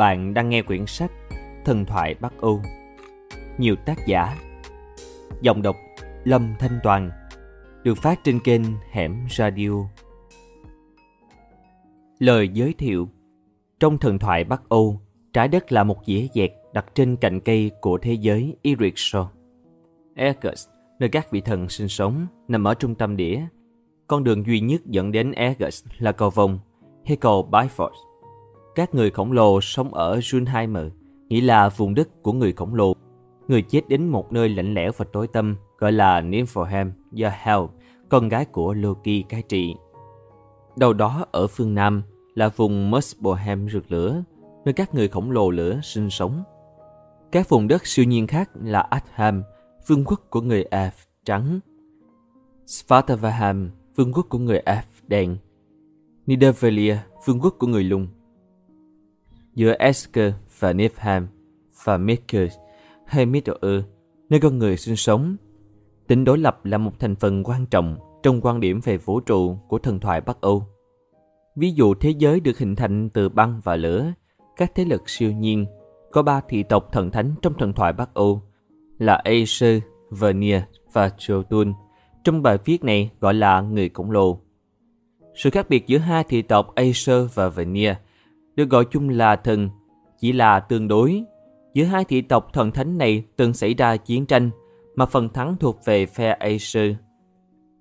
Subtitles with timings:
[0.00, 1.12] Bạn đang nghe quyển sách
[1.64, 2.62] Thần thoại Bắc Âu.
[3.58, 4.36] Nhiều tác giả.
[5.40, 5.76] Giọng đọc
[6.24, 7.10] Lâm Thanh Toàn.
[7.84, 9.70] Được phát trên kênh Hẻm Radio.
[12.18, 13.08] Lời giới thiệu.
[13.80, 15.00] Trong thần thoại Bắc Âu,
[15.32, 19.30] trái đất là một dĩa dẹt đặt trên cành cây của thế giới Irixo.
[20.14, 23.40] Ergus, nơi các vị thần sinh sống, nằm ở trung tâm đĩa.
[24.06, 26.58] Con đường duy nhất dẫn đến Ergus là cầu vòng
[27.04, 28.09] hay cầu Bifrost
[28.74, 30.90] các người khổng lồ sống ở Junheimer,
[31.28, 32.92] nghĩa là vùng đất của người khổng lồ.
[33.48, 37.58] Người chết đến một nơi lạnh lẽo và tối tăm gọi là Niflheim do Hel,
[38.08, 39.74] con gái của Loki cai trị.
[40.76, 42.02] Đầu đó ở phương Nam
[42.34, 44.22] là vùng Muspelheim rực lửa,
[44.64, 46.42] nơi các người khổng lồ lửa sinh sống.
[47.32, 49.42] Các vùng đất siêu nhiên khác là Atham,
[49.86, 50.90] vương quốc của người Elf
[51.24, 51.60] trắng,
[52.66, 55.36] Svartavaham, vương quốc của người Elf đen,
[56.26, 58.08] Nidavellir, vương quốc của người lùng
[59.54, 61.26] giữa Esker và Niflheim
[61.84, 62.54] và Midgard
[63.06, 63.82] hay Middle-earth,
[64.28, 65.36] nơi con người sinh sống.
[66.06, 69.56] Tính đối lập là một thành phần quan trọng trong quan điểm về vũ trụ
[69.68, 70.66] của thần thoại Bắc Âu.
[71.56, 74.12] Ví dụ thế giới được hình thành từ băng và lửa,
[74.56, 75.66] các thế lực siêu nhiên,
[76.12, 78.42] có ba thị tộc thần thánh trong thần thoại Bắc Âu
[78.98, 80.60] là Aesir, Vanir
[80.92, 81.72] và Jotun.
[82.24, 84.40] Trong bài viết này gọi là người khổng lồ.
[85.34, 87.92] Sự khác biệt giữa hai thị tộc Aesir và Vanir–
[88.56, 89.68] được gọi chung là thần,
[90.18, 91.24] chỉ là tương đối.
[91.74, 94.50] Giữa hai thị tộc thần thánh này từng xảy ra chiến tranh,
[94.94, 96.92] mà phần thắng thuộc về phe Aesir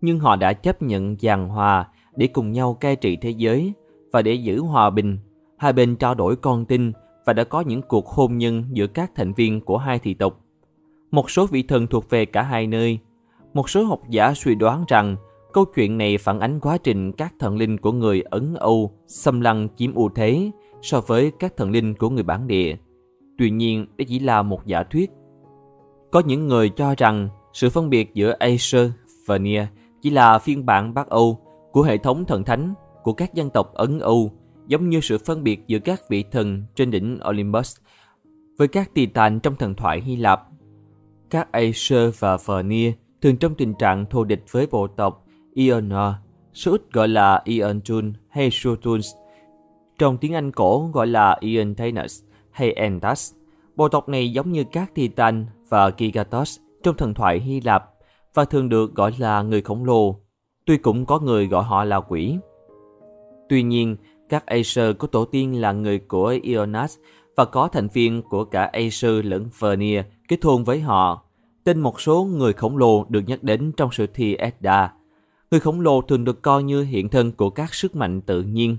[0.02, 3.74] Nhưng họ đã chấp nhận giàn hòa để cùng nhau cai trị thế giới
[4.12, 5.18] và để giữ hòa bình.
[5.58, 6.92] Hai bên trao đổi con tin
[7.26, 10.40] và đã có những cuộc hôn nhân giữa các thành viên của hai thị tộc.
[11.12, 13.00] Một số vị thần thuộc về cả hai nơi.
[13.54, 15.16] Một số học giả suy đoán rằng
[15.54, 19.42] câu chuyện này phản ánh quá trình các thần linh của người Ấn Âu xâm
[19.42, 22.76] lăng chiếm ưu thế so với các thần linh của người bản địa.
[23.38, 25.12] Tuy nhiên, đây chỉ là một giả thuyết.
[26.12, 28.92] Có những người cho rằng sự phân biệt giữa Acer
[29.26, 29.66] và Nia
[30.02, 31.40] chỉ là phiên bản Bắc Âu
[31.72, 34.32] của hệ thống thần thánh của các dân tộc Ấn Âu,
[34.68, 37.78] giống như sự phân biệt giữa các vị thần trên đỉnh Olympus
[38.58, 40.42] với các Titan trong thần thoại Hy Lạp.
[41.30, 45.26] Các Acer và Vernier thường trong tình trạng thù địch với bộ tộc
[45.60, 46.20] Ionor, à,
[46.54, 49.14] số ít gọi là Iontun hay Shotuns
[49.98, 53.34] trong tiếng Anh cổ gọi là Iantainus hay Entas.
[53.76, 57.90] Bộ tộc này giống như các Titan và Gigatos trong thần thoại Hy Lạp
[58.34, 60.20] và thường được gọi là người khổng lồ,
[60.66, 62.38] tuy cũng có người gọi họ là quỷ.
[63.50, 63.96] Tuy nhiên,
[64.30, 66.98] các Aesir có tổ tiên là người của Ionas
[67.36, 71.26] và có thành viên của cả Aesir lẫn Vernier kết hôn với họ.
[71.64, 74.94] Tên một số người khổng lồ được nhắc đến trong sử thi Edda.
[75.52, 78.78] Người khổng lồ thường được coi như hiện thân của các sức mạnh tự nhiên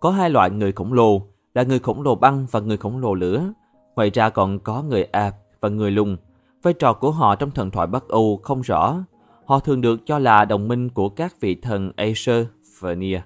[0.00, 1.22] có hai loại người khổng lồ,
[1.54, 3.52] là người khổng lồ băng và người khổng lồ lửa.
[3.96, 6.16] Ngoài ra còn có người ạp và người lùng.
[6.62, 9.04] Vai trò của họ trong thần thoại Bắc Âu không rõ.
[9.44, 12.46] Họ thường được cho là đồng minh của các vị thần Aesir
[12.80, 13.20] và Nia.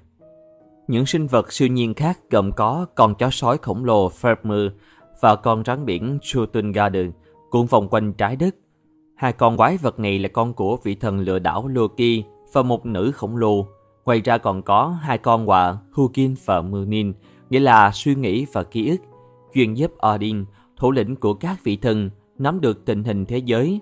[0.89, 4.71] Những sinh vật siêu nhiên khác gồm có con chó sói khổng lồ Fermur
[5.21, 7.11] và con rắn biển Jotungarden
[7.51, 8.55] cuộn vòng quanh trái đất.
[9.17, 12.87] Hai con quái vật này là con của vị thần lừa đảo Loki và một
[12.87, 13.67] nữ khổng lồ
[14.05, 17.13] Ngoài ra còn có hai con quạ Hugin và Munin,
[17.51, 19.01] nghĩa là suy nghĩ và ký ức,
[19.55, 20.45] chuyên giúp Odin,
[20.77, 23.81] thủ lĩnh của các vị thần, nắm được tình hình thế giới.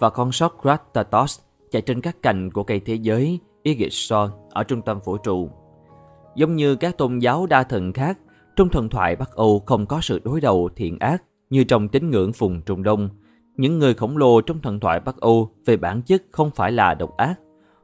[0.00, 1.40] Và con sóc Kratatos
[1.70, 5.50] chạy trên các cành của cây thế giới Igitson ở trung tâm vũ trụ.
[6.36, 8.18] Giống như các tôn giáo đa thần khác,
[8.56, 12.10] trong thần thoại Bắc Âu không có sự đối đầu thiện ác như trong tín
[12.10, 13.08] ngưỡng vùng Trung Đông.
[13.56, 16.94] Những người khổng lồ trong thần thoại Bắc Âu về bản chất không phải là
[16.94, 17.34] độc ác,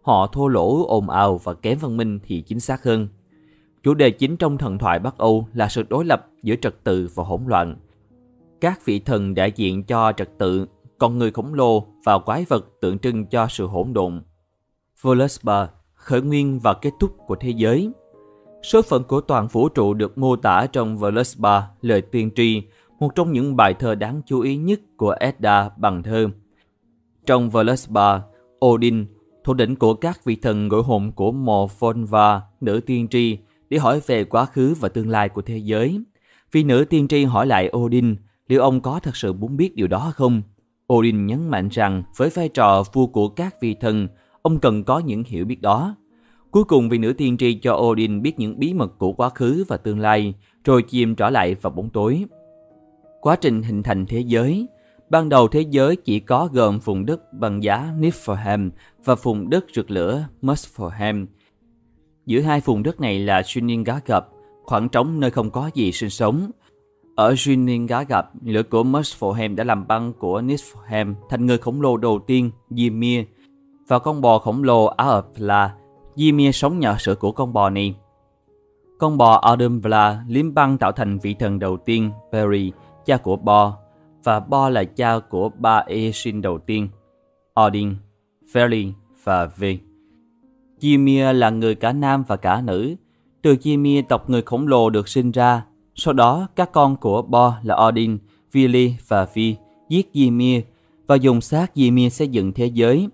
[0.09, 3.09] Họ thô lỗ, ồn ào và kém văn minh thì chính xác hơn.
[3.83, 7.09] Chủ đề chính trong thần thoại Bắc Âu là sự đối lập giữa trật tự
[7.15, 7.77] và hỗn loạn.
[8.61, 10.67] Các vị thần đại diện cho trật tự,
[10.99, 14.23] còn người khổng lồ và quái vật tượng trưng cho sự hỗn độn.
[15.01, 17.91] Voluspa, khởi nguyên và kết thúc của thế giới.
[18.63, 22.63] Số phận của toàn vũ trụ được mô tả trong Voluspa, lời tiên tri,
[22.99, 26.29] một trong những bài thơ đáng chú ý nhất của Edda bằng thơ.
[27.27, 28.21] Trong Voluspa,
[28.65, 29.07] Odin
[29.49, 33.39] thủ lĩnh của các vị thần gọi hồn của Mò và nữ tiên tri,
[33.71, 36.01] để hỏi về quá khứ và tương lai của thế giới.
[36.53, 38.17] Vì nữ tiên tri hỏi lại Odin,
[38.49, 40.43] liệu ông có thật sự muốn biết điều đó không?
[40.93, 44.09] Odin nhấn mạnh rằng với vai trò vua của các vị thần,
[44.43, 45.97] ông cần có những hiểu biết đó.
[46.51, 49.65] Cuối cùng vị nữ tiên tri cho Odin biết những bí mật của quá khứ
[49.69, 50.35] và tương lai,
[50.65, 52.25] rồi chìm trở lại vào bóng tối.
[53.21, 54.67] Quá trình hình thành thế giới,
[55.11, 58.71] Ban đầu thế giới chỉ có gồm vùng đất bằng giá Niflheim
[59.05, 61.27] và vùng đất rực lửa Muspelheim.
[62.27, 64.29] Giữa hai vùng đất này là Suningargap,
[64.65, 66.51] khoảng trống nơi không có gì sinh sống.
[67.17, 71.97] Ở Juninga gặp, lửa của Muspelheim đã làm băng của Niflheim thành người khổng lồ
[71.97, 73.25] đầu tiên, Ymir,
[73.89, 75.69] và con bò khổng lồ Aerfla.
[76.15, 77.95] Ymir sống nhờ sữa của con bò này.
[78.99, 82.73] Con bò Adumvla liếm băng tạo thành vị thần đầu tiên, Peri,
[83.07, 83.77] cha của Bo,
[84.25, 86.89] và Bo là cha của ba Aesin đầu tiên,
[87.61, 87.95] Odin,
[88.53, 88.93] Feli
[89.25, 89.77] và ve
[90.81, 92.95] Ymir là người cả nam và cả nữ.
[93.43, 95.65] Từ Ymir tộc người khổng lồ được sinh ra.
[95.95, 98.19] Sau đó, các con của Bo là Odin,
[98.53, 99.57] Vili và Vi
[99.89, 100.63] giết Ymir
[101.07, 103.09] và dùng xác Ymir xây dựng thế giới.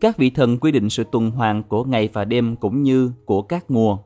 [0.00, 3.42] Các vị thần quy định sự tuần hoàn của ngày và đêm cũng như của
[3.42, 3.98] các mùa.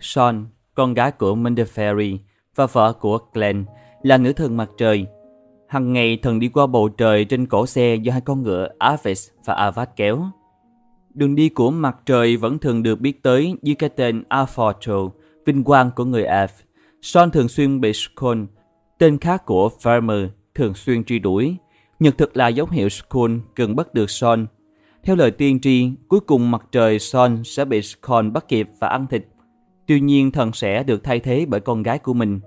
[0.00, 2.18] Son, con gái của Mendeferi
[2.54, 3.64] và vợ của Glenn,
[4.02, 5.06] là nữ thần mặt trời.
[5.74, 9.28] Hằng ngày thần đi qua bầu trời trên cổ xe do hai con ngựa Aves
[9.44, 10.24] và Avad kéo.
[11.14, 15.10] Đường đi của mặt trời vẫn thường được biết tới dưới cái tên Afortro,
[15.46, 16.50] vinh quang của người Av.
[17.02, 18.46] Son thường xuyên bị Skon,
[18.98, 21.56] tên khác của Farmer, thường xuyên truy đuổi.
[22.00, 24.46] Nhật thực là dấu hiệu Skon gần bắt được Son.
[25.04, 28.88] Theo lời tiên tri, cuối cùng mặt trời Son sẽ bị Skon bắt kịp và
[28.88, 29.26] ăn thịt.
[29.86, 32.40] Tuy nhiên thần sẽ được thay thế bởi con gái của mình.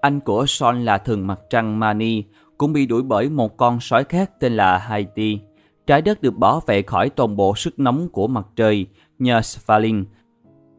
[0.00, 2.24] Anh của Son là thần mặt trăng Mani,
[2.58, 5.40] cũng bị đuổi bởi một con sói khác tên là Haiti.
[5.86, 8.86] Trái đất được bảo vệ khỏi toàn bộ sức nóng của mặt trời
[9.18, 10.04] nhờ Svalin,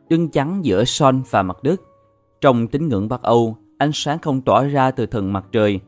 [0.09, 1.81] đứng chắn giữa Son và mặt đất.
[2.41, 5.79] Trong tín ngưỡng Bắc Âu, ánh sáng không tỏa ra từ thần mặt trời,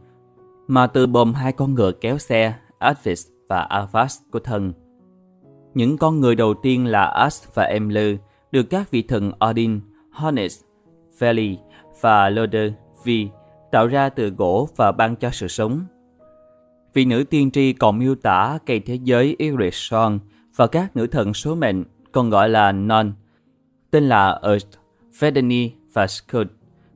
[0.67, 4.73] mà từ bồm hai con ngựa kéo xe Advis và Avas của thần.
[5.73, 8.15] Những con người đầu tiên là As và Emler
[8.51, 9.79] được các vị thần Odin,
[10.11, 10.51] Hornet,
[11.19, 11.57] Veli
[12.01, 13.27] và Loder Vi
[13.71, 15.81] tạo ra từ gỗ và ban cho sự sống.
[16.93, 20.19] Vị nữ tiên tri còn miêu tả cây thế giới Irishon
[20.55, 23.13] và các nữ thần số mệnh còn gọi là Non,
[23.91, 24.67] tên là Earth,
[25.19, 26.49] Vedeni và Skuld,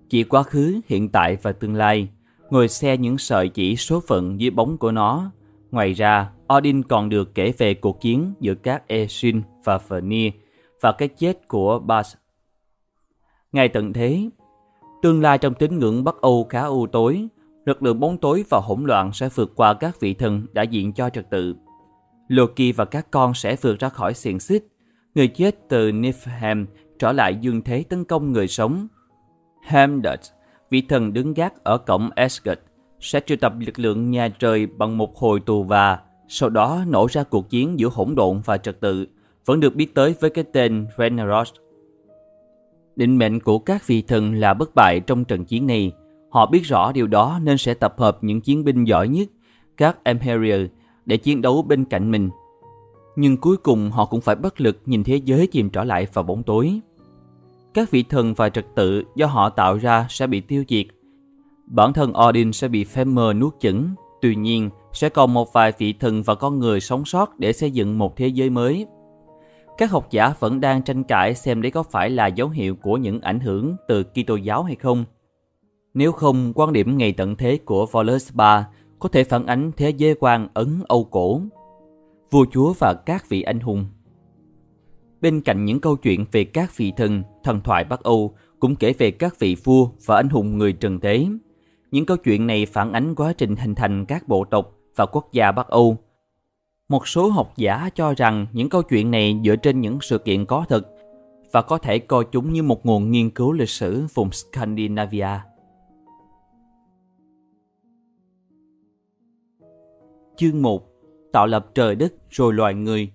[0.10, 2.08] chỉ quá khứ, hiện tại và tương lai,
[2.50, 5.32] ngồi xe những sợi chỉ số phận dưới bóng của nó.
[5.72, 10.32] Ngoài ra, Odin còn được kể về cuộc chiến giữa các Eshin và Fenir
[10.82, 12.16] và cái chết của Bas.
[13.52, 14.30] Ngày tận thế,
[15.02, 17.28] tương lai trong tín ngưỡng Bắc Âu khá u tối,
[17.66, 20.94] lực lượng bóng tối và hỗn loạn sẽ vượt qua các vị thần đã diện
[20.94, 21.56] cho trật tự.
[22.28, 24.68] Loki và các con sẽ vượt ra khỏi xiềng xích.
[25.16, 26.66] Người chết từ Niflheim
[27.00, 28.88] trở lại dương thế tấn công người sống.
[29.64, 30.20] Hamdut,
[30.70, 32.62] vị thần đứng gác ở cổng Asgard,
[33.00, 37.08] sẽ triệu tập lực lượng nhà trời bằng một hồi tù và sau đó nổ
[37.12, 39.08] ra cuộc chiến giữa hỗn độn và trật tự,
[39.46, 41.48] vẫn được biết tới với cái tên Ragnarok.
[42.98, 45.92] Định mệnh của các vị thần là bất bại trong trận chiến này.
[46.30, 49.28] Họ biết rõ điều đó nên sẽ tập hợp những chiến binh giỏi nhất,
[49.78, 50.62] các Emperor,
[51.06, 52.30] để chiến đấu bên cạnh mình.
[53.16, 56.24] Nhưng cuối cùng họ cũng phải bất lực nhìn thế giới chìm trở lại vào
[56.24, 56.80] bóng tối.
[57.74, 60.86] Các vị thần và trật tự do họ tạo ra sẽ bị tiêu diệt.
[61.66, 63.90] Bản thân Odin sẽ bị Fenrir nuốt chửng.
[64.22, 67.72] Tuy nhiên, sẽ còn một vài vị thần và con người sống sót để xây
[67.72, 68.86] dựng một thế giới mới.
[69.78, 72.98] Các học giả vẫn đang tranh cãi xem đấy có phải là dấu hiệu của
[72.98, 75.06] những ảnh hưởng từ Kitô giáo hay không.
[75.94, 78.66] Nếu không, quan điểm ngày tận thế của Wallace III
[79.00, 81.42] có thể phản ánh thế giới quan Ấn Âu cổ,
[82.32, 83.86] vua chúa và các vị anh hùng.
[85.22, 88.94] Bên cạnh những câu chuyện về các vị thần, thần thoại Bắc Âu cũng kể
[88.94, 91.28] về các vị vua và anh hùng người trần thế.
[91.92, 95.30] Những câu chuyện này phản ánh quá trình hình thành các bộ tộc và quốc
[95.32, 95.98] gia Bắc Âu.
[96.90, 100.46] Một số học giả cho rằng những câu chuyện này dựa trên những sự kiện
[100.46, 100.88] có thật
[101.52, 105.40] và có thể coi chúng như một nguồn nghiên cứu lịch sử vùng Scandinavia.
[110.36, 110.84] Chương 1
[111.34, 113.12] Tạo lập trời đất rồi loài người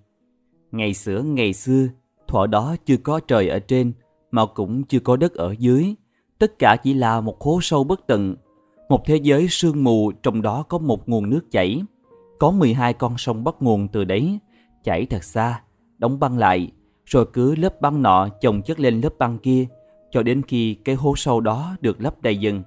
[0.73, 1.88] Ngày xưa ngày xưa,
[2.29, 3.93] thuở đó chưa có trời ở trên,
[4.31, 5.95] mà cũng chưa có đất ở dưới.
[6.38, 8.37] Tất cả chỉ là một hố sâu bất tận,
[8.88, 11.83] một thế giới sương mù trong đó có một nguồn nước chảy.
[12.42, 14.38] Có 12 con sông bắt nguồn từ đấy,
[14.84, 15.62] chảy thật xa,
[15.99, 16.70] đóng băng lại,
[17.04, 19.66] rồi cứ lớp băng nọ chồng chất lên lớp băng kia,
[20.11, 22.62] cho đến khi cái hố sâu đó được lấp đầy dần.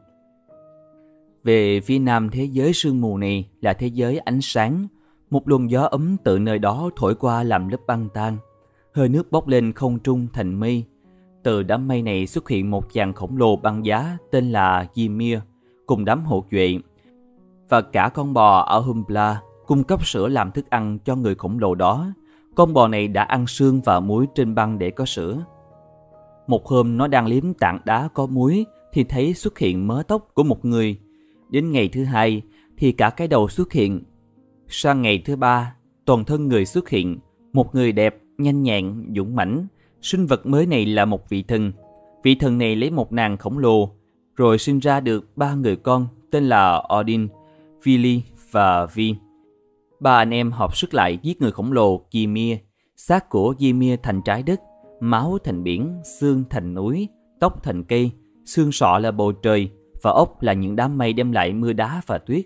[1.44, 4.88] Về phía nam thế giới sương mù này là thế giới ánh sáng,
[5.29, 8.38] một luồng gió ấm từ nơi đó thổi qua làm lớp băng tan.
[8.94, 10.84] Hơi nước bốc lên không trung thành mây.
[11.44, 15.39] Từ đám mây này xuất hiện một chàng khổng lồ băng giá tên là Ymir
[15.86, 16.77] cùng đám hộ vệ.
[17.70, 21.60] Và cả con bò ở Humbla cung cấp sữa làm thức ăn cho người khổng
[21.60, 22.08] lồ đó.
[22.56, 25.46] Con bò này đã ăn xương và muối trên băng để có sữa.
[26.48, 30.28] Một hôm nó đang liếm tảng đá có muối thì thấy xuất hiện mớ tóc
[30.34, 31.00] của một người.
[31.50, 32.42] Đến ngày thứ hai
[32.78, 34.04] thì cả cái đầu xuất hiện
[34.68, 37.20] Sang ngày thứ ba, toàn thân người xuất hiện,
[37.54, 39.68] một người đẹp, nhanh nhẹn, dũng mãnh.
[40.02, 41.72] Sinh vật mới này là một vị thần.
[42.24, 43.90] Vị thần này lấy một nàng khổng lồ,
[44.36, 47.28] rồi sinh ra được ba người con tên là Odin,
[47.84, 49.16] Vili và Vi.
[50.06, 52.58] Ba anh em hợp sức lại giết người khổng lồ Ymir,
[52.96, 54.62] xác của Ymir thành trái đất,
[55.00, 57.08] máu thành biển, xương thành núi,
[57.40, 58.12] tóc thành cây,
[58.46, 59.70] xương sọ là bầu trời
[60.02, 62.46] và ốc là những đám mây đem lại mưa đá và tuyết.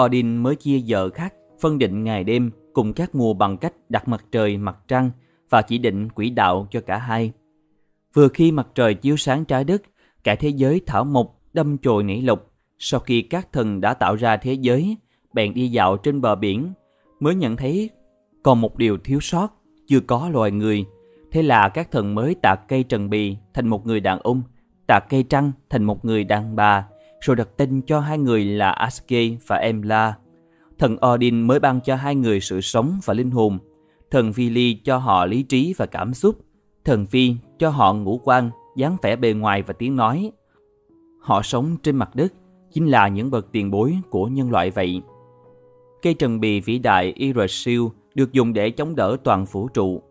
[0.00, 4.08] Odin mới chia giờ khác, phân định ngày đêm cùng các mùa bằng cách đặt
[4.08, 5.10] mặt trời, mặt trăng
[5.50, 7.32] và chỉ định quỹ đạo cho cả hai.
[8.14, 9.82] Vừa khi mặt trời chiếu sáng trái đất,
[10.24, 12.52] cả thế giới thảo mộc đâm chồi nảy lục.
[12.78, 14.96] Sau khi các thần đã tạo ra thế giới,
[15.32, 16.72] bèn đi dạo trên bờ biển,
[17.20, 17.90] mới nhận thấy
[18.42, 19.48] còn một điều thiếu sót,
[19.86, 20.84] chưa có loài người.
[21.32, 24.42] Thế là các thần mới tạc cây trần bì thành một người đàn ông,
[24.86, 26.86] tạc cây trăng thành một người đàn bà,
[27.20, 30.14] rồi đặt tên cho hai người là Aske và Emla.
[30.78, 33.58] Thần Odin mới ban cho hai người sự sống và linh hồn.
[34.10, 36.36] Thần Vili cho họ lý trí và cảm xúc.
[36.84, 40.32] Thần Phi cho họ ngũ quan, dáng vẻ bề ngoài và tiếng nói.
[41.20, 42.32] Họ sống trên mặt đất,
[42.72, 45.02] chính là những bậc tiền bối của nhân loại vậy.
[46.02, 47.82] Cây trần bì vĩ đại Irasill
[48.14, 50.02] được dùng để chống đỡ toàn vũ trụ.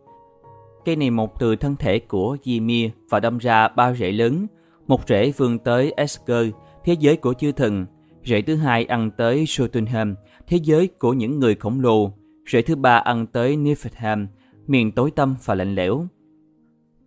[0.85, 4.47] Cây này mọc từ thân thể của Ymir và đâm ra ba rễ lớn,
[4.87, 6.47] một rễ vươn tới Esker,
[6.83, 7.85] thế giới của chư thần,
[8.25, 10.15] rễ thứ hai ăn tới Jotunheim,
[10.47, 12.11] thế giới của những người khổng lồ,
[12.51, 14.27] rễ thứ ba ăn tới Niflheim,
[14.67, 16.07] miền tối tăm và lạnh lẽo.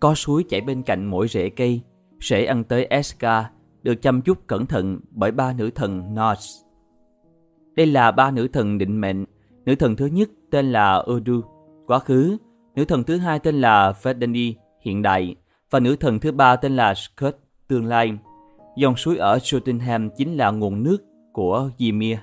[0.00, 1.80] Có suối chảy bên cạnh mỗi rễ cây,
[2.20, 3.50] rễ ăn tới Eska,
[3.82, 6.71] được chăm chút cẩn thận bởi ba nữ thần Norse.
[7.76, 9.24] Đây là ba nữ thần định mệnh.
[9.64, 11.40] Nữ thần thứ nhất tên là Odu,
[11.86, 12.36] quá khứ.
[12.74, 15.34] Nữ thần thứ hai tên là Fedani, hiện đại.
[15.70, 17.36] Và nữ thần thứ ba tên là Skut,
[17.68, 18.18] tương lai.
[18.76, 20.98] Dòng suối ở Jotunheim chính là nguồn nước
[21.32, 22.18] của Ymir.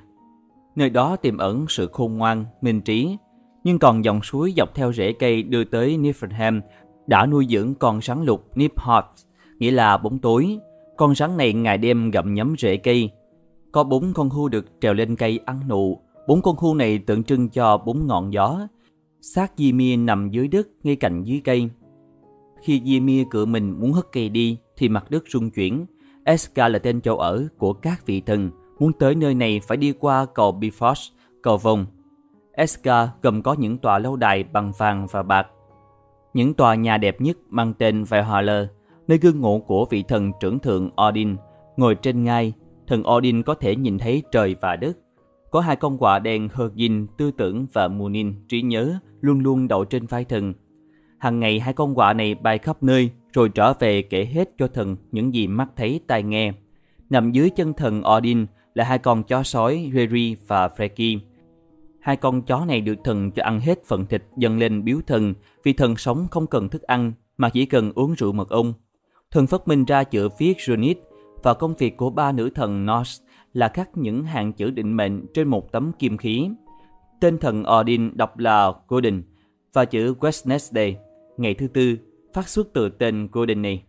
[0.75, 3.17] Nơi đó tiềm ẩn sự khôn ngoan, minh trí.
[3.63, 6.61] Nhưng còn dòng suối dọc theo rễ cây đưa tới Niflheim
[7.07, 9.03] đã nuôi dưỡng con rắn lục Niphot,
[9.59, 10.57] nghĩa là bóng tối.
[10.97, 13.09] Con rắn này ngày đêm gặm nhấm rễ cây.
[13.71, 15.99] Có bốn con hưu được trèo lên cây ăn nụ.
[16.27, 18.67] Bốn con hưu này tượng trưng cho bốn ngọn gió.
[19.21, 21.69] Xác Ymir nằm dưới đất ngay cạnh dưới cây.
[22.61, 25.85] Khi Ymir cựa mình muốn hất cây đi thì mặt đất rung chuyển.
[26.23, 28.51] Eska là tên châu ở của các vị thần.
[28.79, 31.09] Muốn tới nơi này phải đi qua cầu Bifrost,
[31.41, 31.85] cầu vòng.
[32.51, 35.47] Eska gồm có những tòa lâu đài bằng vàng và bạc.
[36.33, 38.67] Những tòa nhà đẹp nhất mang tên Valhalla,
[39.07, 41.35] nơi gương ngộ của vị thần trưởng thượng Odin.
[41.77, 42.53] Ngồi trên ngai,
[42.89, 44.97] thần Odin có thể nhìn thấy trời và đất.
[45.51, 49.85] Có hai con quạ đen Hergin, tư tưởng và Munin, trí nhớ, luôn luôn đậu
[49.85, 50.53] trên vai thần.
[51.17, 54.67] Hàng ngày hai con quạ này bay khắp nơi, rồi trở về kể hết cho
[54.67, 56.51] thần những gì mắt thấy tai nghe.
[57.09, 61.19] Nằm dưới chân thần Odin là hai con chó sói Reri và Freki.
[61.99, 65.33] Hai con chó này được thần cho ăn hết phần thịt dâng lên biếu thần
[65.63, 68.73] vì thần sống không cần thức ăn mà chỉ cần uống rượu mật ong.
[69.31, 70.97] Thần phát minh ra chữ viết Runit
[71.43, 75.25] và công việc của ba nữ thần Norse là khắc những hàng chữ định mệnh
[75.33, 76.49] trên một tấm kim khí.
[77.19, 79.23] Tên thần Odin đọc là Godin
[79.73, 80.95] và chữ Wednesday,
[81.37, 81.97] ngày thứ tư,
[82.33, 83.83] phát xuất từ tên Godin này.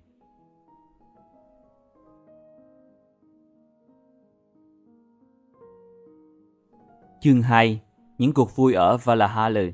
[7.21, 7.81] Chương 2
[8.19, 9.73] Những cuộc vui ở Valhalla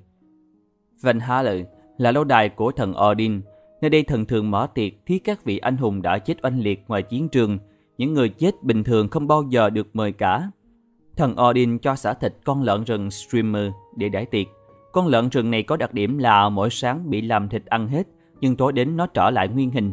[1.03, 1.55] Valhalla
[1.99, 3.43] là lâu đài của thần Odin.
[3.87, 6.85] Nơi đây thần thường mở tiệc thiết các vị anh hùng đã chết oanh liệt
[6.89, 7.59] ngoài chiến trường.
[7.99, 10.51] Những người chết bình thường không bao giờ được mời cả.
[11.17, 14.47] Thần Odin cho xả thịt con lợn rừng Streamer để đãi tiệc.
[14.93, 18.07] Con lợn rừng này có đặc điểm là mỗi sáng bị làm thịt ăn hết,
[18.41, 19.93] nhưng tối đến nó trở lại nguyên hình.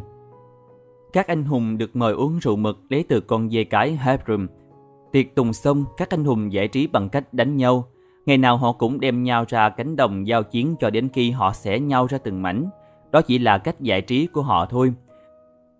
[1.12, 4.46] Các anh hùng được mời uống rượu mực lấy từ con dê cái Hebrum.
[5.12, 7.88] Tiệc tùng xong, các anh hùng giải trí bằng cách đánh nhau.
[8.26, 11.52] Ngày nào họ cũng đem nhau ra cánh đồng giao chiến cho đến khi họ
[11.52, 12.70] xẻ nhau ra từng mảnh.
[13.14, 14.92] Đó chỉ là cách giải trí của họ thôi.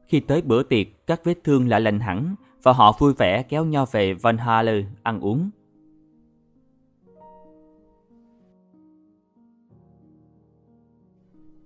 [0.09, 3.65] Khi tới bữa tiệc, các vết thương lại lành hẳn và họ vui vẻ kéo
[3.65, 4.73] nhau về Valhalla
[5.03, 5.51] ăn uống.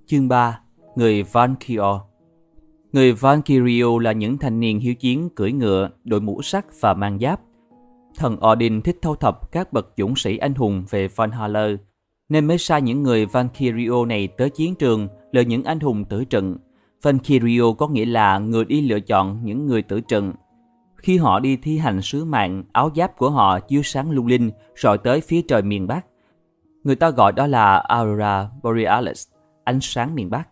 [0.06, 0.60] Chương 3
[0.96, 1.82] Người Valkyrie
[2.92, 7.18] Người Valkyrie là những thanh niên hiếu chiến cưỡi ngựa, đội mũ sắt và mang
[7.18, 7.40] giáp.
[8.16, 11.68] Thần Odin thích thâu thập các bậc dũng sĩ anh hùng về Valhalla,
[12.28, 16.24] nên mới sai những người Valkyrio này tới chiến trường lựa những anh hùng tử
[16.24, 16.56] trận.
[17.02, 20.32] Valkyrio có nghĩa là người đi lựa chọn những người tử trận.
[20.96, 24.50] Khi họ đi thi hành sứ mạng, áo giáp của họ chiếu sáng lung linh
[24.76, 26.06] rọi tới phía trời miền Bắc.
[26.84, 29.28] Người ta gọi đó là Aurora Borealis,
[29.64, 30.48] ánh sáng miền Bắc.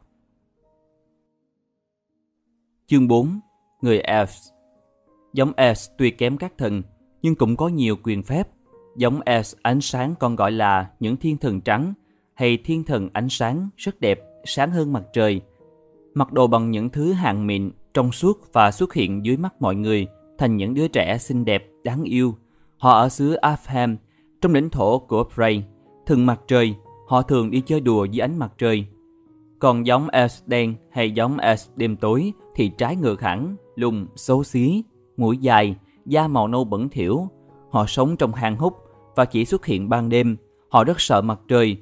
[2.86, 3.40] Chương 4
[3.82, 4.48] Người Elves
[5.32, 6.82] Giống Elves tuy kém các thần,
[7.22, 8.48] nhưng cũng có nhiều quyền phép.
[8.96, 11.94] Giống elves ánh sáng còn gọi là những thiên thần trắng
[12.34, 15.40] hay thiên thần ánh sáng rất đẹp, sáng hơn mặt trời.
[16.14, 19.74] Mặc đồ bằng những thứ hàng mịn, trong suốt và xuất hiện dưới mắt mọi
[19.74, 20.06] người,
[20.38, 22.34] thành những đứa trẻ xinh đẹp, đáng yêu.
[22.78, 23.96] Họ ở xứ Afham,
[24.40, 25.64] trong lãnh thổ của Bray,
[26.06, 26.74] thường mặt trời,
[27.06, 28.86] họ thường đi chơi đùa dưới ánh mặt trời.
[29.58, 34.44] Còn giống S đen hay giống S đêm tối thì trái ngược hẳn, lùng, xấu
[34.44, 34.84] xí,
[35.16, 35.76] mũi dài,
[36.06, 37.28] da màu nâu bẩn thỉu.
[37.70, 38.76] Họ sống trong hang hút
[39.16, 40.36] và chỉ xuất hiện ban đêm.
[40.68, 41.76] Họ rất sợ mặt trời.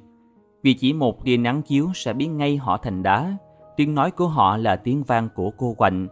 [0.65, 3.37] Vì chỉ một tia nắng chiếu sẽ biến ngay họ thành đá.
[3.77, 6.07] Tiếng nói của họ là tiếng vang của cô quạnh.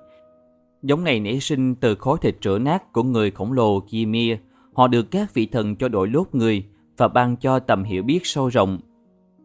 [0.81, 4.37] Giống này nảy sinh từ khối thịt rửa nát của người khổng lồ Kimir.
[4.73, 6.65] Họ được các vị thần cho đội lốt người
[6.97, 8.79] và ban cho tầm hiểu biết sâu rộng.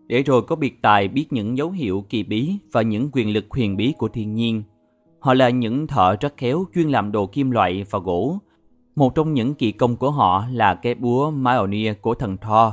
[0.07, 3.45] Để rồi có biệt tài biết những dấu hiệu kỳ bí và những quyền lực
[3.51, 4.63] huyền bí của thiên nhiên.
[5.21, 8.39] Họ là những thợ rất khéo chuyên làm đồ kim loại và gỗ.
[8.97, 12.73] Một trong những kỳ công của họ là cái búa Mjolnir của thần Thor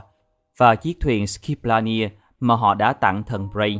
[0.58, 3.80] và chiếc thuyền Skiplanir mà họ đã tặng thần Bray.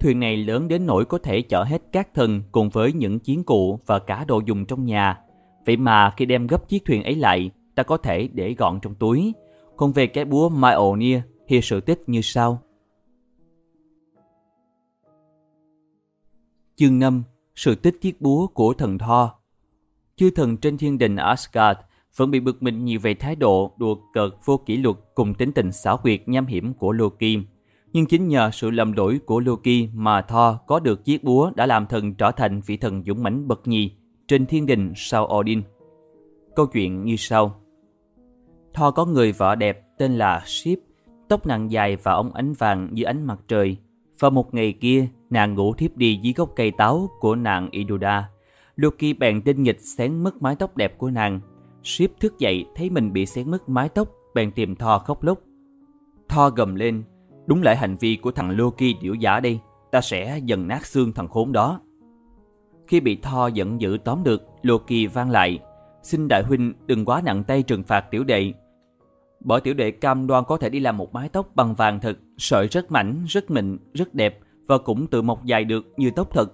[0.00, 3.44] Thuyền này lớn đến nỗi có thể chở hết các thần cùng với những chiến
[3.44, 5.20] cụ và cả đồ dùng trong nhà.
[5.66, 8.94] Vậy mà khi đem gấp chiếc thuyền ấy lại, ta có thể để gọn trong
[8.94, 9.32] túi.
[9.76, 12.62] Còn về cái búa Mjolnir thì sự tích như sau.
[16.76, 17.22] Chương 5
[17.56, 19.28] sự tích chiếc búa của thần Thor.
[20.16, 21.80] Chư thần trên thiên đình Asgard
[22.16, 25.52] vẫn bị bực mình nhiều về thái độ đùa cợt vô kỷ luật cùng tính
[25.52, 27.36] tình xảo quyệt nham hiểm của Loki.
[27.94, 31.66] Nhưng chính nhờ sự lầm lỗi của Loki mà Thor có được chiếc búa đã
[31.66, 33.92] làm thần trở thành vị thần dũng mãnh bậc nhì
[34.28, 35.62] trên thiên đình sau Odin.
[36.56, 37.60] Câu chuyện như sau.
[38.74, 40.76] Thor có người vợ đẹp tên là Sif,
[41.28, 43.76] tóc nàng dài và ống ánh vàng dưới ánh mặt trời.
[44.18, 48.28] Và một ngày kia, nàng ngủ thiếp đi dưới gốc cây táo của nàng Iduda.
[48.76, 51.40] Loki bèn tinh nghịch xén mất mái tóc đẹp của nàng.
[51.82, 55.38] Sif thức dậy thấy mình bị xén mất mái tóc, bèn tìm Thor khóc lóc.
[56.28, 57.02] Thor gầm lên,
[57.46, 59.60] đúng lại hành vi của thằng Loki điểu giả đi
[59.94, 61.80] ta sẽ dần nát xương thằng khốn đó.
[62.86, 65.58] Khi bị Thor giận dữ tóm được, Loki vang lại,
[66.02, 68.52] xin đại huynh đừng quá nặng tay trừng phạt tiểu đệ.
[69.40, 72.18] Bởi tiểu đệ cam đoan có thể đi làm một mái tóc bằng vàng thật,
[72.38, 76.28] sợi rất mảnh, rất mịn, rất đẹp, và cũng tự mọc dài được như tóc
[76.30, 76.52] thật.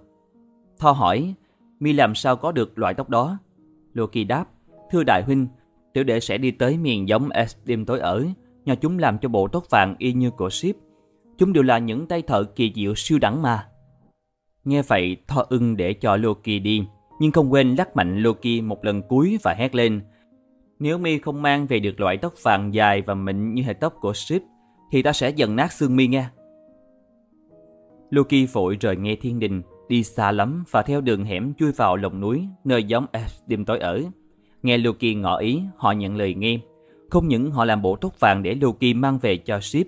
[0.78, 1.34] Tho hỏi,
[1.80, 3.38] mi làm sao có được loại tóc đó?
[3.92, 4.44] Loki đáp,
[4.90, 5.48] thưa đại huynh,
[5.92, 8.24] tiểu đệ sẽ đi tới miền giống Estim tối ở,
[8.64, 10.76] nhờ chúng làm cho bộ tóc vàng y như của ship.
[11.38, 13.66] Chúng đều là những tay thợ kỳ diệu siêu đẳng mà.
[14.64, 16.84] Nghe vậy, Thor ưng để cho Loki đi,
[17.20, 20.00] nhưng không quên lắc mạnh Loki một lần cuối và hét lên.
[20.78, 23.94] Nếu mi không mang về được loại tóc vàng dài và mịn như hệ tóc
[24.00, 24.42] của ship,
[24.90, 26.30] thì ta sẽ dần nát xương mi nha.
[28.10, 31.96] Loki vội rời nghe thiên đình, đi xa lắm và theo đường hẻm chui vào
[31.96, 34.02] lòng núi nơi giống F đêm tối ở.
[34.62, 36.60] Nghe Loki ngỏ ý, họ nhận lời nghiêm.
[37.10, 39.86] Không những họ làm bộ tóc vàng để Loki mang về cho ship,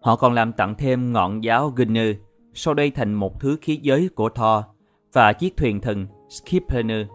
[0.00, 2.16] họ còn làm tặng thêm ngọn giáo Gunner,
[2.54, 4.64] sau đây thành một thứ khí giới của Thor
[5.12, 7.06] và chiếc thuyền thần Skipner.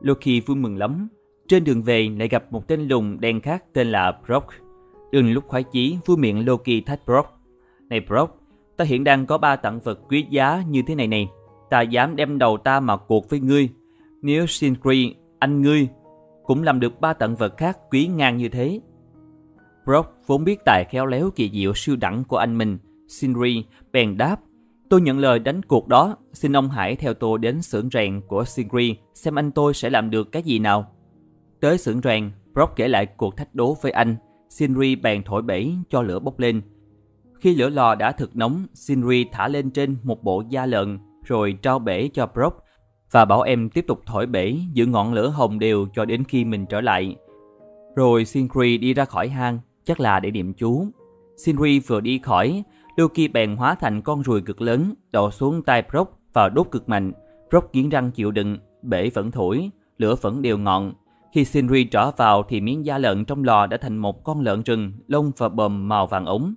[0.00, 1.08] Loki vui mừng lắm.
[1.48, 4.46] Trên đường về lại gặp một tên lùng đen khác tên là Brock.
[5.12, 7.28] Đừng lúc khoái chí vui miệng Loki thách Brock.
[7.88, 8.34] Này Brock,
[8.76, 11.28] ta hiện đang có ba tặng vật quý giá như thế này này.
[11.70, 13.68] Ta dám đem đầu ta mà cuộc với ngươi.
[14.22, 15.88] Nếu Sindri, anh ngươi,
[16.46, 18.80] cũng làm được ba tặng vật khác quý ngang như thế.
[19.84, 22.78] Brock vốn biết tài khéo léo kỳ diệu siêu đẳng của anh mình.
[23.08, 24.40] Sinri bèn đáp.
[24.90, 28.44] Tôi nhận lời đánh cuộc đó, xin ông hãy theo tôi đến xưởng rèn của
[28.44, 30.92] Sinri xem anh tôi sẽ làm được cái gì nào.
[31.60, 34.16] Tới xưởng rèn, Brock kể lại cuộc thách đố với anh.
[34.48, 36.62] Sinri bèn thổi bể cho lửa bốc lên.
[37.40, 41.58] Khi lửa lò đã thực nóng, Sinri thả lên trên một bộ da lợn rồi
[41.62, 42.56] trao bể cho Brock
[43.16, 46.44] và bảo em tiếp tục thổi bể giữ ngọn lửa hồng đều cho đến khi
[46.44, 47.16] mình trở lại.
[47.94, 50.86] Rồi Sindri đi ra khỏi hang, chắc là để niệm chú.
[51.36, 52.62] Sindri vừa đi khỏi,
[52.96, 56.88] Loki bèn hóa thành con ruồi cực lớn, đổ xuống tay Brock và đốt cực
[56.88, 57.12] mạnh.
[57.50, 60.92] Brock nghiến răng chịu đựng, bể vẫn thổi, lửa vẫn đều ngọn.
[61.32, 64.62] Khi Sindri trở vào thì miếng da lợn trong lò đã thành một con lợn
[64.62, 66.54] rừng, lông và bờm màu vàng ống.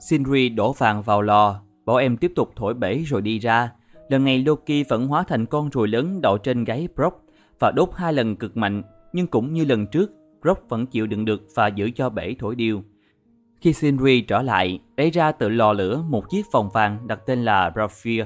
[0.00, 3.70] Sindri đổ vàng vào lò, bảo em tiếp tục thổi bể rồi đi ra.
[4.08, 7.16] Lần này Loki vẫn hóa thành con ruồi lớn đậu trên gáy Brock
[7.58, 10.10] và đốt hai lần cực mạnh, nhưng cũng như lần trước,
[10.42, 12.82] Brock vẫn chịu đựng được và giữ cho bể thổi điêu.
[13.60, 17.44] Khi Sindri trở lại, lấy ra từ lò lửa một chiếc vòng vàng đặt tên
[17.44, 18.24] là Raphir.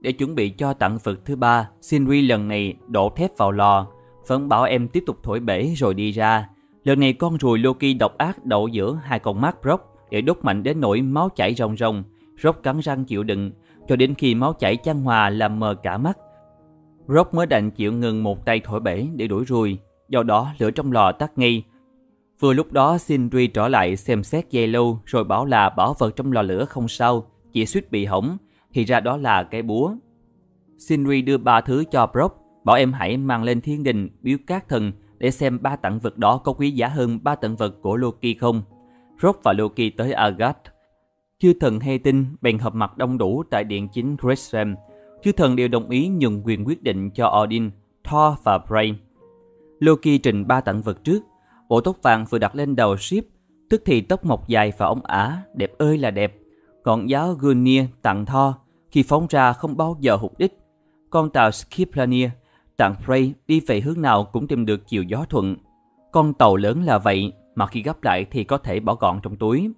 [0.00, 3.86] Để chuẩn bị cho tặng vật thứ ba, Sindri lần này đổ thép vào lò,
[4.26, 6.48] vẫn bảo em tiếp tục thổi bể rồi đi ra.
[6.84, 10.38] Lần này con ruồi Loki độc ác đậu giữa hai con mắt Brock để đốt
[10.42, 12.04] mạnh đến nỗi máu chảy ròng ròng,
[12.42, 13.50] Brock cắn răng chịu đựng,
[13.88, 16.18] cho đến khi máu chảy chan hòa làm mờ cả mắt.
[17.08, 20.70] Rock mới đành chịu ngừng một tay thổi bể để đuổi ruồi, do đó lửa
[20.70, 21.64] trong lò tắt ngay.
[22.40, 26.16] Vừa lúc đó Sindri trở lại xem xét dây lâu rồi bảo là bảo vật
[26.16, 28.36] trong lò lửa không sao, chỉ suýt bị hỏng,
[28.72, 29.94] thì ra đó là cái búa.
[30.78, 34.68] Sindri đưa ba thứ cho Brock, bảo em hãy mang lên thiên đình biếu các
[34.68, 37.96] thần để xem ba tặng vật đó có quý giá hơn ba tặng vật của
[37.96, 38.62] Loki không.
[39.20, 40.58] Brock và Loki tới Agat.
[41.42, 44.76] Chư thần hay tin bèn hợp mặt đông đủ tại điện chính Grishem.
[45.22, 47.70] Chư thần đều đồng ý nhường quyền quyết định cho Odin,
[48.04, 48.94] Thor và Brain.
[49.78, 51.20] Loki trình ba tặng vật trước.
[51.68, 53.24] Bộ tóc vàng vừa đặt lên đầu ship,
[53.70, 56.36] tức thì tóc mọc dài và ống ả, đẹp ơi là đẹp.
[56.82, 58.54] Còn giáo Gunir tặng Thor,
[58.90, 60.58] khi phóng ra không bao giờ hụt đích.
[61.10, 62.30] Con tàu Skiplanir
[62.76, 65.56] tặng Frey đi về hướng nào cũng tìm được chiều gió thuận.
[66.12, 69.36] Con tàu lớn là vậy, mà khi gấp lại thì có thể bỏ gọn trong
[69.36, 69.70] túi.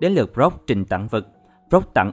[0.00, 1.26] Đến lượt Brock trình tặng vật,
[1.70, 2.12] Brock tặng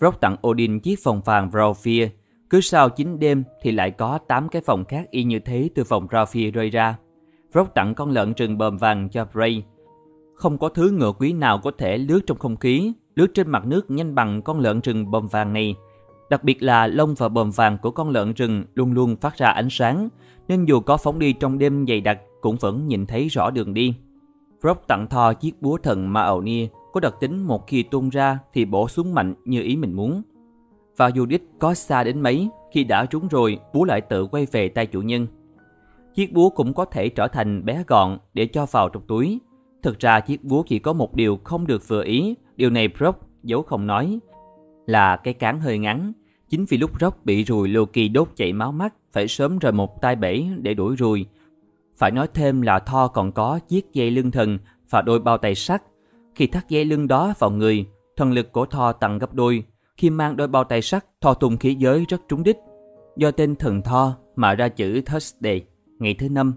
[0.00, 2.08] Brock tặng Odin chiếc phòng vàng Raufir.
[2.50, 5.84] Cứ sau 9 đêm thì lại có 8 cái phòng khác y như thế từ
[5.84, 6.96] phòng Raufir rơi ra.
[7.52, 9.64] Brock tặng con lợn rừng bờm vàng cho Bray.
[10.34, 13.66] Không có thứ ngựa quý nào có thể lướt trong không khí, lướt trên mặt
[13.66, 15.74] nước nhanh bằng con lợn rừng bờm vàng này.
[16.30, 19.50] Đặc biệt là lông và bờm vàng của con lợn rừng luôn luôn phát ra
[19.50, 20.08] ánh sáng,
[20.48, 23.74] nên dù có phóng đi trong đêm dày đặc cũng vẫn nhìn thấy rõ đường
[23.74, 23.94] đi.
[24.60, 28.64] Brock tặng Thor chiếc búa thần Maonia có đặc tính một khi tung ra thì
[28.64, 30.22] bổ xuống mạnh như ý mình muốn.
[30.96, 34.46] Và dù đích có xa đến mấy, khi đã trúng rồi, búa lại tự quay
[34.52, 35.26] về tay chủ nhân.
[36.14, 39.40] Chiếc búa cũng có thể trở thành bé gọn để cho vào trong túi.
[39.82, 43.18] Thực ra chiếc búa chỉ có một điều không được vừa ý, điều này Brock
[43.42, 44.18] giấu không nói,
[44.86, 46.12] là cái cán hơi ngắn.
[46.48, 50.02] Chính vì lúc Brock bị rùi Loki đốt chảy máu mắt, phải sớm rời một
[50.02, 51.26] tay bể để đuổi rùi.
[51.96, 54.58] Phải nói thêm là Thor còn có chiếc dây lưng thần
[54.90, 55.82] và đôi bao tay sắt.
[56.34, 59.64] Khi thắt dây lưng đó vào người, thần lực của Thor tăng gấp đôi.
[59.96, 62.56] Khi mang đôi bao tay sắt, Thor tung khí giới rất trúng đích.
[63.16, 65.64] Do tên thần Thor mà ra chữ Thursday,
[65.98, 66.54] ngày thứ năm.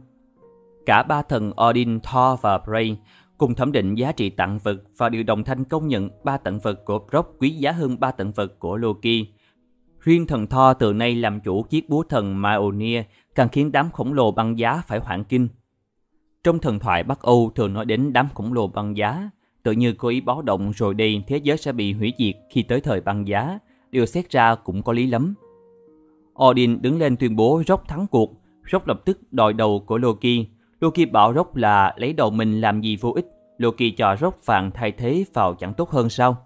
[0.85, 2.97] Cả ba thần Odin, Thor và Bray
[3.37, 6.59] cùng thẩm định giá trị tặng vật và đều đồng thanh công nhận ba tặng
[6.59, 9.25] vật của Brock quý giá hơn ba tặng vật của Loki.
[9.99, 13.03] Riêng thần Thor từ nay làm chủ chiếc búa thần Mjolnir
[13.35, 15.47] càng khiến đám khổng lồ băng giá phải hoảng kinh.
[16.43, 19.29] Trong thần thoại Bắc Âu thường nói đến đám khổng lồ băng giá,
[19.63, 22.63] tự như có ý báo động rồi đây thế giới sẽ bị hủy diệt khi
[22.63, 23.59] tới thời băng giá,
[23.91, 25.33] điều xét ra cũng có lý lắm.
[26.43, 28.33] Odin đứng lên tuyên bố Rock thắng cuộc,
[28.71, 30.45] Rock lập tức đòi đầu của Loki.
[30.79, 33.25] Loki bảo Rock là lấy đầu mình làm gì vô ích,
[33.57, 36.37] Loki cho Rock vàng thay thế vào chẳng tốt hơn sao?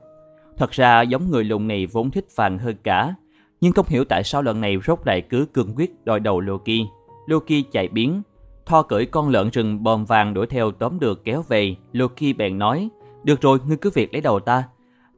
[0.57, 3.15] Thật ra giống người lùn này vốn thích vàng hơn cả,
[3.61, 6.79] nhưng không hiểu tại sao lần này Rock lại cứ cương quyết đòi đầu Loki.
[7.27, 8.21] Loki chạy biến,
[8.65, 11.75] Thor cưỡi con lợn rừng bòm vàng đuổi theo tóm được kéo về.
[11.93, 12.89] Loki bèn nói,
[13.23, 14.63] được rồi, ngươi cứ việc lấy đầu ta.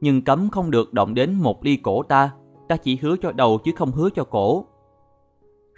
[0.00, 2.30] Nhưng cấm không được động đến một ly cổ ta.
[2.68, 4.66] Ta chỉ hứa cho đầu chứ không hứa cho cổ.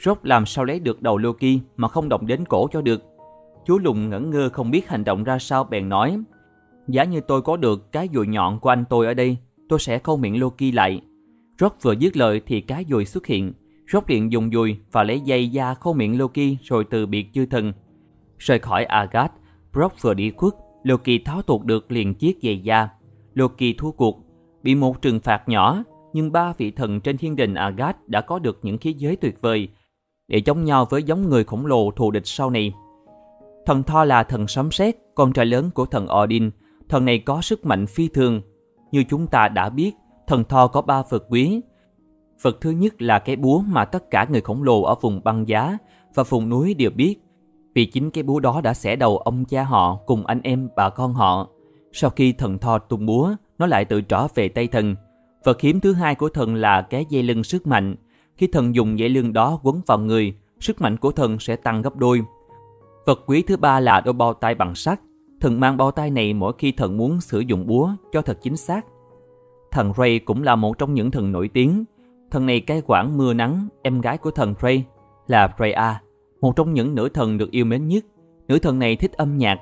[0.04, 3.02] Rốt làm sao lấy được đầu Loki mà không động đến cổ cho được.
[3.66, 6.18] Chú lùng ngẩn ngơ không biết hành động ra sao bèn nói,
[6.88, 9.36] giả như tôi có được cái dùi nhọn của anh tôi ở đây,
[9.68, 11.00] tôi sẽ câu miệng Loki lại.
[11.58, 13.52] Rốt vừa dứt lời thì cái dùi xuất hiện.
[13.92, 17.46] Rốt liền dùng dùi và lấy dây da khâu miệng Loki rồi từ biệt chư
[17.46, 17.72] thần.
[18.38, 19.32] Rời khỏi Agat,
[19.72, 20.52] Brock vừa đi khuất,
[20.82, 22.88] Loki tháo tuột được liền chiếc giày da.
[23.34, 24.18] Loki thua cuộc,
[24.62, 28.38] bị một trừng phạt nhỏ, nhưng ba vị thần trên thiên đình Agat đã có
[28.38, 29.68] được những khí giới tuyệt vời
[30.28, 32.72] để chống nhau với giống người khổng lồ thù địch sau này.
[33.66, 36.50] Thần Thor là thần sấm sét, con trai lớn của thần Odin.
[36.88, 38.42] Thần này có sức mạnh phi thường.
[38.92, 39.92] Như chúng ta đã biết,
[40.26, 41.60] thần Thor có ba vật quý.
[42.42, 45.48] Vật thứ nhất là cái búa mà tất cả người khổng lồ ở vùng băng
[45.48, 45.78] giá
[46.14, 47.21] và vùng núi đều biết.
[47.74, 50.88] Vì chính cái búa đó đã xẻ đầu ông cha họ cùng anh em bà
[50.88, 51.48] con họ.
[51.92, 54.94] Sau khi thần Thor tung búa, nó lại tự trở về tay thần.
[55.44, 57.96] Vật hiếm thứ hai của thần là cái dây lưng sức mạnh.
[58.36, 61.82] Khi thần dùng dây lưng đó quấn vào người, sức mạnh của thần sẽ tăng
[61.82, 62.22] gấp đôi.
[63.06, 65.00] Vật quý thứ ba là đôi bao tay bằng sắt.
[65.40, 68.56] Thần mang bao tay này mỗi khi thần muốn sử dụng búa cho thật chính
[68.56, 68.86] xác.
[69.70, 71.84] Thần Ray cũng là một trong những thần nổi tiếng.
[72.30, 74.84] Thần này cai quản mưa nắng, em gái của thần Ray
[75.26, 76.00] là raya
[76.42, 78.04] một trong những nữ thần được yêu mến nhất.
[78.48, 79.58] Nữ thần này thích âm nhạc,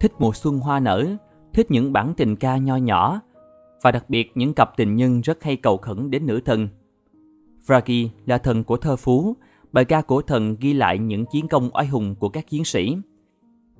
[0.00, 1.06] thích mùa xuân hoa nở,
[1.54, 3.20] thích những bản tình ca nho nhỏ
[3.82, 6.68] và đặc biệt những cặp tình nhân rất hay cầu khẩn đến nữ thần.
[7.66, 9.36] Fragi là thần của thơ phú,
[9.72, 12.96] bài ca của thần ghi lại những chiến công oai hùng của các chiến sĩ.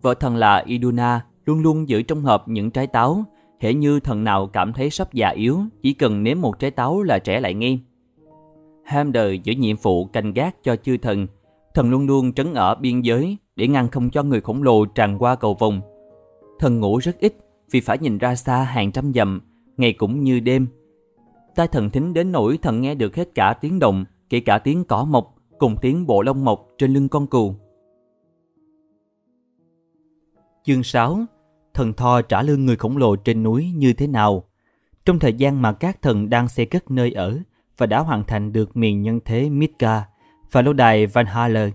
[0.03, 3.25] Vợ thần là Iduna luôn luôn giữ trong hộp những trái táo,
[3.61, 7.03] hễ như thần nào cảm thấy sắp già yếu, chỉ cần nếm một trái táo
[7.03, 7.81] là trẻ lại ngay.
[8.85, 11.27] Hamder giữ nhiệm vụ canh gác cho chư thần,
[11.77, 15.19] thần luôn luôn trấn ở biên giới để ngăn không cho người khổng lồ tràn
[15.19, 15.81] qua cầu vòng.
[16.59, 17.37] Thần ngủ rất ít
[17.71, 19.41] vì phải nhìn ra xa hàng trăm dặm,
[19.77, 20.67] ngày cũng như đêm.
[21.55, 24.85] Tai thần thính đến nỗi thần nghe được hết cả tiếng động, kể cả tiếng
[24.85, 27.55] cỏ mọc cùng tiếng bộ lông mọc trên lưng con cừu.
[30.65, 31.25] Chương 6
[31.75, 34.45] Thần Thor trả lương người khổng lồ trên núi như thế nào?
[35.05, 37.39] Trong thời gian mà các thần đang xây cất nơi ở
[37.79, 40.03] và đã hoàn thành được miền nhân thế Midgar
[40.53, 41.71] và lâu đài Van Halen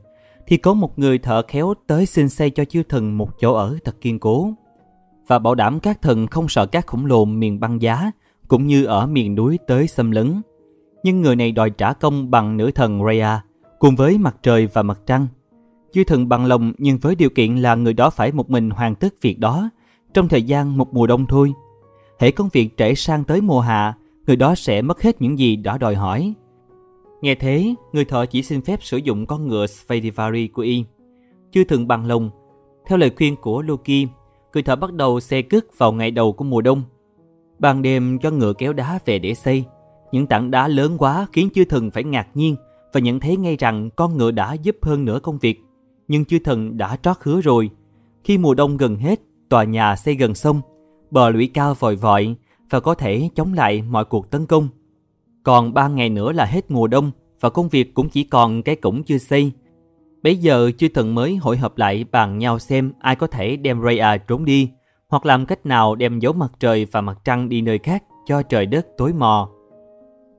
[0.47, 3.77] thì có một người thợ khéo tới xin xây cho chư thần một chỗ ở
[3.85, 4.53] thật kiên cố
[5.27, 8.11] và bảo đảm các thần không sợ các khủng lồ miền băng giá
[8.47, 10.41] cũng như ở miền núi tới xâm lấn.
[11.03, 13.41] Nhưng người này đòi trả công bằng nữ thần Rhea
[13.79, 15.27] cùng với mặt trời và mặt trăng.
[15.93, 18.95] Chư thần bằng lòng nhưng với điều kiện là người đó phải một mình hoàn
[18.95, 19.69] tất việc đó
[20.13, 21.53] trong thời gian một mùa đông thôi.
[22.19, 23.93] Hễ công việc trễ sang tới mùa hạ,
[24.27, 26.33] người đó sẽ mất hết những gì đã đòi hỏi.
[27.21, 30.83] Nghe thế, người thợ chỉ xin phép sử dụng con ngựa Svadivari của y.
[31.51, 32.29] Chư thần bằng lòng.
[32.85, 34.07] Theo lời khuyên của Loki,
[34.53, 36.83] người thợ bắt đầu xe cất vào ngày đầu của mùa đông.
[37.59, 39.63] Ban đêm cho ngựa kéo đá về để xây.
[40.11, 42.55] Những tảng đá lớn quá khiến chư thần phải ngạc nhiên
[42.93, 45.61] và nhận thấy ngay rằng con ngựa đã giúp hơn nửa công việc.
[46.07, 47.69] Nhưng chư thần đã trót hứa rồi.
[48.23, 50.61] Khi mùa đông gần hết, tòa nhà xây gần sông,
[51.11, 52.35] bờ lũy cao vòi vọi
[52.69, 54.67] và có thể chống lại mọi cuộc tấn công.
[55.43, 58.75] Còn ba ngày nữa là hết mùa đông và công việc cũng chỉ còn cái
[58.75, 59.51] cổng chưa xây.
[60.23, 63.81] Bây giờ chư thần mới hội hợp lại bàn nhau xem ai có thể đem
[63.81, 64.69] Raya trốn đi
[65.07, 68.41] hoặc làm cách nào đem giấu mặt trời và mặt trăng đi nơi khác cho
[68.41, 69.49] trời đất tối mò.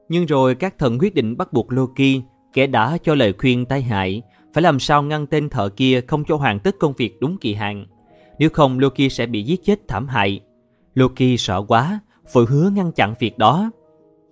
[0.09, 3.83] Nhưng rồi các thần quyết định bắt buộc Loki, kẻ đã cho lời khuyên tai
[3.83, 4.23] hại,
[4.55, 7.55] phải làm sao ngăn tên thợ kia không cho hoàn tất công việc đúng kỳ
[7.55, 7.87] hạn.
[8.39, 10.41] Nếu không Loki sẽ bị giết chết thảm hại.
[10.95, 12.01] Loki sợ quá,
[12.33, 13.71] vội hứa ngăn chặn việc đó.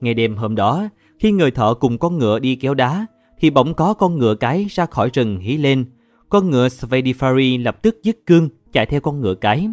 [0.00, 3.06] Ngày đêm hôm đó, khi người thợ cùng con ngựa đi kéo đá,
[3.38, 5.84] thì bỗng có con ngựa cái ra khỏi rừng hí lên.
[6.28, 9.68] Con ngựa Svedifari lập tức dứt cương chạy theo con ngựa cái.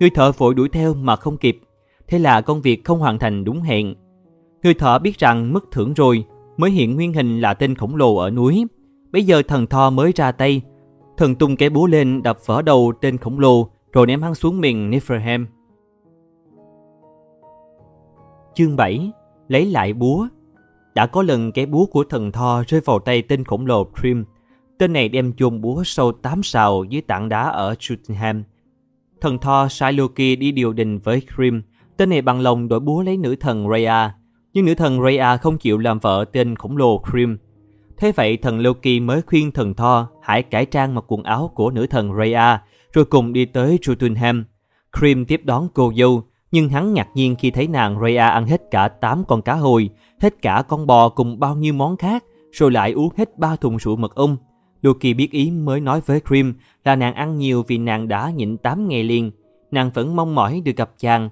[0.00, 1.60] Người thợ vội đuổi theo mà không kịp.
[2.08, 3.94] Thế là công việc không hoàn thành đúng hẹn.
[4.62, 6.24] Người thợ biết rằng mất thưởng rồi,
[6.56, 8.66] mới hiện nguyên hình là tên khổng lồ ở núi.
[9.12, 10.62] Bây giờ thần Thor mới ra tay.
[11.16, 14.60] Thần tung cái búa lên đập vỡ đầu tên khổng lồ rồi ném hắn xuống
[14.60, 15.46] miền Niflheim.
[18.54, 19.12] Chương 7
[19.48, 20.28] Lấy lại búa
[20.94, 24.24] Đã có lần cái búa của thần Thor rơi vào tay tên khổng lồ Trim.
[24.78, 28.42] Tên này đem chôn búa sâu 8 sào dưới tảng đá ở Jotunheim.
[29.20, 31.62] Thần Thor sai Loki đi điều đình với Trim.
[31.96, 34.14] Tên này bằng lòng đổi búa lấy nữ thần Rhea.
[34.52, 37.38] Nhưng nữ thần Rhea không chịu làm vợ tên khổng lồ Trim.
[37.96, 41.70] Thế vậy thần Loki mới khuyên thần Thor hãy cải trang mặc quần áo của
[41.70, 44.44] nữ thần Rhea rồi cùng đi tới Jotunheim.
[44.98, 48.70] Krim tiếp đón cô dâu, nhưng hắn ngạc nhiên khi thấy nàng Rhea ăn hết
[48.70, 52.70] cả 8 con cá hồi, hết cả con bò cùng bao nhiêu món khác, rồi
[52.70, 54.36] lại uống hết ba thùng rượu mật ong.
[54.82, 58.56] Loki biết ý mới nói với Grim là nàng ăn nhiều vì nàng đã nhịn
[58.56, 59.30] 8 ngày liền.
[59.70, 61.28] Nàng vẫn mong mỏi được gặp chàng.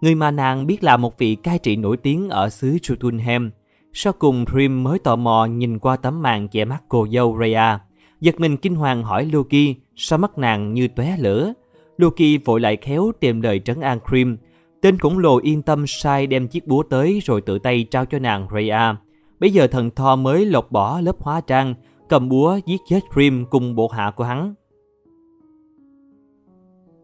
[0.00, 3.50] Người mà nàng biết là một vị cai trị nổi tiếng ở xứ Jotunheim.
[3.92, 7.78] Sau cùng Grim mới tò mò nhìn qua tấm màn che mắt cô dâu Rhea.
[8.20, 11.52] Giật mình kinh hoàng hỏi Loki sao mắt nàng như tóe lửa.
[11.96, 14.36] Loki vội lại khéo tìm lời trấn an Grim.
[14.82, 18.18] Tên khổng lồ yên tâm sai đem chiếc búa tới rồi tự tay trao cho
[18.18, 18.96] nàng Rhea.
[19.40, 21.74] Bây giờ thần Thor mới lột bỏ lớp hóa trang,
[22.08, 24.54] cầm búa giết chết Grim cùng bộ hạ của hắn.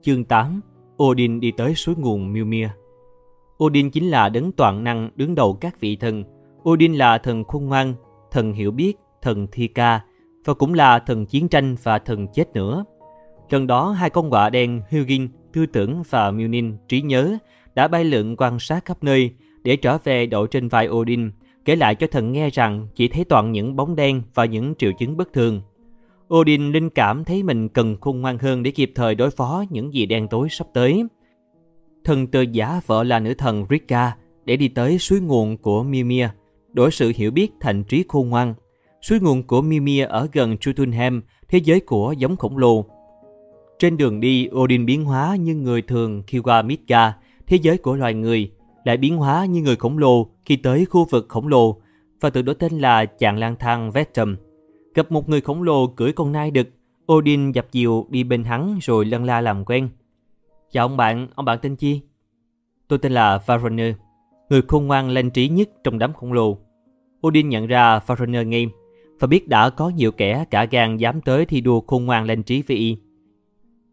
[0.03, 0.61] Chương 8
[1.03, 2.69] Odin đi tới suối nguồn Mjolnir
[3.65, 6.25] Odin chính là đấng toàn năng đứng đầu các vị thần.
[6.69, 7.95] Odin là thần khôn ngoan,
[8.31, 10.01] thần hiểu biết, thần thi ca
[10.45, 12.85] và cũng là thần chiến tranh và thần chết nữa.
[13.51, 17.39] Lần đó hai con quạ đen Hugin, tư tưởng và Mjolnir trí nhớ
[17.77, 19.31] đã bay lượn quan sát khắp nơi
[19.63, 21.31] để trở về đội trên vai Odin,
[21.65, 24.93] kể lại cho thần nghe rằng chỉ thấy toàn những bóng đen và những triệu
[24.99, 25.61] chứng bất thường.
[26.35, 29.95] Odin linh cảm thấy mình cần khôn ngoan hơn để kịp thời đối phó những
[29.95, 31.05] gì đen tối sắp tới.
[32.05, 36.27] Thần tự giả vợ là nữ thần Rika để đi tới suối nguồn của Mimir,
[36.73, 38.55] đổi sự hiểu biết thành trí khôn ngoan.
[39.03, 42.85] Suối nguồn của Mimir ở gần Jotunheim, thế giới của giống khổng lồ.
[43.79, 47.97] Trên đường đi, Odin biến hóa như người thường khi qua Midgard, thế giới của
[47.97, 48.51] loài người,
[48.85, 51.81] lại biến hóa như người khổng lồ khi tới khu vực khổng lồ
[52.21, 54.37] và tự đổi tên là chàng lang thang Vetum.
[54.95, 56.69] Gặp một người khổng lồ cưỡi con nai đực,
[57.13, 59.89] Odin dập dìu đi bên hắn rồi lân la làm quen.
[60.71, 62.01] Chào ông bạn, ông bạn tên chi?
[62.89, 63.95] Tôi tên là Varoner,
[64.51, 66.59] người khôn ngoan lanh trí nhất trong đám khổng lồ.
[67.27, 68.67] Odin nhận ra Varoner ngay
[69.21, 72.43] và biết đã có nhiều kẻ cả gan dám tới thi đua khôn ngoan lanh
[72.43, 72.97] trí với y.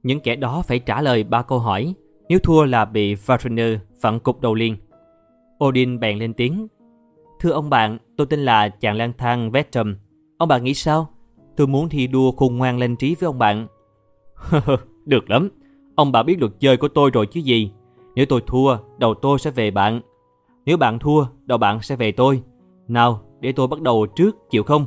[0.03, 1.93] Những kẻ đó phải trả lời ba câu hỏi,
[2.29, 4.77] nếu thua là bị Varoner phản cục đầu liên.
[5.65, 6.67] Odin bèn lên tiếng.
[7.39, 9.95] Thưa ông bạn, tôi tên là chàng lang thang Vetum.
[10.37, 11.07] Ông bạn nghĩ sao?
[11.55, 13.67] Tôi muốn thi đua khôn ngoan lên trí với ông bạn.
[15.05, 15.49] Được lắm.
[15.95, 17.71] Ông bạn biết luật chơi của tôi rồi chứ gì.
[18.15, 20.01] Nếu tôi thua, đầu tôi sẽ về bạn.
[20.65, 22.41] Nếu bạn thua, đầu bạn sẽ về tôi.
[22.87, 24.85] Nào, để tôi bắt đầu trước, chịu không?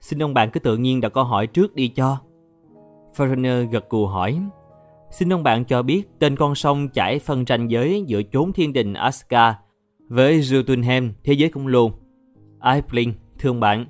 [0.00, 2.18] Xin ông bạn cứ tự nhiên đặt câu hỏi trước đi cho.
[3.16, 4.40] Foreigner gật cù hỏi.
[5.10, 8.72] Xin ông bạn cho biết tên con sông chảy phân ranh giới giữa chốn thiên
[8.72, 9.54] đình Aska
[10.08, 11.90] với Jotunheim, thế giới khổng lồ.
[12.60, 13.86] Aibling, thưa ông bạn,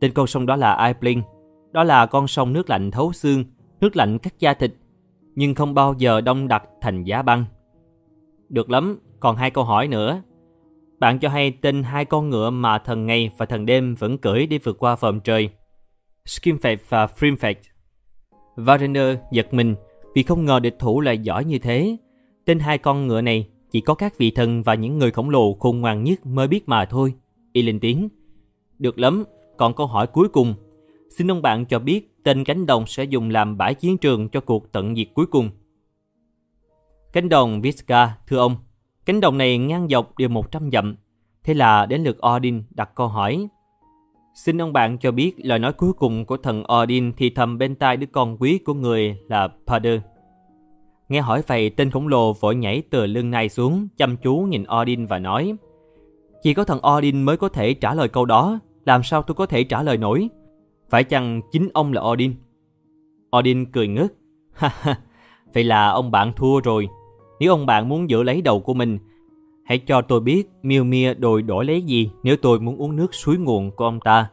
[0.00, 1.22] Tên con sông đó là Aibling.
[1.72, 3.44] Đó là con sông nước lạnh thấu xương,
[3.80, 4.74] nước lạnh cắt da thịt,
[5.34, 7.44] nhưng không bao giờ đông đặc thành giá băng.
[8.48, 10.22] Được lắm, còn hai câu hỏi nữa.
[10.98, 14.46] Bạn cho hay tên hai con ngựa mà thần ngày và thần đêm vẫn cưỡi
[14.46, 15.50] đi vượt qua vòm trời.
[16.26, 17.54] Skimfet và Frimfet.
[18.56, 19.74] Varener giật mình
[20.14, 21.96] vì không ngờ địch thủ lại giỏi như thế.
[22.44, 25.54] Tên hai con ngựa này chỉ có các vị thần và những người khổng lồ
[25.54, 27.14] khôn ngoan nhất mới biết mà thôi.
[27.52, 28.08] Y lên tiếng.
[28.78, 29.24] Được lắm,
[29.56, 30.54] còn câu hỏi cuối cùng.
[31.10, 34.40] Xin ông bạn cho biết tên cánh đồng sẽ dùng làm bãi chiến trường cho
[34.40, 35.50] cuộc tận diệt cuối cùng.
[37.12, 38.56] Cánh đồng Visca, thưa ông.
[39.06, 40.96] Cánh đồng này ngang dọc đều 100 dặm.
[41.44, 43.48] Thế là đến lượt Odin đặt câu hỏi.
[44.44, 47.74] Xin ông bạn cho biết lời nói cuối cùng của thần Odin thì thầm bên
[47.74, 50.00] tai đứa con quý của người là Pader.
[51.08, 54.64] Nghe hỏi vậy, tên khổng lồ vội nhảy từ lưng nai xuống, chăm chú nhìn
[54.80, 55.54] Odin và nói
[56.42, 59.46] Chỉ có thần Odin mới có thể trả lời câu đó, làm sao tôi có
[59.46, 60.28] thể trả lời nổi?
[60.90, 62.34] Phải chăng chính ông là Odin?
[63.38, 64.12] Odin cười ngất.
[64.52, 65.00] Ha ha,
[65.54, 66.88] vậy là ông bạn thua rồi.
[67.40, 68.98] Nếu ông bạn muốn giữ lấy đầu của mình,
[69.70, 73.14] hãy cho tôi biết Miêu Mia đòi đổi lấy gì nếu tôi muốn uống nước
[73.14, 74.30] suối nguồn của ông ta.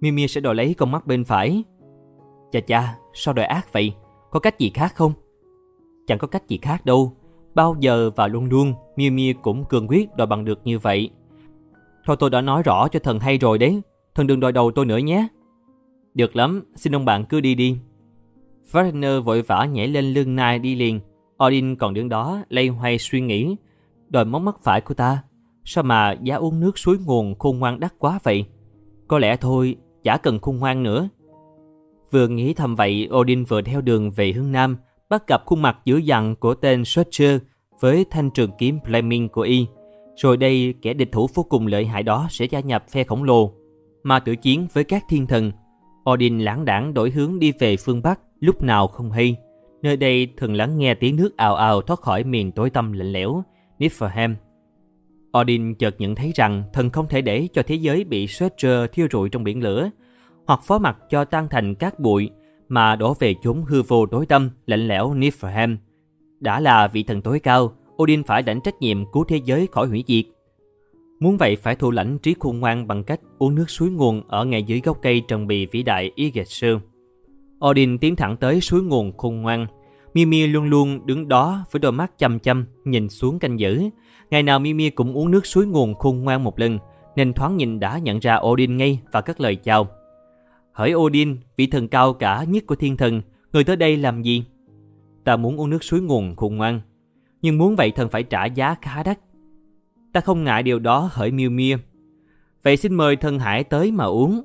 [0.00, 1.64] Miêu Mia sẽ đòi lấy con mắt bên phải.
[2.52, 3.92] Chà chà, sao đòi ác vậy?
[4.30, 5.12] Có cách gì khác không?
[6.06, 7.12] Chẳng có cách gì khác đâu.
[7.54, 11.10] Bao giờ và luôn luôn, Miu Mia cũng cường quyết đòi bằng được như vậy.
[12.04, 13.80] Thôi tôi đã nói rõ cho thần hay rồi đấy.
[14.14, 15.28] Thần đừng đòi đầu tôi nữa nhé.
[16.14, 17.76] Được lắm, xin ông bạn cứ đi đi.
[18.72, 21.00] Wagner vội vã nhảy lên lưng nai đi liền.
[21.44, 23.56] Odin còn đứng đó, lây hoay suy nghĩ.
[24.10, 25.22] Đòi móng mắt phải của ta.
[25.64, 28.44] Sao mà giá uống nước suối nguồn khôn ngoan đắt quá vậy?
[29.08, 31.08] Có lẽ thôi, chả cần khôn ngoan nữa.
[32.10, 34.76] Vừa nghĩ thầm vậy, Odin vừa theo đường về hướng Nam,
[35.10, 37.40] bắt gặp khuôn mặt dữ dằn của tên searcher
[37.80, 39.66] với thanh trường kiếm Fleming của y.
[40.16, 43.24] Rồi đây, kẻ địch thủ vô cùng lợi hại đó sẽ gia nhập phe khổng
[43.24, 43.52] lồ,
[44.02, 45.52] mà tử chiến với các thiên thần.
[46.10, 49.36] Odin lãng đảng đổi hướng đi về phương Bắc lúc nào không hay.
[49.82, 53.12] Nơi đây thường lắng nghe tiếng nước ào ào thoát khỏi miền tối tăm lạnh
[53.12, 53.42] lẽo,
[53.78, 54.34] Niflheim.
[55.38, 59.06] Odin chợt nhận thấy rằng thần không thể để cho thế giới bị Surtur thiêu
[59.12, 59.90] rụi trong biển lửa,
[60.46, 62.30] hoặc phó mặc cho tan thành các bụi
[62.68, 65.76] mà đổ về chốn hư vô tối tâm, lạnh lẽo Niflheim.
[66.40, 69.88] Đã là vị thần tối cao, Odin phải lãnh trách nhiệm cứu thế giới khỏi
[69.88, 70.24] hủy diệt.
[71.20, 74.44] Muốn vậy phải thu lãnh trí khôn ngoan bằng cách uống nước suối nguồn ở
[74.44, 76.76] ngay dưới gốc cây trần bì vĩ đại Yggdrasil.
[77.66, 79.66] Odin tiến thẳng tới suối nguồn khôn ngoan.
[80.18, 83.82] Mimi luôn luôn đứng đó với đôi mắt chăm chăm nhìn xuống canh giữ.
[84.30, 86.78] Ngày nào Mimi cũng uống nước suối nguồn khôn ngoan một lần,
[87.16, 89.88] nên thoáng nhìn đã nhận ra Odin ngay và cất lời chào.
[90.72, 94.44] Hỡi Odin, vị thần cao cả nhất của thiên thần, người tới đây làm gì?
[95.24, 96.80] Ta muốn uống nước suối nguồn khôn ngoan,
[97.42, 99.18] nhưng muốn vậy thần phải trả giá khá đắt.
[100.12, 101.76] Ta không ngại điều đó hỡi Miu Mia.
[102.62, 104.42] Vậy xin mời thần hải tới mà uống.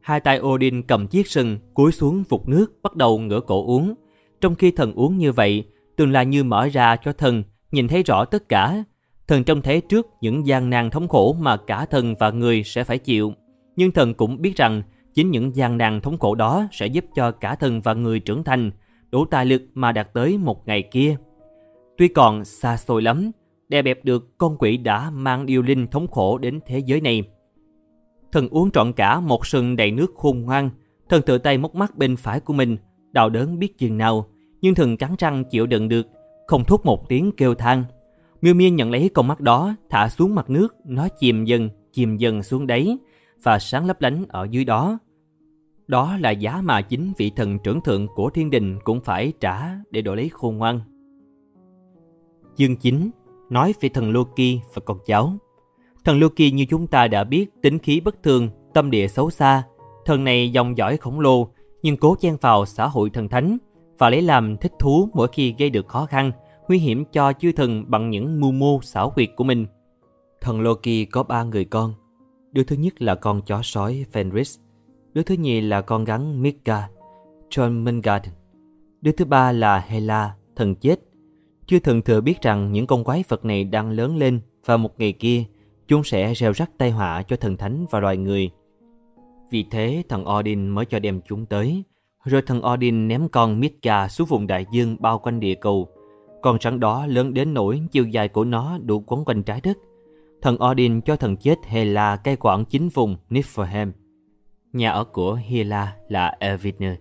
[0.00, 3.94] Hai tay Odin cầm chiếc sừng, cúi xuống vụt nước, bắt đầu ngửa cổ uống.
[4.40, 5.64] Trong khi thần uống như vậy,
[5.96, 8.84] tương lai như mở ra cho thần, nhìn thấy rõ tất cả.
[9.28, 12.84] Thần trông thấy trước những gian nan thống khổ mà cả thần và người sẽ
[12.84, 13.32] phải chịu.
[13.76, 14.82] Nhưng thần cũng biết rằng
[15.18, 18.44] Chính những gian nan thống khổ đó sẽ giúp cho cả thần và người trưởng
[18.44, 18.70] thành
[19.10, 21.16] đủ tài lực mà đạt tới một ngày kia.
[21.96, 23.30] Tuy còn xa xôi lắm,
[23.68, 27.22] đè bẹp được con quỷ đã mang yêu linh thống khổ đến thế giới này.
[28.32, 30.70] Thần uống trọn cả một sừng đầy nước khôn ngoan,
[31.08, 32.76] thần tự tay móc mắt bên phải của mình,
[33.12, 34.26] đau đớn biết chừng nào,
[34.60, 36.06] nhưng thần cắn răng chịu đựng được,
[36.46, 37.84] không thốt một tiếng kêu than.
[38.42, 42.16] Miêu Miên nhận lấy con mắt đó, thả xuống mặt nước, nó chìm dần, chìm
[42.16, 42.98] dần xuống đáy
[43.42, 44.98] và sáng lấp lánh ở dưới đó.
[45.86, 49.68] Đó là giá mà chính vị thần trưởng thượng của thiên đình cũng phải trả
[49.90, 50.80] để đổi lấy khôn ngoan.
[52.56, 53.10] Dương 9
[53.50, 55.32] nói về thần Loki và con cháu.
[56.04, 59.62] Thần Loki như chúng ta đã biết tính khí bất thường, tâm địa xấu xa.
[60.04, 61.48] Thần này dòng dõi khổng lồ
[61.82, 63.58] nhưng cố chen vào xã hội thần thánh
[63.98, 66.32] và lấy làm thích thú mỗi khi gây được khó khăn,
[66.68, 69.66] nguy hiểm cho chư thần bằng những mưu mô xảo quyệt của mình.
[70.40, 71.94] Thần Loki có ba người con.
[72.52, 74.58] Đứa thứ nhất là con chó sói Fenris,
[75.14, 76.88] Đứa thứ nhì là con gắn Mika,
[77.50, 78.24] John Mingard.
[79.00, 81.00] Đứa thứ ba là Hela, thần chết.
[81.66, 85.00] Chư thần thừa biết rằng những con quái vật này đang lớn lên và một
[85.00, 85.44] ngày kia
[85.88, 88.50] chúng sẽ gieo rắc tai họa cho thần thánh và loài người.
[89.50, 91.84] Vì thế thần Odin mới cho đem chúng tới.
[92.24, 95.88] Rồi thần Odin ném con Midgard xuống vùng đại dương bao quanh địa cầu.
[96.42, 99.78] Con rắn đó lớn đến nỗi chiều dài của nó đủ quấn quanh trái đất.
[100.42, 103.92] Thần Odin cho thần chết Hela cai quản chính vùng Niflheim.
[104.72, 106.94] Nhà ở của Hela là Eviner.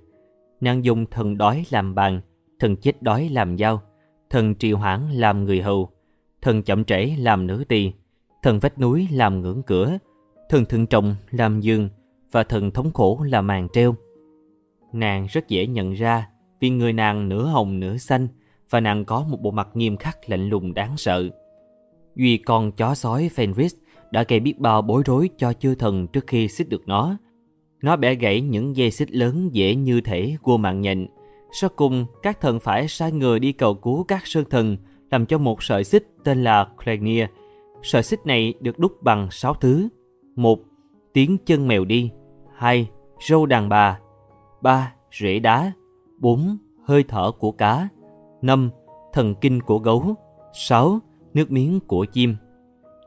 [0.62, 2.22] Nàng dùng thần đói làm bàn,
[2.60, 3.82] thần chết đói làm dao,
[4.30, 5.90] thần trì hoãn làm người hầu,
[6.42, 7.92] thần chậm trễ làm nữ tỳ,
[8.44, 9.98] thần vách núi làm ngưỡng cửa,
[10.50, 11.90] thần thượng trọng làm giường,
[12.32, 13.96] và thần thống khổ là màn treo.
[14.94, 18.28] Nàng rất dễ nhận ra vì người nàng nửa hồng nửa xanh
[18.70, 21.30] và nàng có một bộ mặt nghiêm khắc lạnh lùng đáng sợ.
[22.16, 23.76] Duy con chó sói Fenris
[24.12, 27.18] đã gây biết bao bối rối cho chư thần trước khi xích được nó.
[27.82, 31.08] Nó bẻ gãy những dây xích lớn dễ như thể cua mạng nhện.
[31.52, 34.78] Sau cùng, các thần phải sai người đi cầu cứu các sơn thần
[35.12, 37.28] làm cho một sợi xích tên là Clegnia.
[37.84, 39.88] Sợi xích này được đúc bằng sáu thứ.
[40.36, 40.60] một
[41.18, 42.12] Tiếng chân mèo đi.
[42.56, 42.90] hai
[43.30, 44.00] Râu đàn bà.
[44.62, 45.72] ba Rễ đá.
[46.20, 47.88] bốn Hơi thở của cá.
[48.42, 48.70] năm
[49.14, 50.16] Thần kinh của gấu.
[50.54, 51.00] sáu
[51.34, 52.36] Nước miếng của chim.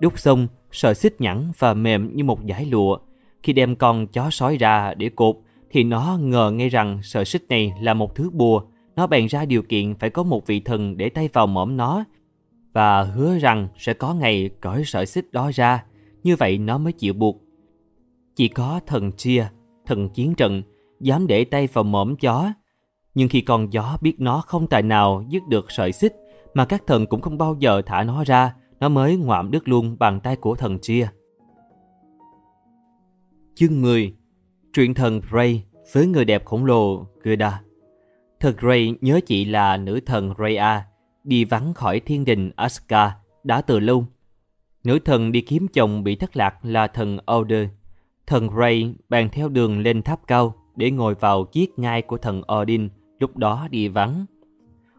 [0.01, 2.99] Đúc xong, sợi xích nhẵn và mềm như một dải lụa.
[3.43, 5.37] Khi đem con chó sói ra để cột,
[5.71, 8.63] thì nó ngờ ngay rằng sợi xích này là một thứ bùa.
[8.97, 12.05] Nó bèn ra điều kiện phải có một vị thần để tay vào mõm nó
[12.73, 15.85] và hứa rằng sẽ có ngày cởi sợi xích đó ra,
[16.23, 17.49] như vậy nó mới chịu buộc.
[18.37, 19.49] Chỉ có thần chia,
[19.87, 20.62] thần chiến trận,
[21.01, 22.53] dám để tay vào mõm chó.
[23.14, 26.16] Nhưng khi con chó biết nó không tài nào dứt được sợi xích,
[26.55, 29.97] mà các thần cũng không bao giờ thả nó ra, nó mới ngoạm đứt luôn
[29.99, 31.09] bàn tay của thần chia.
[33.55, 34.14] Chương 10
[34.72, 37.62] Truyện thần Ray với người đẹp khổng lồ Gerda
[38.41, 40.85] Thật Ray nhớ chị là nữ thần raya
[41.24, 44.07] đi vắng khỏi thiên đình aska đã từ lâu.
[44.85, 47.68] Nữ thần đi kiếm chồng bị thất lạc là thần Oder.
[48.31, 52.43] Thần Ray bàn theo đường lên tháp cao để ngồi vào chiếc ngai của thần
[52.61, 54.26] Odin lúc đó đi vắng.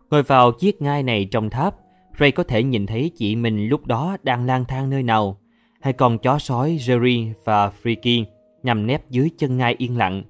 [0.09, 1.75] Ngồi vào chiếc ngai này trong tháp,
[2.19, 5.38] Ray có thể nhìn thấy chị mình lúc đó đang lang thang nơi nào.
[5.82, 8.23] Hai con chó sói Jerry và Freaky
[8.63, 10.23] nằm nép dưới chân ngai yên lặng.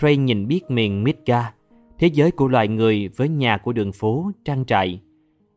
[0.00, 1.52] Ray nhìn biết miền midga
[1.98, 5.00] thế giới của loài người với nhà của đường phố, trang trại.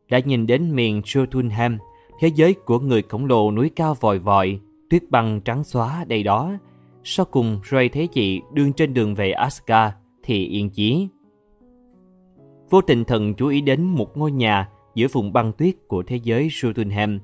[0.09, 1.77] Đã nhìn đến miền Jotunheim,
[2.19, 6.23] thế giới của người khổng lồ núi cao vòi vọi, tuyết băng trắng xóa đầy
[6.23, 6.51] đó.
[7.07, 11.07] Sau cùng Ray thấy chị đương trên đường về Asgard thì yên chí.
[12.69, 16.15] Vô tình thần chú ý đến một ngôi nhà giữa vùng băng tuyết của thế
[16.23, 17.19] giới Jotunheim.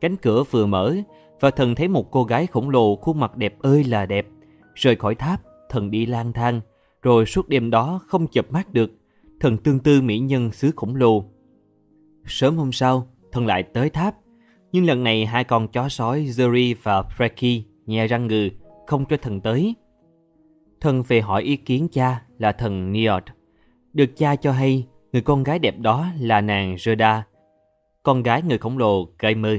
[0.00, 0.96] Cánh cửa vừa mở
[1.40, 4.26] và thần thấy một cô gái khổng lồ khuôn mặt đẹp ơi là đẹp.
[4.74, 6.60] Rời khỏi tháp, thần đi lang thang,
[7.02, 8.90] rồi suốt đêm đó không chập mắt được.
[9.40, 11.24] Thần tương tư mỹ nhân xứ khổng lồ.
[12.24, 14.14] Sớm hôm sau, thần lại tới tháp.
[14.72, 18.48] Nhưng lần này hai con chó sói Zuri và Freki nhè răng ngừ,
[18.86, 19.74] không cho thần tới.
[20.80, 23.22] Thần về hỏi ý kiến cha là thần Niod.
[23.92, 27.24] Được cha cho hay người con gái đẹp đó là nàng Rhoda,
[28.02, 29.58] con gái người khổng lồ Gaimer,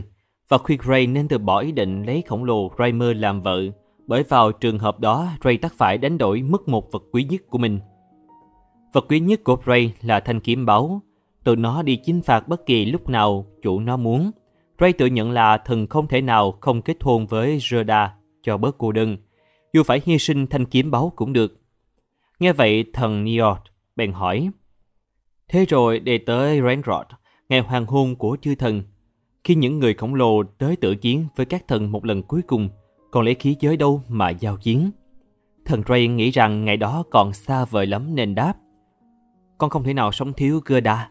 [0.49, 3.61] và khuyên Ray nên từ bỏ ý định lấy khổng lồ Raymer làm vợ,
[4.07, 7.41] bởi vào trường hợp đó Ray tất phải đánh đổi mất một vật quý nhất
[7.49, 7.79] của mình.
[8.93, 11.01] Vật quý nhất của Ray là thanh kiếm báu,
[11.43, 14.31] từ nó đi chinh phạt bất kỳ lúc nào chủ nó muốn.
[14.79, 18.16] Ray tự nhận là thần không thể nào không kết hôn với Rhoda
[18.47, 19.17] cho bớt cô đơn,
[19.73, 21.61] dù phải hy sinh thanh kiếm báu cũng được.
[22.39, 23.59] Nghe vậy thần niort
[23.95, 24.49] bèn hỏi,
[25.49, 27.05] Thế rồi để tới Renrod,
[27.49, 28.83] ngày hoàng hôn của chư thần,
[29.43, 32.69] khi những người khổng lồ tới tự chiến với các thần một lần cuối cùng,
[33.11, 34.91] còn lấy khí giới đâu mà giao chiến.
[35.65, 38.53] Thần Ray nghĩ rằng ngày đó còn xa vời lắm nên đáp.
[39.57, 41.09] Con không thể nào sống thiếu Gerda.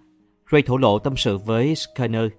[0.52, 2.30] Ray thổ lộ tâm sự với Scanner,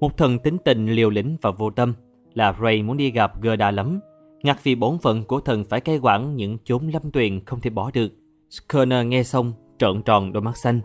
[0.00, 1.94] một thần tính tình liều lĩnh và vô tâm,
[2.34, 4.00] là Ray muốn đi gặp Gerda lắm.
[4.44, 7.70] Ngặt vì bổn phận của thần phải cai quản những chốn lâm tuyền không thể
[7.70, 8.12] bỏ được.
[8.50, 10.80] Scanner nghe xong, trợn tròn đôi mắt xanh,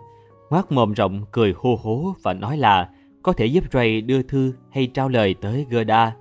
[0.49, 2.89] ngoác mồm rộng cười hô hố và nói là
[3.23, 6.15] có thể giúp Ray đưa thư hay trao lời tới Gerda.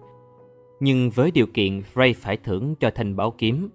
[0.80, 3.70] Nhưng với điều kiện Ray phải thưởng cho thành bảo kiếm.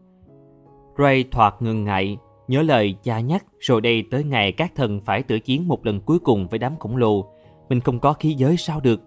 [0.97, 5.23] Ray thoạt ngừng ngại, nhớ lời cha nhắc rồi đây tới ngày các thần phải
[5.23, 7.25] tử chiến một lần cuối cùng với đám khổng lồ.
[7.69, 9.01] Mình không có khí giới sao được.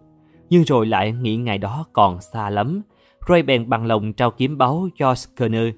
[0.51, 2.83] Nhưng rồi lại nghĩ ngày đó còn xa lắm.
[3.29, 5.75] Ray bèn bằng lòng trao kiếm báu cho Skinner.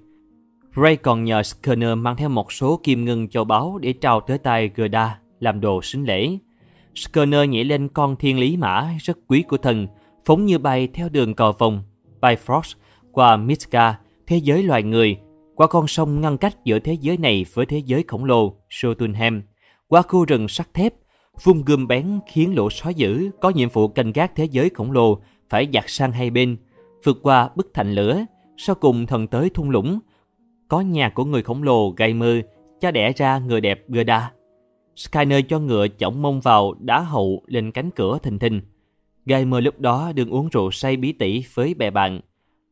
[0.77, 4.39] Ray còn nhờ Skinner mang theo một số kim ngân châu báu để trao tới
[4.39, 6.39] tay Gerda làm đồ sính lễ.
[6.95, 9.87] Skerner nhảy lên con thiên lý mã rất quý của thần,
[10.25, 11.83] phóng như bay theo đường cò vòng,
[12.21, 12.75] Frost
[13.13, 15.17] qua Mitka, thế giới loài người,
[15.55, 19.41] qua con sông ngăn cách giữa thế giới này với thế giới khổng lồ, Jotunheim,
[19.89, 20.95] qua khu rừng sắt thép,
[21.43, 24.93] vung gươm bén khiến lũ sói dữ có nhiệm vụ canh gác thế giới khổng
[24.93, 25.19] lồ
[25.49, 26.57] phải giặt sang hai bên,
[27.05, 28.25] vượt qua bức thành lửa,
[28.57, 29.99] sau cùng thần tới thung lũng.
[30.69, 32.41] Có nhà của người khổng lồ gây mơ,
[32.81, 34.33] cha đẻ ra người đẹp Gerda.
[34.97, 38.61] Skyner cho ngựa chổng mông vào đá hậu lên cánh cửa thình thình.
[39.27, 42.21] Gaimer lúc đó đương uống rượu say bí tỉ với bè bạn.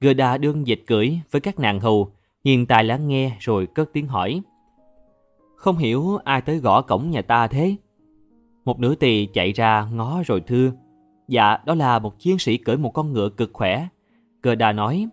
[0.00, 2.12] Gerda đương dịch cưỡi với các nàng hầu,
[2.44, 4.42] nghiền tài lắng nghe rồi cất tiếng hỏi.
[5.56, 7.76] Không hiểu ai tới gõ cổng nhà ta thế?
[8.64, 10.72] Một nữ tỳ chạy ra ngó rồi thưa.
[11.28, 13.88] Dạ, đó là một chiến sĩ cưỡi một con ngựa cực khỏe.
[14.46, 15.08] Gerda nói,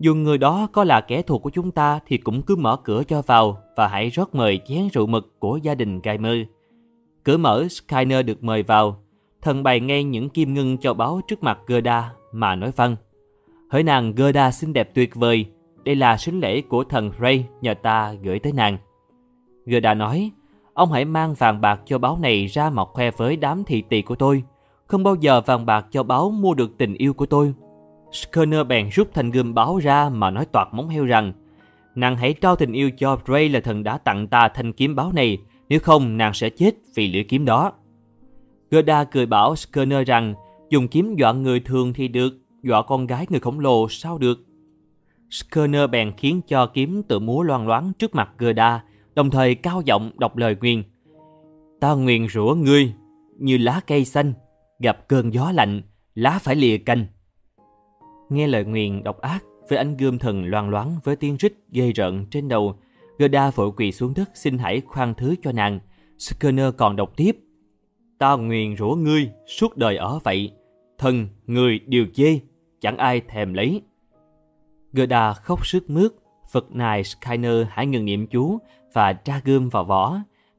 [0.00, 3.02] Dù người đó có là kẻ thù của chúng ta thì cũng cứ mở cửa
[3.08, 6.38] cho vào và hãy rót mời chén rượu mực của gia đình Gaimer.
[7.24, 9.02] Cửa mở, Skyner được mời vào.
[9.42, 12.96] Thần bày ngay những kim ngân cho báo trước mặt Gerda mà nói vâng.
[13.70, 15.46] Hỡi nàng Gerda xinh đẹp tuyệt vời,
[15.84, 18.78] đây là sính lễ của thần Ray nhờ ta gửi tới nàng.
[19.66, 20.30] Gerda nói,
[20.74, 24.02] ông hãy mang vàng bạc cho báo này ra mà khoe với đám thị tỳ
[24.02, 24.42] của tôi.
[24.86, 27.54] Không bao giờ vàng bạc cho báo mua được tình yêu của tôi.
[28.12, 31.32] Skerner bèn rút thanh gươm báo ra mà nói toạc móng heo rằng
[31.94, 35.12] Nàng hãy trao tình yêu cho Ray là thần đã tặng ta thanh kiếm báo
[35.12, 35.38] này,
[35.68, 37.72] nếu không nàng sẽ chết vì lưỡi kiếm đó.
[38.70, 40.34] Gerda cười bảo Skerner rằng
[40.70, 44.38] dùng kiếm dọa người thường thì được, dọa con gái người khổng lồ sao được.
[45.30, 48.84] Skerner bèn khiến cho kiếm tự múa loan loáng trước mặt Gerda,
[49.14, 50.84] đồng thời cao giọng đọc lời nguyện.
[51.80, 52.92] Ta nguyện rủa ngươi
[53.38, 54.32] như lá cây xanh,
[54.78, 55.82] gặp cơn gió lạnh,
[56.14, 57.06] lá phải lìa cành.
[58.30, 61.92] Nghe lời nguyền độc ác với ánh gươm thần loan loáng với tiếng rít gây
[61.92, 62.76] rợn trên đầu,
[63.18, 65.80] Gerda vội quỳ xuống đất xin hãy khoan thứ cho nàng.
[66.18, 67.36] Skinner còn đọc tiếp.
[68.18, 70.52] Ta nguyện rủa ngươi suốt đời ở vậy,
[70.98, 72.38] thần, người điều chê,
[72.80, 73.82] chẳng ai thèm lấy.
[74.92, 76.12] Gerda khóc sức mướt,
[76.52, 78.58] Phật nài Skinner hãy ngừng niệm chú
[78.92, 80.16] và tra gươm vào vỏ.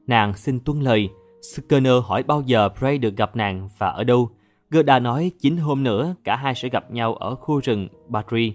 [0.07, 1.09] Nàng xin tuân lời.
[1.41, 4.29] Skinner hỏi bao giờ Prey được gặp nàng và ở đâu.
[4.71, 8.53] Gerda nói chín hôm nữa cả hai sẽ gặp nhau ở khu rừng Batri.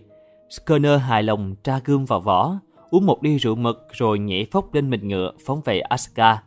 [0.50, 2.58] Skyner hài lòng tra gươm vào vỏ,
[2.90, 6.42] uống một ly rượu mực rồi nhảy phốc lên mình ngựa phóng về Aska.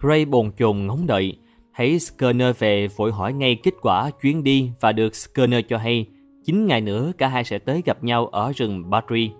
[0.00, 1.38] Gray bồn chồn ngóng đợi,
[1.76, 6.06] thấy Skyner về vội hỏi ngay kết quả chuyến đi và được Skyner cho hay
[6.44, 9.30] 9 ngày nữa cả hai sẽ tới gặp nhau ở rừng Batri.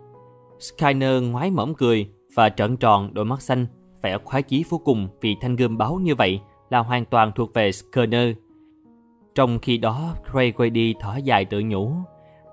[0.58, 3.66] Skyner ngoái mỏm cười và trợn tròn đôi mắt xanh,
[4.02, 6.40] vẻ khoái chí vô cùng vì thanh gươm báo như vậy
[6.70, 8.36] là hoàn toàn thuộc về Skyner.
[9.34, 11.92] Trong khi đó, Ray quay đi thở dài tự nhủ.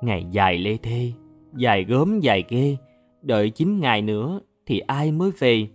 [0.01, 1.11] Ngày dài lê thê,
[1.55, 2.77] dài gớm dài ghê,
[3.21, 5.67] đợi 9 ngày nữa thì ai mới về.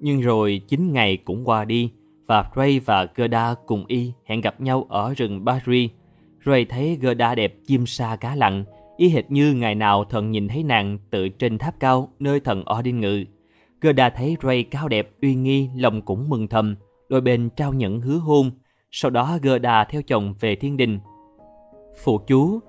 [0.00, 1.92] Nhưng rồi 9 ngày cũng qua đi
[2.26, 5.90] và Ray và Gerda cùng y hẹn gặp nhau ở rừng Batri
[6.46, 8.64] Ray thấy Gerda đẹp chim sa cá lặn,
[8.96, 12.64] y hệt như ngày nào thần nhìn thấy nàng tự trên tháp cao nơi thần
[12.78, 13.24] Odin ngự.
[13.80, 16.76] Gerda thấy Ray cao đẹp uy nghi, lòng cũng mừng thầm,
[17.08, 18.50] đôi bên trao nhẫn hứa hôn.
[18.90, 20.98] Sau đó Gerda theo chồng về thiên đình.
[22.04, 22.60] Phụ chú,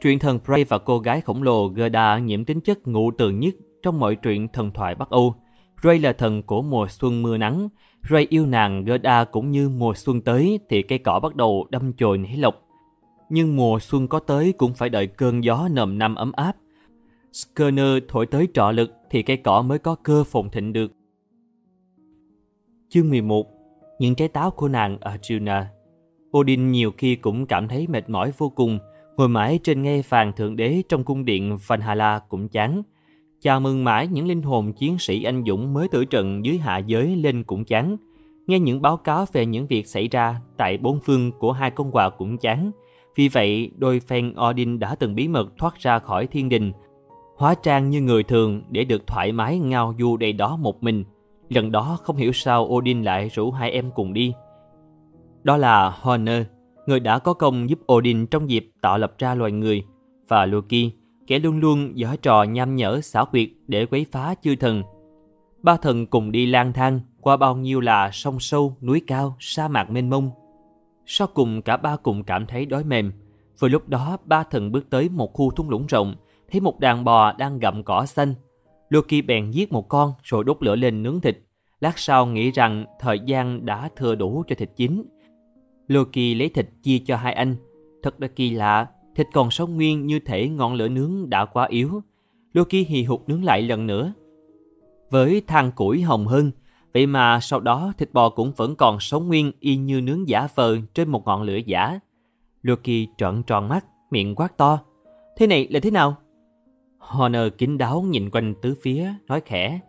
[0.00, 3.54] truyện thần Ray và cô gái khổng lồ Gerda nhiễm tính chất ngụ từ nhất
[3.82, 5.34] trong mọi truyện thần thoại Bắc Âu.
[5.82, 7.68] Ray là thần của mùa xuân mưa nắng.
[8.10, 11.92] Ray yêu nàng Gerda cũng như mùa xuân tới thì cây cỏ bắt đầu đâm
[11.92, 12.68] chồi nảy lộc
[13.28, 16.56] nhưng mùa xuân có tới cũng phải đợi cơn gió nồm năm ấm áp.
[17.32, 20.92] Skerner thổi tới trọ lực thì cây cỏ mới có cơ phồn thịnh được.
[22.88, 23.57] Chương 11
[23.98, 25.64] những trái táo của nàng ở Juna
[26.38, 28.78] Odin nhiều khi cũng cảm thấy mệt mỏi vô cùng,
[29.16, 32.82] ngồi mãi trên ngai vàng thượng đế trong cung điện Valhalla cũng chán.
[33.40, 36.78] Chào mừng mãi những linh hồn chiến sĩ anh dũng mới tử trận dưới hạ
[36.78, 37.96] giới lên cũng chán.
[38.46, 41.90] Nghe những báo cáo về những việc xảy ra tại bốn phương của hai con
[41.90, 42.70] quà cũng chán.
[43.16, 46.72] Vì vậy, đôi phen Odin đã từng bí mật thoát ra khỏi thiên đình,
[47.36, 51.04] hóa trang như người thường để được thoải mái ngao du đầy đó một mình.
[51.48, 54.32] Lần đó không hiểu sao Odin lại rủ hai em cùng đi.
[55.42, 56.42] Đó là Honor,
[56.86, 59.84] người đã có công giúp Odin trong dịp tạo lập ra loài người,
[60.28, 60.92] và Loki,
[61.26, 64.82] kẻ luôn luôn giở trò nham nhở xảo quyệt để quấy phá chư thần.
[65.62, 69.68] Ba thần cùng đi lang thang qua bao nhiêu là sông sâu, núi cao, sa
[69.68, 70.30] mạc mênh mông,
[71.06, 73.12] sau cùng cả ba cùng cảm thấy đói mềm.
[73.58, 76.14] Vừa lúc đó ba thần bước tới một khu thung lũng rộng,
[76.50, 78.34] thấy một đàn bò đang gặm cỏ xanh.
[78.88, 81.38] Loki bèn giết một con rồi đốt lửa lên nướng thịt.
[81.80, 85.04] Lát sau nghĩ rằng thời gian đã thừa đủ cho thịt chín.
[85.88, 87.56] Loki lấy thịt chia cho hai anh.
[88.02, 91.66] Thật là kỳ lạ, thịt còn sống nguyên như thể ngọn lửa nướng đã quá
[91.66, 92.02] yếu.
[92.52, 94.12] Loki hì hụt nướng lại lần nữa.
[95.10, 96.50] Với than củi hồng hơn,
[96.94, 100.48] Vậy mà sau đó thịt bò cũng vẫn còn sống nguyên y như nướng giả
[100.54, 102.00] vờ trên một ngọn lửa giả.
[102.62, 104.78] Loki trợn tròn mắt, miệng quát to.
[105.36, 106.16] Thế này là thế nào?
[107.08, 109.80] Honor kín đáo nhìn quanh tứ phía, nói khẽ.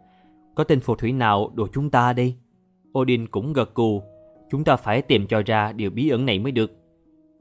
[0.56, 2.36] Có tên phù thủy nào đùa chúng ta đây?
[3.00, 4.04] Odin cũng gật cù.
[4.52, 6.72] Chúng ta phải tìm cho ra điều bí ẩn này mới được.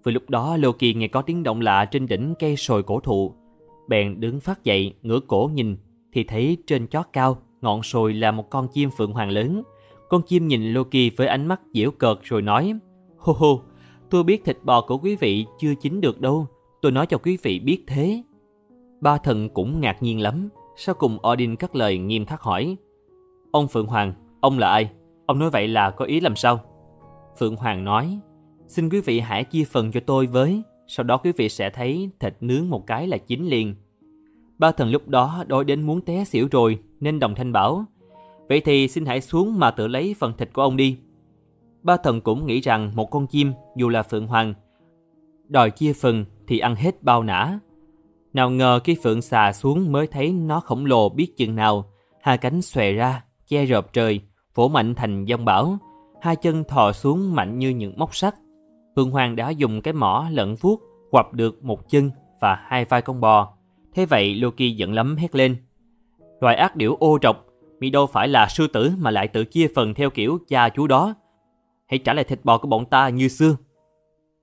[0.05, 3.35] Vừa lúc đó Loki nghe có tiếng động lạ trên đỉnh cây sồi cổ thụ.
[3.89, 5.77] Bèn đứng phát dậy, ngửa cổ nhìn,
[6.13, 9.63] thì thấy trên chót cao Ngọn sồi là một con chim phượng hoàng lớn.
[10.09, 12.75] Con chim nhìn Loki với ánh mắt giễu cợt rồi nói
[13.19, 13.63] Hô hô,
[14.11, 16.47] tôi biết thịt bò của quý vị chưa chín được đâu.
[16.83, 18.23] Tôi nói cho quý vị biết thế.
[19.01, 20.49] Ba thần cũng ngạc nhiên lắm.
[20.77, 22.77] Sau cùng Odin cắt lời nghiêm khắc hỏi
[23.53, 24.91] Ông Phượng Hoàng, ông là ai?
[25.27, 26.61] Ông nói vậy là có ý làm sao?
[27.39, 28.19] Phượng Hoàng nói
[28.67, 32.11] Xin quý vị hãy chia phần cho tôi với Sau đó quý vị sẽ thấy
[32.21, 33.75] thịt nướng một cái là chín liền
[34.59, 37.85] Ba thần lúc đó đói đến muốn té xỉu rồi nên đồng thanh bảo.
[38.49, 40.99] Vậy thì xin hãy xuống mà tự lấy phần thịt của ông đi.
[41.83, 44.55] Ba thần cũng nghĩ rằng một con chim dù là phượng hoàng
[45.49, 47.59] đòi chia phần thì ăn hết bao nã.
[48.33, 52.39] Nào ngờ khi phượng xà xuống mới thấy nó khổng lồ biết chừng nào, hai
[52.39, 54.21] cánh xòe ra, che rộp trời,
[54.55, 55.79] phổ mạnh thành dông bão,
[56.21, 58.35] hai chân thò xuống mạnh như những móc sắt.
[58.97, 62.11] Phượng Hoàng đã dùng cái mỏ lẫn vuốt quặp được một chân
[62.41, 63.55] và hai vai con bò.
[63.95, 65.57] Thế vậy Loki giận lắm hét lên.
[66.41, 67.47] Loài ác điểu ô trọc,
[67.81, 70.87] mi đâu phải là sư tử mà lại tự chia phần theo kiểu cha chú
[70.87, 71.15] đó.
[71.87, 73.57] Hãy trả lại thịt bò của bọn ta như xưa.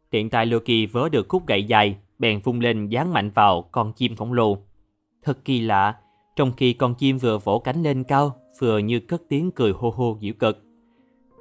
[0.10, 3.94] Tiện tay Loki vớ được khúc gậy dài, bèn vung lên giáng mạnh vào con
[3.94, 4.58] chim khổng lồ.
[5.24, 5.96] Thật kỳ lạ,
[6.36, 9.90] trong khi con chim vừa vỗ cánh lên cao, vừa như cất tiếng cười hô
[9.90, 10.64] hô dịu cực.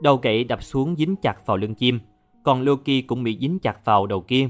[0.02, 1.98] Đầu gậy đập xuống dính chặt vào lưng chim,
[2.44, 4.48] còn Loki cũng bị dính chặt vào đầu kia.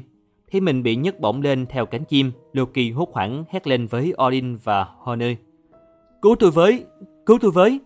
[0.50, 4.12] Thấy mình bị nhấc bổng lên theo cánh chim, Loki hốt hoảng hét lên với
[4.26, 5.32] Odin và Honor.
[6.22, 6.84] Cứu tôi với!
[7.26, 7.80] Cứu tôi với!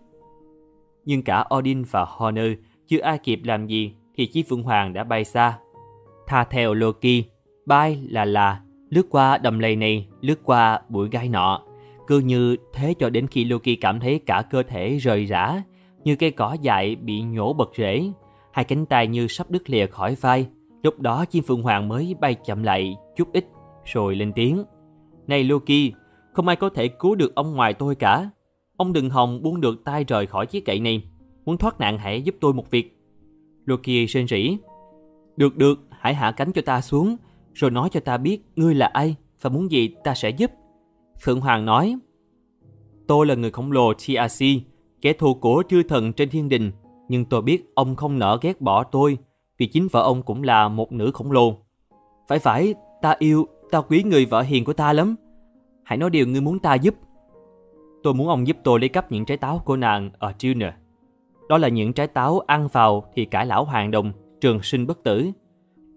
[1.05, 2.51] Nhưng cả Odin và Honor
[2.87, 5.59] chưa ai kịp làm gì thì chiếc phượng hoàng đã bay xa.
[6.27, 7.23] Tha theo Loki,
[7.69, 11.61] bay là là, lướt qua đầm lầy này, lướt qua bụi gai nọ.
[12.07, 15.63] Cứ như thế cho đến khi Loki cảm thấy cả cơ thể rời rã,
[16.03, 18.11] như cây cỏ dại bị nhổ bật rễ,
[18.51, 20.47] hai cánh tay như sắp đứt lìa khỏi vai.
[20.83, 23.45] Lúc đó chim phượng hoàng mới bay chậm lại chút ít,
[23.85, 24.63] rồi lên tiếng.
[25.27, 25.93] Này Loki,
[26.33, 28.29] không ai có thể cứu được ông ngoài tôi cả.
[28.77, 31.03] Ông đừng hòng buông được tay rời khỏi chiếc cậy này.
[31.45, 32.97] Muốn thoát nạn hãy giúp tôi một việc.
[33.65, 34.57] Loki rên rỉ.
[35.37, 37.17] Được được, hãy hạ cánh cho ta xuống,
[37.59, 40.51] rồi nói cho ta biết ngươi là ai và muốn gì ta sẽ giúp.
[41.21, 41.97] Phượng Hoàng nói,
[43.07, 44.45] Tôi là người khổng lồ TRC,
[45.01, 46.71] kẻ thù của chư thần trên thiên đình,
[47.07, 49.17] nhưng tôi biết ông không nỡ ghét bỏ tôi,
[49.57, 51.57] vì chính vợ ông cũng là một nữ khổng lồ.
[52.27, 55.15] Phải phải, ta yêu, ta quý người vợ hiền của ta lắm.
[55.83, 56.95] Hãy nói điều ngươi muốn ta giúp.
[58.03, 60.71] Tôi muốn ông giúp tôi lấy cắp những trái táo của nàng ở Junior.
[61.49, 65.03] Đó là những trái táo ăn vào thì cải lão hoàng đồng, trường sinh bất
[65.03, 65.31] tử.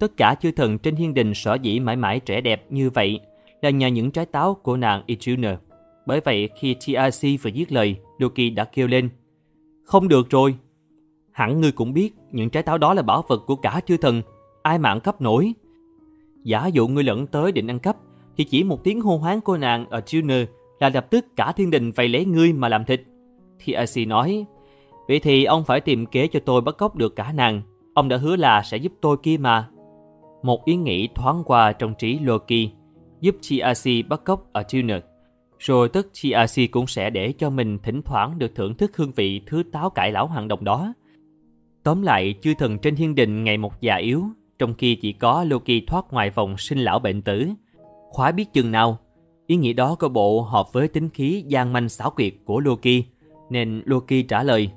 [0.02, 3.20] Tất cả chư thần trên thiên đình sở dĩ mãi mãi trẻ đẹp như vậy
[3.62, 5.56] là nhờ những trái táo của nàng Ijuna.
[6.06, 9.08] Bởi vậy khi TRC vừa dứt lời, Loki đã kêu lên.
[9.84, 10.54] Không được rồi.
[11.32, 14.22] Hẳn ngươi cũng biết những trái táo đó là bảo vật của cả chư thần.
[14.62, 15.52] Ai mạng cấp nổi.
[16.44, 17.96] Giả dụ ngươi lẫn tới định ăn cắp
[18.36, 20.46] thì chỉ một tiếng hô hoáng của nàng ở Junior
[20.80, 23.02] là lập tức cả thiên đình vây lấy ngươi mà làm thịt.
[23.58, 24.44] TRC nói,
[25.08, 27.62] vậy thì ông phải tìm kế cho tôi bắt cóc được cả nàng.
[27.94, 29.68] Ông đã hứa là sẽ giúp tôi kia mà.
[30.42, 32.68] Một ý nghĩ thoáng qua trong trí Loki,
[33.20, 34.62] giúp Chiasi bắt cóc ở
[35.58, 39.40] Rồi tức Chiasi cũng sẽ để cho mình thỉnh thoảng được thưởng thức hương vị
[39.46, 40.92] thứ táo cải lão hoàng đồng đó.
[41.82, 44.24] Tóm lại, chư thần trên thiên đình ngày một già yếu,
[44.58, 47.48] trong khi chỉ có Loki thoát ngoài vòng sinh lão bệnh tử.
[48.10, 48.98] Khóa biết chừng nào,
[49.46, 53.02] ý nghĩ đó có bộ hợp với tính khí gian manh xảo quyệt của Loki,
[53.50, 54.70] nên Loki trả lời.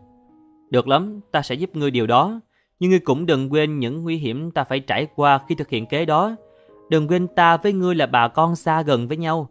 [0.69, 2.39] Được lắm, ta sẽ giúp ngươi điều đó,
[2.79, 5.85] nhưng ngươi cũng đừng quên những nguy hiểm ta phải trải qua khi thực hiện
[5.85, 6.35] kế đó.
[6.89, 9.49] Đừng quên ta với ngươi là bà con xa gần với nhau.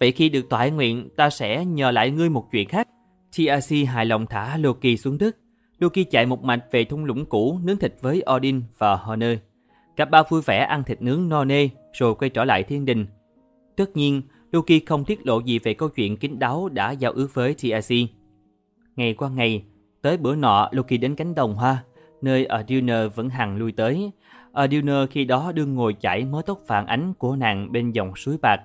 [0.00, 2.88] Vậy khi được tọa nguyện, ta sẽ nhờ lại ngươi một chuyện khác.
[3.36, 5.36] TRC hài lòng thả Loki xuống đất.
[5.78, 9.38] Loki chạy một mạch về thung lũng cũ nướng thịt với Odin và Honor.
[9.96, 13.06] Cả ba vui vẻ ăn thịt nướng no nê rồi quay trở lại thiên đình.
[13.76, 14.22] Tất nhiên,
[14.52, 17.94] Loki không tiết lộ gì về câu chuyện kín đáo đã giao ước với TRC.
[18.96, 19.64] Ngày qua ngày,
[20.02, 21.84] tới bữa nọ Loki đến cánh đồng hoa,
[22.22, 24.12] nơi Arjuna vẫn hằng lui tới.
[24.52, 28.38] Arjuna khi đó đương ngồi chảy mớ tóc phản ánh của nàng bên dòng suối
[28.42, 28.60] bạc.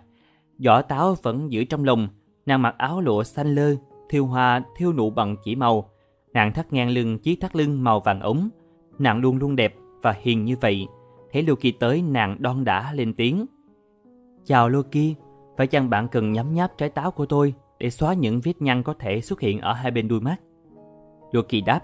[0.57, 2.07] Giỏ táo vẫn giữ trong lòng,
[2.45, 3.75] nàng mặc áo lụa xanh lơ,
[4.09, 5.89] thiêu hoa, thiêu nụ bằng chỉ màu.
[6.33, 8.49] Nàng thắt ngang lưng chiếc thắt lưng màu vàng ống.
[8.99, 10.87] Nàng luôn luôn đẹp và hiền như vậy.
[11.33, 13.45] Thấy Loki tới nàng đon đã lên tiếng.
[14.45, 15.15] Chào Loki,
[15.57, 18.83] phải chăng bạn cần nhấm nháp trái táo của tôi để xóa những vết nhăn
[18.83, 20.35] có thể xuất hiện ở hai bên đuôi mắt?
[21.31, 21.81] Loki đáp,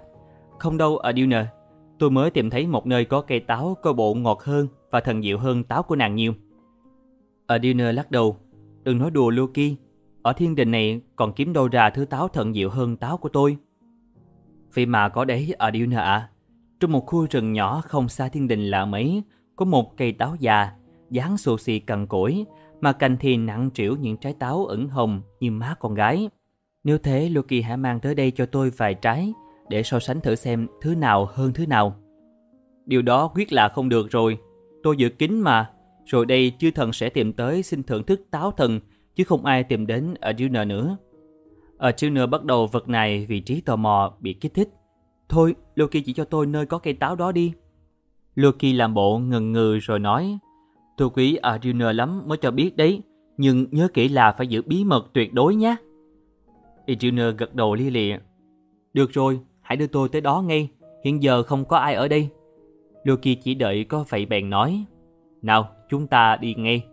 [0.60, 1.48] không đâu Aduna,
[2.00, 5.22] tôi mới tìm thấy một nơi có cây táo có bộ ngọt hơn và thần
[5.24, 6.34] diệu hơn táo của nàng nhiều.
[7.48, 8.38] Adina lắc đầu,
[8.84, 9.76] đừng nói đùa Loki,
[10.22, 13.30] ở thiên đình này còn kiếm đâu ra thứ táo thần diệu hơn táo của
[13.30, 13.58] tôi.
[14.74, 16.30] Vì mà có đấy Adina ạ,
[16.80, 19.24] trong một khu rừng nhỏ không xa thiên đình là mấy,
[19.56, 20.72] có một cây táo già,
[21.10, 22.46] dáng xù xì cằn cỗi,
[22.82, 26.30] mà cành thì nặng trĩu những trái táo ửng hồng như má con gái.
[26.84, 29.34] Nếu thế, Loki hãy mang tới đây cho tôi vài trái
[29.70, 31.96] để so sánh thử xem thứ nào hơn thứ nào.
[32.86, 34.38] Điều đó quyết là không được rồi.
[34.84, 35.70] Tôi dự kín mà.
[36.06, 38.80] Rồi đây chư thần sẽ tìm tới xin thưởng thức táo thần,
[39.16, 40.98] chứ không ai tìm đến ở Juna nữa.
[41.78, 44.70] Ở Juna bắt đầu vật này vì trí tò mò bị kích thích.
[45.30, 47.54] Thôi, Loki chỉ cho tôi nơi có cây táo đó đi.
[48.36, 50.38] Loki làm bộ ngần ngừ rồi nói,
[50.98, 53.02] Tôi quý Arjuna lắm mới cho biết đấy,
[53.38, 55.76] Nhưng nhớ kỹ là phải giữ bí mật tuyệt đối nhé.
[56.86, 58.18] Iduna gật đầu lia lịa.
[58.94, 60.70] Được rồi, hãy đưa tôi tới đó ngay.
[61.04, 62.30] Hiện giờ không có ai ở đây.
[63.04, 64.86] Loki chỉ đợi có vậy bèn nói.
[65.42, 66.84] Nào, chúng ta đi ngay.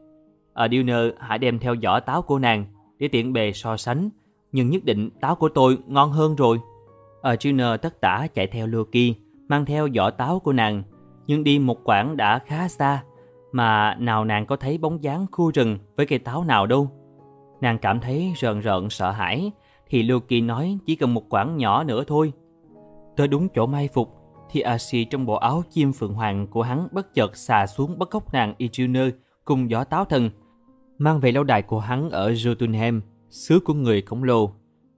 [0.54, 2.64] Aduna hãy đem theo giỏ táo của nàng
[2.98, 4.10] để tiện bề so sánh.
[4.52, 6.60] Nhưng nhất định táo của tôi ngon hơn rồi.
[7.22, 9.14] Arjuna tất tả chạy theo Loki,
[9.48, 10.82] mang theo giỏ táo của nàng.
[11.26, 13.02] Nhưng đi một quãng đã khá xa,
[13.52, 16.88] mà nào nàng có thấy bóng dáng khu rừng với cây táo nào đâu.
[17.60, 19.52] Nàng cảm thấy rợn rợn sợ hãi,
[19.88, 22.32] thì Loki nói chỉ cần một quãng nhỏ nữa thôi.
[23.16, 24.08] Tới đúng chỗ mai phục,
[24.50, 28.08] thì Ashi trong bộ áo chim phượng hoàng của hắn bất chợt xà xuống bắt
[28.10, 29.10] cốc nàng Ijuner
[29.44, 30.30] cùng gió táo thần,
[30.98, 33.00] mang về lâu đài của hắn ở Jotunheim,
[33.30, 34.50] xứ của người khổng lồ.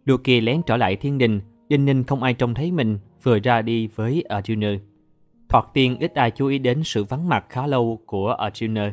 [0.04, 3.62] Loki lén trở lại thiên đình, đinh ninh không ai trông thấy mình vừa ra
[3.62, 4.78] đi với Arjuna.
[5.48, 8.90] Thoạt tiên ít ai chú ý đến sự vắng mặt khá lâu của Arjuna.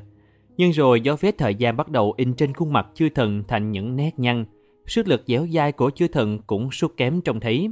[0.57, 3.71] Nhưng rồi do vết thời gian bắt đầu in trên khuôn mặt chư thần thành
[3.71, 4.45] những nét nhăn,
[4.87, 7.69] sức lực dẻo dai của chư thần cũng sút kém trông thấy.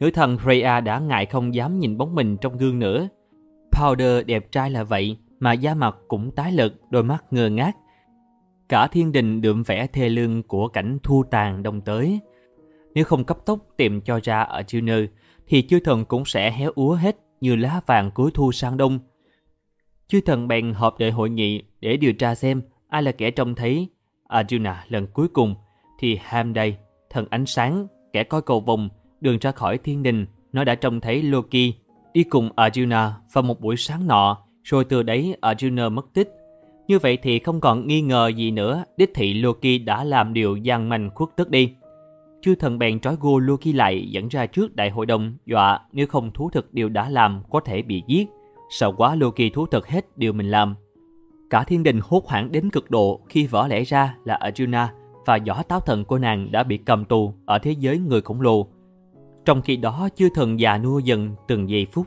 [0.00, 3.08] Nữ thần Freya đã ngại không dám nhìn bóng mình trong gương nữa.
[3.72, 7.76] Powder đẹp trai là vậy, mà da mặt cũng tái lực, đôi mắt ngơ ngác.
[8.68, 12.20] Cả thiên đình đượm vẻ thê lương của cảnh thu tàn đông tới.
[12.94, 15.06] Nếu không cấp tốc tìm cho ra ở Juno,
[15.46, 18.98] thì chư thần cũng sẽ héo úa hết như lá vàng cuối thu sang đông.
[20.06, 23.54] Chư thần bèn họp đợi hội nghị để điều tra xem ai là kẻ trông
[23.54, 23.88] thấy
[24.28, 25.54] Arjuna lần cuối cùng
[25.98, 26.76] thì Ham đây,
[27.10, 28.88] thần ánh sáng, kẻ coi cầu vồng,
[29.20, 31.72] đường ra khỏi thiên đình, nó đã trông thấy Loki
[32.12, 36.32] đi cùng Arjuna vào một buổi sáng nọ, rồi từ đấy Arjuna mất tích.
[36.88, 40.56] Như vậy thì không còn nghi ngờ gì nữa, đích thị Loki đã làm điều
[40.56, 41.74] gian manh khuất tức đi.
[42.42, 46.06] Chư thần bèn trói gô Loki lại dẫn ra trước đại hội đồng, dọa nếu
[46.06, 48.28] không thú thực điều đã làm có thể bị giết.
[48.70, 50.74] Sợ quá Loki thú thực hết điều mình làm.
[51.50, 54.86] Cả thiên đình hốt hoảng đến cực độ khi vỡ lẽ ra là Arjuna
[55.26, 58.40] và giỏ táo thần của nàng đã bị cầm tù ở thế giới người khổng
[58.40, 58.66] lồ.
[59.46, 62.06] Trong khi đó chư thần già nua dần từng giây phút.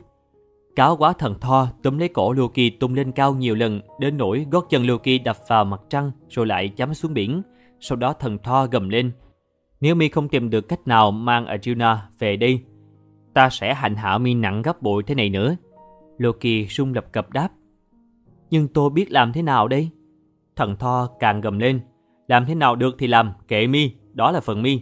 [0.76, 4.46] Cáo quá thần Thor túm lấy cổ Loki tung lên cao nhiều lần đến nỗi
[4.50, 7.42] gót chân Loki đập vào mặt trăng rồi lại chấm xuống biển.
[7.80, 9.12] Sau đó thần Thor gầm lên.
[9.80, 12.62] Nếu mi không tìm được cách nào mang Arjuna về đây,
[13.34, 15.56] ta sẽ hành hạ mi nặng gấp bội thế này nữa.
[16.18, 17.48] Loki rung lập cập đáp.
[18.50, 19.90] Nhưng tôi biết làm thế nào đây?
[20.56, 21.80] Thần Thor càng gầm lên.
[22.28, 24.80] Làm thế nào được thì làm, kệ mi, đó là phần mi.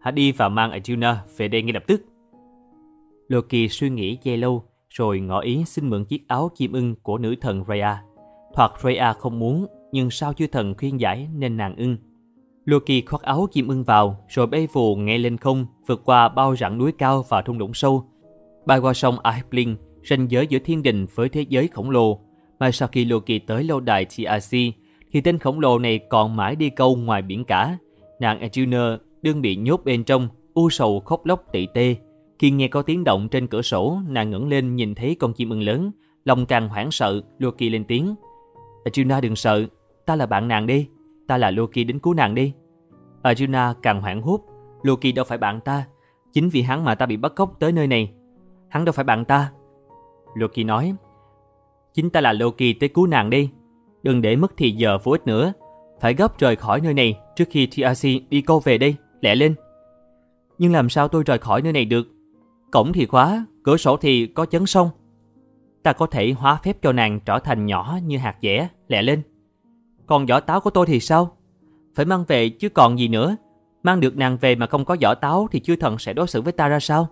[0.00, 2.02] Hãy đi và mang Arjuna về đây ngay lập tức.
[3.28, 7.18] Loki suy nghĩ dây lâu, rồi ngỏ ý xin mượn chiếc áo chim ưng của
[7.18, 8.02] nữ thần Rhea.
[8.54, 11.96] Thoạt Rhea không muốn, nhưng sao chư thần khuyên giải nên nàng ưng.
[12.64, 16.56] Loki khoác áo chim ưng vào, rồi bay vù ngay lên không, vượt qua bao
[16.56, 18.04] rặng núi cao và thung lũng sâu.
[18.66, 19.76] Bay qua sông Aibling,
[20.10, 22.20] ranh giới giữa thiên đình với thế giới khổng lồ.
[22.58, 24.56] Mà sau khi Loki tới lâu đài TRC,
[25.12, 27.78] thì tên khổng lồ này còn mãi đi câu ngoài biển cả.
[28.20, 31.96] Nàng Arjuna đương bị nhốt bên trong, u sầu khóc lóc tị tê.
[32.38, 35.50] Khi nghe có tiếng động trên cửa sổ, nàng ngẩng lên nhìn thấy con chim
[35.50, 35.90] ưng lớn,
[36.24, 38.14] lòng càng hoảng sợ, Loki lên tiếng.
[38.84, 39.66] Arjuna đừng sợ,
[40.06, 40.88] ta là bạn nàng đi,
[41.26, 42.52] ta là Loki đến cứu nàng đi.
[43.22, 44.40] Arjuna càng hoảng hốt,
[44.82, 45.86] Loki đâu phải bạn ta,
[46.32, 48.12] chính vì hắn mà ta bị bắt cóc tới nơi này.
[48.68, 49.52] Hắn đâu phải bạn ta.
[50.34, 50.94] Loki nói,
[51.94, 53.50] chính ta là Loki tới cứu nàng đi.
[54.02, 55.52] Đừng để mất thì giờ vô ích nữa.
[56.00, 59.54] Phải gấp rời khỏi nơi này trước khi TRC đi câu về đây, lẹ lên.
[60.58, 62.08] Nhưng làm sao tôi rời khỏi nơi này được?
[62.70, 64.90] Cổng thì khóa, cửa sổ thì có chấn sông.
[65.82, 69.22] Ta có thể hóa phép cho nàng trở thành nhỏ như hạt dẻ, lẹ lên.
[70.06, 71.36] Còn giỏ táo của tôi thì sao?
[71.94, 73.36] Phải mang về chứ còn gì nữa.
[73.82, 76.42] Mang được nàng về mà không có giỏ táo thì chư thần sẽ đối xử
[76.42, 77.08] với ta ra sao?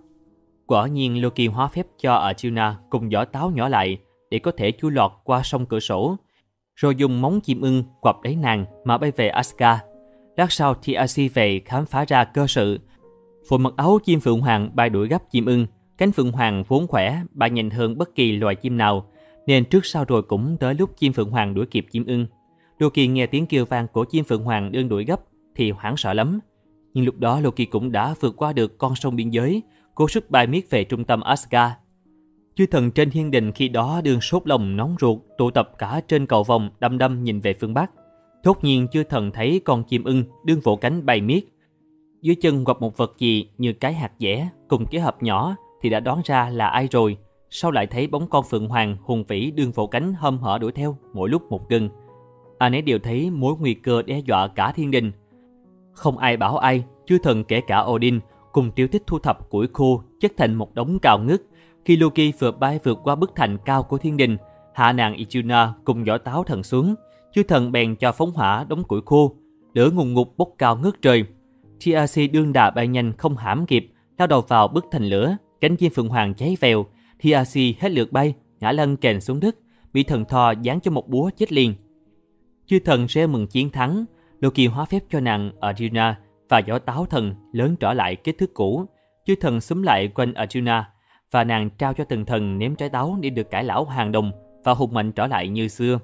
[0.66, 3.98] Quả nhiên Loki hóa phép cho Arjuna cùng giỏ táo nhỏ lại
[4.30, 6.16] để có thể chui lọt qua sông cửa sổ
[6.74, 9.80] rồi dùng móng chim ưng quặp lấy nàng mà bay về Asgard.
[10.38, 12.80] Lát sau thì Asi về khám phá ra cơ sự.
[13.48, 15.66] Vội mặc áo chim phượng hoàng bay đuổi gấp chim ưng,
[15.98, 19.10] cánh phượng hoàng vốn khỏe, bay nhanh hơn bất kỳ loài chim nào,
[19.46, 22.26] nên trước sau rồi cũng tới lúc chim phượng hoàng đuổi kịp chim ưng.
[22.78, 25.20] Loki nghe tiếng kêu vang của chim phượng hoàng đương đuổi gấp
[25.56, 26.40] thì hoảng sợ lắm.
[26.94, 29.62] Nhưng lúc đó Loki cũng đã vượt qua được con sông biên giới,
[29.94, 31.74] cố sức bay miết về trung tâm Asgard.
[32.54, 36.00] Chư thần trên thiên đình khi đó đương sốt lòng nóng ruột, tụ tập cả
[36.08, 37.90] trên cầu vòng đăm đăm nhìn về phương Bắc.
[38.44, 41.48] Thốt nhiên chưa thần thấy con chim ưng đương vỗ cánh bay miết.
[42.22, 45.90] Dưới chân gặp một vật gì như cái hạt dẻ cùng cái hộp nhỏ thì
[45.90, 47.16] đã đoán ra là ai rồi.
[47.50, 50.72] Sau lại thấy bóng con phượng hoàng hùng vĩ đương vỗ cánh hâm hở đuổi
[50.72, 51.88] theo mỗi lúc một gần.
[52.58, 55.12] anh ấy đều thấy mối nguy cơ đe dọa cả thiên đình.
[55.92, 58.20] Không ai bảo ai, chư thần kể cả Odin
[58.52, 61.42] cùng tiểu thích thu thập củi khô chất thành một đống cao ngất
[61.84, 64.36] khi Loki vừa bay vượt qua bức thành cao của thiên đình,
[64.74, 66.94] hạ nàng Ichuna cùng giỏ táo thần xuống,
[67.38, 69.34] chư thần bèn cho phóng hỏa đống củi khô,
[69.74, 71.24] lửa ngùng ngục bốc cao ngất trời.
[71.80, 75.76] TRC đương đà bay nhanh không hãm kịp, lao đầu vào bức thành lửa, cánh
[75.76, 76.86] chim phượng hoàng cháy vèo.
[77.18, 79.56] TRC hết lượt bay, ngã lăn kèn xuống đất,
[79.92, 81.74] bị thần thò giáng cho một búa chết liền.
[82.66, 84.04] Chư thần sẽ mừng chiến thắng,
[84.40, 86.14] Loki hóa phép cho nàng Arjuna
[86.48, 88.84] và gió táo thần lớn trở lại kích thước cũ.
[89.26, 90.82] Chư thần xúm lại quanh Arjuna
[91.30, 94.32] và nàng trao cho từng thần ném trái táo để được cải lão hàng đồng
[94.64, 95.98] và hùng mạnh trở lại như xưa.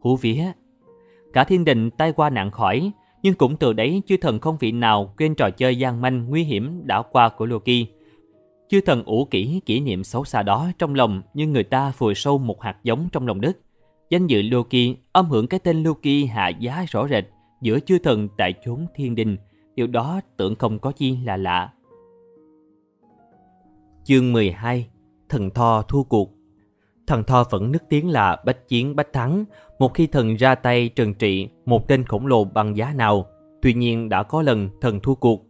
[0.00, 0.52] Hú vía!
[1.32, 4.72] Cả thiên đình tay qua nạn khỏi, nhưng cũng từ đấy chư thần không vị
[4.72, 7.86] nào quên trò chơi gian manh nguy hiểm đã qua của Loki.
[8.68, 12.14] Chư thần ủ kỹ kỷ niệm xấu xa đó trong lòng như người ta vùi
[12.14, 13.58] sâu một hạt giống trong lòng đất.
[14.10, 17.24] Danh dự Loki âm hưởng cái tên Loki hạ giá rõ rệt
[17.60, 19.36] giữa chư thần tại chốn thiên đình.
[19.74, 21.72] Điều đó tưởng không có chi là lạ.
[24.04, 24.88] Chương 12
[25.28, 26.30] Thần Tho thua cuộc
[27.06, 29.44] Thần Tho vẫn nức tiếng là bách chiến bách thắng
[29.82, 33.26] một khi thần ra tay trừng trị một tên khổng lồ bằng giá nào.
[33.62, 35.46] Tuy nhiên đã có lần thần thua cuộc.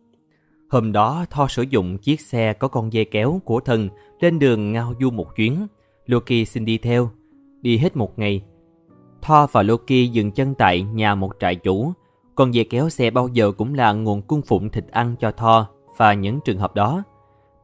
[0.70, 3.88] Hôm đó Tho sử dụng chiếc xe có con dây kéo của thần
[4.20, 5.66] lên đường ngao du một chuyến.
[6.06, 7.10] Loki xin đi theo.
[7.62, 8.42] Đi hết một ngày.
[9.22, 11.92] Thor và Loki dừng chân tại nhà một trại chủ.
[12.34, 15.64] Con dây kéo xe bao giờ cũng là nguồn cung phụng thịt ăn cho Thor
[15.96, 17.02] và những trường hợp đó.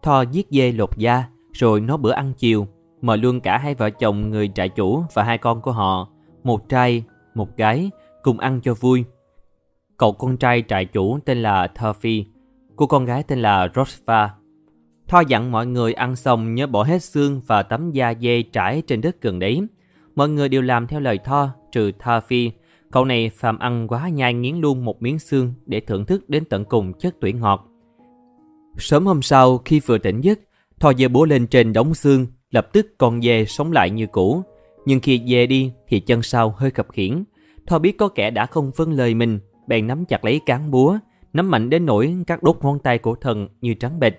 [0.02, 2.66] Thor giết dê lột da rồi nó bữa ăn chiều
[3.00, 6.08] mời luôn cả hai vợ chồng người trại chủ và hai con của họ,
[6.48, 7.90] một trai, một gái,
[8.22, 9.04] cùng ăn cho vui.
[9.96, 12.24] Cậu con trai trại chủ tên là Thuffy,
[12.76, 14.34] cô con gái tên là Rosva.
[15.08, 18.82] Thoa dặn mọi người ăn xong nhớ bỏ hết xương và tấm da dê trải
[18.86, 19.62] trên đất gần đấy.
[20.14, 22.50] Mọi người đều làm theo lời Tho, trừ Thuffy.
[22.90, 26.44] Cậu này phàm ăn quá nhai nghiến luôn một miếng xương để thưởng thức đến
[26.44, 27.68] tận cùng chất tủy ngọt.
[28.78, 30.38] Sớm hôm sau, khi vừa tỉnh giấc,
[30.80, 34.42] Tho dê búa lên trên đống xương Lập tức con dê sống lại như cũ.
[34.88, 37.24] Nhưng khi về đi thì chân sau hơi khập khiển.
[37.66, 40.98] Thò biết có kẻ đã không vâng lời mình, bèn nắm chặt lấy cán búa,
[41.32, 44.14] nắm mạnh đến nỗi các đốt ngón tay của thần như trắng bệch.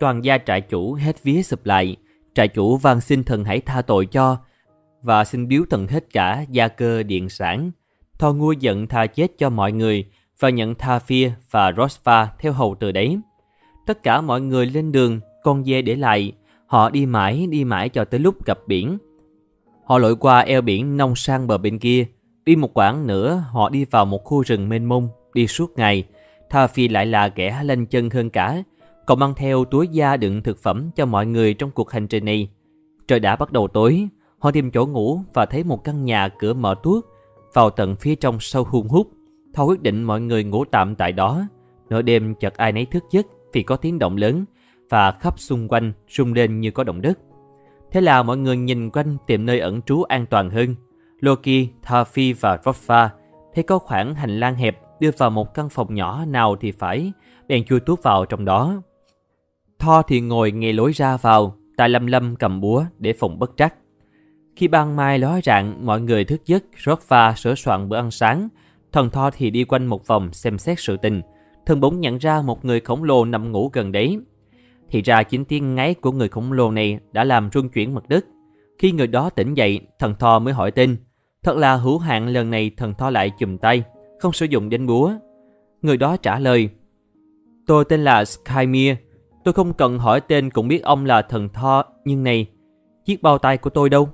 [0.00, 1.96] Toàn gia trại chủ hết vía sụp lại,
[2.34, 4.36] trại chủ van xin thần hãy tha tội cho
[5.02, 7.70] và xin biếu thần hết cả gia cơ điện sản.
[8.18, 10.04] Thò ngu giận tha chết cho mọi người
[10.38, 13.18] và nhận tha phia và Rosva theo hầu từ đấy.
[13.86, 16.32] Tất cả mọi người lên đường, con dê để lại,
[16.66, 18.98] Họ đi mãi đi mãi cho tới lúc gặp biển.
[19.84, 22.06] Họ lội qua eo biển nông sang bờ bên kia.
[22.44, 26.04] Đi một quãng nữa họ đi vào một khu rừng mênh mông, đi suốt ngày.
[26.50, 28.62] Tha Phi lại là kẻ lên chân hơn cả.
[29.06, 32.24] Cậu mang theo túi da đựng thực phẩm cho mọi người trong cuộc hành trình
[32.24, 32.48] này.
[33.08, 34.08] Trời đã bắt đầu tối,
[34.38, 37.04] họ tìm chỗ ngủ và thấy một căn nhà cửa mở tuốt
[37.54, 39.10] vào tận phía trong sâu hun hút.
[39.54, 41.42] Tha quyết định mọi người ngủ tạm tại đó.
[41.88, 44.44] Nửa đêm chợt ai nấy thức giấc vì có tiếng động lớn
[44.90, 47.18] và khắp xung quanh rung lên như có động đất.
[47.94, 50.74] Thế là mọi người nhìn quanh tìm nơi ẩn trú an toàn hơn.
[51.20, 53.08] Loki, Thafi và Roffa
[53.54, 57.12] thấy có khoảng hành lang hẹp đưa vào một căn phòng nhỏ nào thì phải,
[57.48, 58.82] bèn chui tuốt vào trong đó.
[59.78, 63.50] Thor thì ngồi nghe lối ra vào, tại lâm lâm cầm búa để phòng bất
[63.56, 63.74] trắc.
[64.56, 68.48] Khi ban mai ló rạng, mọi người thức giấc, Roffa sửa soạn bữa ăn sáng.
[68.92, 71.22] Thần Thor thì đi quanh một vòng xem xét sự tình.
[71.66, 74.18] Thần bỗng nhận ra một người khổng lồ nằm ngủ gần đấy,
[74.90, 78.08] thì ra chính tiếng ngáy của người khổng lồ này đã làm rung chuyển mặt
[78.08, 78.24] đất.
[78.78, 80.96] Khi người đó tỉnh dậy, thần Tho mới hỏi tin
[81.44, 83.82] Thật là hữu hạn lần này thần Tho lại chùm tay,
[84.18, 85.12] không sử dụng đến búa.
[85.82, 86.68] Người đó trả lời.
[87.66, 88.94] Tôi tên là Skymir.
[89.44, 92.46] Tôi không cần hỏi tên cũng biết ông là thần Tho, nhưng này,
[93.04, 94.08] chiếc bao tay của tôi đâu?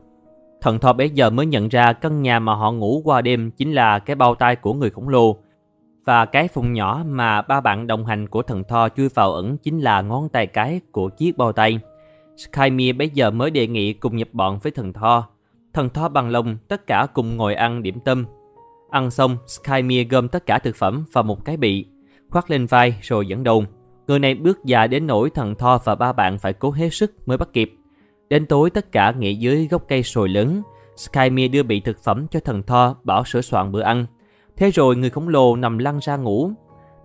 [0.60, 3.72] Thần Tho bấy giờ mới nhận ra căn nhà mà họ ngủ qua đêm chính
[3.72, 5.36] là cái bao tay của người khổng lồ
[6.04, 9.58] và cái phùng nhỏ mà ba bạn đồng hành của thần Tho chui vào ẩn
[9.58, 11.80] chính là ngón tay cái của chiếc bao tay.
[12.36, 15.28] Skymir bây giờ mới đề nghị cùng nhập bọn với thần Tho.
[15.74, 18.26] Thần Tho bằng lòng tất cả cùng ngồi ăn điểm tâm.
[18.90, 21.86] Ăn xong, Skymir gom tất cả thực phẩm vào một cái bị,
[22.30, 23.64] khoác lên vai rồi dẫn đầu.
[24.06, 27.28] Người này bước dài đến nỗi thần Tho và ba bạn phải cố hết sức
[27.28, 27.72] mới bắt kịp.
[28.28, 30.62] Đến tối tất cả nghỉ dưới gốc cây sồi lớn.
[30.96, 34.06] Skymir đưa bị thực phẩm cho thần Tho bảo sửa soạn bữa ăn.
[34.60, 36.50] Thế rồi người khổng lồ nằm lăn ra ngủ.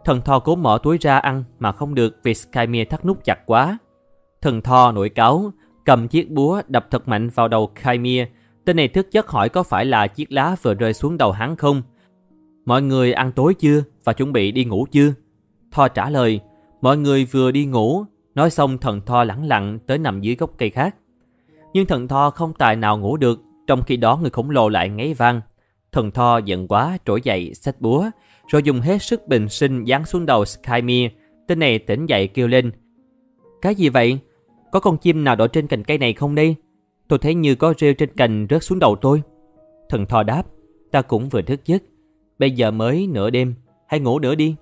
[0.05, 3.45] Thần Thò cố mở túi ra ăn mà không được vì Skymir thắt nút chặt
[3.45, 3.77] quá.
[4.41, 5.51] Thần Thò nổi cáo,
[5.85, 8.27] cầm chiếc búa đập thật mạnh vào đầu Skymir.
[8.65, 11.55] Tên này thức giấc hỏi có phải là chiếc lá vừa rơi xuống đầu hắn
[11.55, 11.81] không?
[12.65, 15.13] Mọi người ăn tối chưa và chuẩn bị đi ngủ chưa?
[15.71, 16.39] thò trả lời,
[16.81, 18.03] mọi người vừa đi ngủ.
[18.35, 20.95] Nói xong thần thò lẳng lặng tới nằm dưới gốc cây khác.
[21.73, 24.89] Nhưng thần thò không tài nào ngủ được, trong khi đó người khổng lồ lại
[24.89, 25.41] ngáy vang.
[25.95, 28.09] Thần Tho giận quá trỗi dậy xách búa,
[28.47, 31.11] rồi dùng hết sức bình sinh giáng xuống đầu Skymir.
[31.47, 32.71] Tên này tỉnh dậy kêu lên.
[33.61, 34.19] Cái gì vậy?
[34.71, 36.55] Có con chim nào đổ trên cành cây này không đây?
[37.07, 39.21] Tôi thấy như có rêu trên cành rớt xuống đầu tôi.
[39.89, 40.43] Thần Tho đáp.
[40.91, 41.83] Ta cũng vừa thức giấc.
[42.39, 43.55] Bây giờ mới nửa đêm,
[43.87, 44.55] hãy ngủ nữa đi.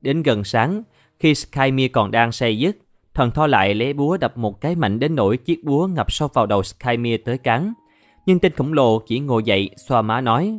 [0.00, 0.82] Đến gần sáng,
[1.18, 2.76] khi Skymir còn đang say giấc,
[3.14, 6.28] thần Thor lại lấy búa đập một cái mạnh đến nỗi chiếc búa ngập sâu
[6.34, 7.72] vào đầu Skymir tới cán.
[8.26, 10.58] Nhưng tên khổng lồ chỉ ngồi dậy, xoa má nói,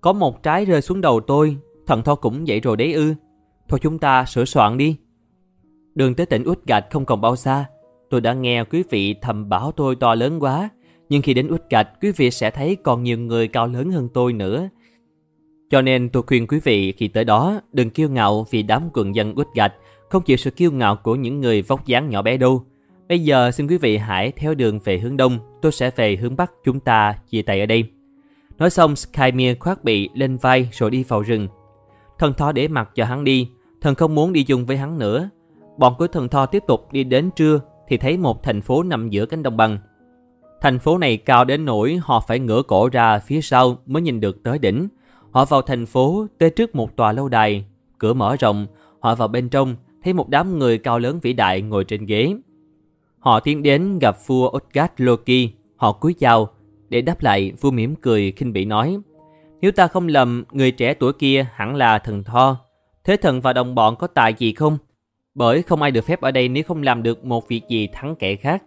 [0.00, 3.14] Có một trái rơi xuống đầu tôi, thần thoa cũng vậy rồi đấy ư.
[3.68, 4.96] Thôi chúng ta sửa soạn đi.
[5.94, 7.64] Đường tới tỉnh Út Gạch không còn bao xa.
[8.10, 10.68] Tôi đã nghe quý vị thầm bảo tôi to lớn quá,
[11.08, 14.08] nhưng khi đến Út Gạch, quý vị sẽ thấy còn nhiều người cao lớn hơn
[14.14, 14.68] tôi nữa.
[15.70, 19.14] Cho nên tôi khuyên quý vị khi tới đó đừng kiêu ngạo vì đám quần
[19.14, 19.74] dân Út Gạch,
[20.08, 22.64] không chịu sự kiêu ngạo của những người vóc dáng nhỏ bé đâu.
[23.10, 26.36] Bây giờ xin quý vị hãy theo đường về hướng đông, tôi sẽ về hướng
[26.36, 27.84] bắc chúng ta chia tay ở đây.
[28.58, 31.48] Nói xong, Skymir khoác bị lên vai rồi đi vào rừng.
[32.18, 33.48] Thần Thor để mặc cho hắn đi,
[33.80, 35.30] thần không muốn đi chung với hắn nữa.
[35.78, 39.10] Bọn của thần Thor tiếp tục đi đến trưa thì thấy một thành phố nằm
[39.10, 39.78] giữa cánh đồng bằng.
[40.60, 44.20] Thành phố này cao đến nỗi họ phải ngửa cổ ra phía sau mới nhìn
[44.20, 44.88] được tới đỉnh.
[45.30, 47.64] Họ vào thành phố, tới trước một tòa lâu đài,
[47.98, 48.66] cửa mở rộng,
[49.00, 52.34] họ vào bên trong, thấy một đám người cao lớn vĩ đại ngồi trên ghế.
[53.20, 56.48] Họ tiến đến gặp vua Utgard Loki, họ cúi chào,
[56.88, 58.98] để đáp lại vua mỉm cười khinh bỉ nói,
[59.60, 62.56] nếu ta không lầm, người trẻ tuổi kia hẳn là thần Thor.
[63.04, 64.78] Thế thần và đồng bọn có tài gì không?
[65.34, 68.16] Bởi không ai được phép ở đây nếu không làm được một việc gì thắng
[68.16, 68.62] kẻ khác.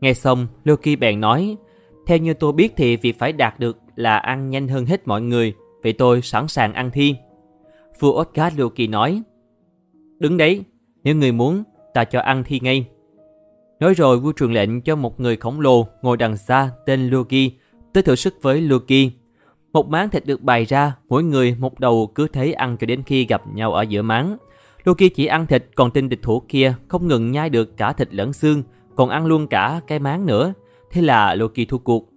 [0.00, 1.56] Nghe xong, Loki bèn nói,
[2.06, 5.22] theo như tôi biết thì việc phải đạt được là ăn nhanh hơn hết mọi
[5.22, 7.14] người, vì tôi sẵn sàng ăn thi.
[8.00, 9.22] Vua Oscar Loki nói,
[10.18, 10.64] đứng đấy,
[11.04, 11.62] nếu người muốn,
[11.94, 12.86] ta cho ăn thi ngay.
[13.80, 17.50] Nói rồi vua truyền lệnh cho một người khổng lồ ngồi đằng xa tên Loki
[17.92, 19.10] tới thử sức với Loki.
[19.72, 23.02] Một máng thịt được bày ra, mỗi người một đầu cứ thế ăn cho đến
[23.06, 24.36] khi gặp nhau ở giữa máng.
[24.84, 28.14] Loki chỉ ăn thịt, còn tên địch thủ kia không ngừng nhai được cả thịt
[28.14, 28.62] lẫn xương,
[28.96, 30.52] còn ăn luôn cả cái máng nữa.
[30.90, 32.08] Thế là Loki thua cuộc.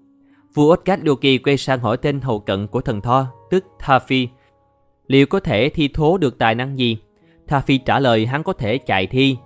[0.53, 4.28] Vua Osgard Loki quay sang hỏi tên hầu cận của thần Thor, tức Thafi.
[5.07, 6.97] Liệu có thể thi thố được tài năng gì?
[7.47, 9.38] Thafi trả lời hắn có thể chạy thi.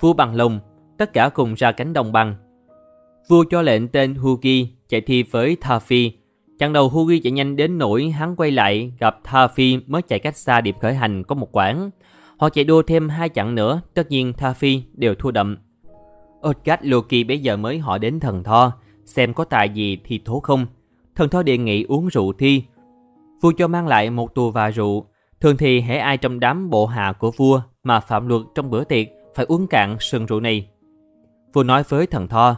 [0.00, 0.60] Vua bằng lòng,
[0.98, 2.34] tất cả cùng ra cánh đồng bằng.
[3.28, 6.12] Vua cho lệnh tên Hugi chạy thi với Tha Phi
[6.58, 10.18] Chặng đầu Hugi chạy nhanh đến nỗi hắn quay lại gặp Tha Phi mới chạy
[10.18, 11.90] cách xa điểm khởi hành có một quãng.
[12.38, 15.56] Họ chạy đua thêm hai chặng nữa, tất nhiên Tha Phi đều thua đậm.
[16.48, 18.72] Odgat Loki bây giờ mới họ đến thần Tho
[19.04, 20.66] xem có tài gì thì thố không.
[21.14, 22.62] Thần Tho đề nghị uống rượu thi.
[23.40, 25.06] Vua cho mang lại một tù và rượu.
[25.40, 28.84] Thường thì hễ ai trong đám bộ hạ của vua mà phạm luật trong bữa
[28.84, 30.68] tiệc phải uống cạn sừng rượu này
[31.52, 32.56] vừa nói với thần Tho,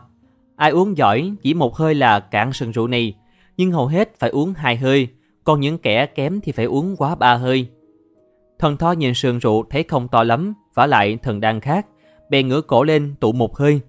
[0.56, 3.14] ai uống giỏi chỉ một hơi là cạn sừng rượu này,
[3.56, 5.08] nhưng hầu hết phải uống hai hơi,
[5.44, 7.68] còn những kẻ kém thì phải uống quá ba hơi.
[8.58, 11.86] Thần Tho nhìn sườn rượu thấy không to lắm, vả lại thần đang khác,
[12.30, 13.80] bèn ngửa cổ lên tụ một hơi.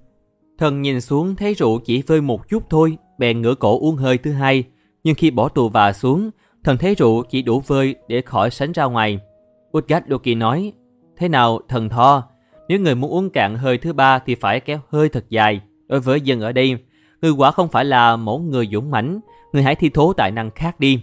[0.57, 4.17] Thần nhìn xuống thấy rượu chỉ vơi một chút thôi, bèn ngửa cổ uống hơi
[4.17, 4.63] thứ hai,
[5.03, 6.29] nhưng khi bỏ tù và xuống,
[6.63, 9.19] thần thấy rượu chỉ đủ vơi để khỏi sánh ra ngoài.
[9.77, 10.73] Utgat Loki nói,
[11.17, 12.23] thế nào thần Tho,
[12.69, 15.61] nếu người muốn uống cạn hơi thứ ba thì phải kéo hơi thật dài.
[15.87, 16.77] Đối với dân ở đây,
[17.21, 19.19] người quả không phải là mẫu người dũng mãnh,
[19.53, 21.01] người hãy thi thố tài năng khác đi.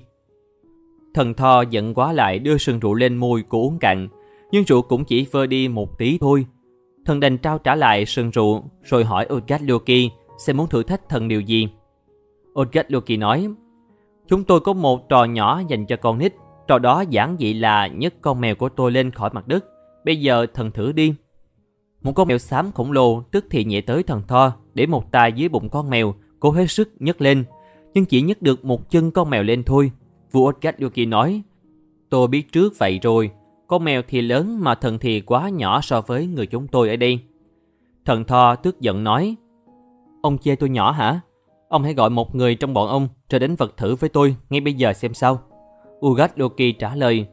[1.14, 4.08] Thần Tho giận quá lại đưa sừng rượu lên môi của uống cạn,
[4.50, 6.46] nhưng rượu cũng chỉ vơi đi một tí thôi.
[7.04, 11.08] Thần đành trao trả lại sừng rượu rồi hỏi Odgard Loki sẽ muốn thử thách
[11.08, 11.68] thần điều gì.
[12.60, 13.48] Odgard Loki nói,
[14.28, 16.34] Chúng tôi có một trò nhỏ dành cho con nít,
[16.68, 19.64] trò đó giản dị là nhấc con mèo của tôi lên khỏi mặt đất.
[20.04, 21.14] Bây giờ thần thử đi.
[22.06, 25.32] Một con mèo xám khổng lồ tức thì nhẹ tới thần Tho để một tay
[25.32, 27.44] dưới bụng con mèo, cố hết sức nhấc lên.
[27.94, 29.90] Nhưng chỉ nhấc được một chân con mèo lên thôi.
[30.32, 31.42] Vua Odgard Yuki nói,
[32.10, 33.30] Tôi biết trước vậy rồi,
[33.66, 36.96] con mèo thì lớn mà thần thì quá nhỏ so với người chúng tôi ở
[36.96, 37.18] đây.
[38.04, 39.36] Thần Tho tức giận nói,
[40.22, 41.20] Ông chê tôi nhỏ hả?
[41.68, 44.60] Ông hãy gọi một người trong bọn ông rồi đến vật thử với tôi ngay
[44.60, 45.40] bây giờ xem sao.
[46.06, 47.26] Ugat Loki trả lời,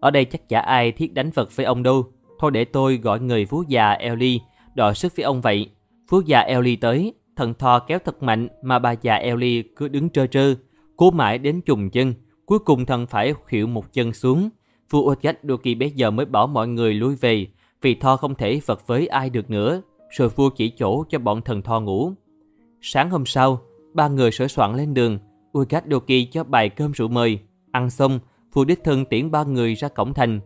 [0.00, 2.06] ở đây chắc chả ai thiết đánh vật với ông đâu.
[2.38, 4.38] Thôi để tôi gọi người vú già Ellie
[4.74, 5.70] đòi sức với ông vậy.
[6.08, 10.10] Vú già Ellie tới, thần thò kéo thật mạnh mà bà già Ellie cứ đứng
[10.10, 10.54] trơ trơ,
[10.96, 12.14] cố mãi đến trùng chân.
[12.46, 14.50] Cuối cùng thần phải khuỵu một chân xuống.
[14.90, 17.46] Vua Odgách đôi kỳ bây giờ mới bảo mọi người lui về,
[17.82, 19.82] vì Tho không thể vật với ai được nữa.
[20.10, 22.12] Rồi vua chỉ chỗ cho bọn thần Tho ngủ.
[22.80, 23.60] Sáng hôm sau,
[23.94, 25.18] ba người sửa soạn lên đường.
[25.58, 27.38] Udgách đôi kỳ cho bài cơm rượu mời.
[27.70, 28.18] Ăn xong,
[28.52, 30.40] vua đích thân tiễn ba người ra cổng thành.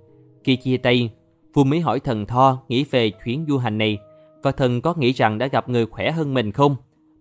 [0.45, 1.11] Khi chia tay,
[1.55, 3.98] vua mỹ hỏi thần Tho nghĩ về chuyến du hành này
[4.42, 6.76] và thần có nghĩ rằng đã gặp người khỏe hơn mình không?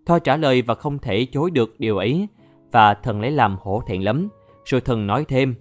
[0.06, 2.28] Tho trả lời và không thể chối được điều ấy
[2.72, 4.28] và thần lấy làm hổ thẹn lắm.
[4.64, 5.54] Rồi thần nói thêm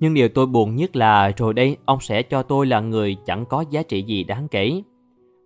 [0.00, 3.46] Nhưng điều tôi buồn nhất là rồi đây ông sẽ cho tôi là người chẳng
[3.46, 4.82] có giá trị gì đáng kể.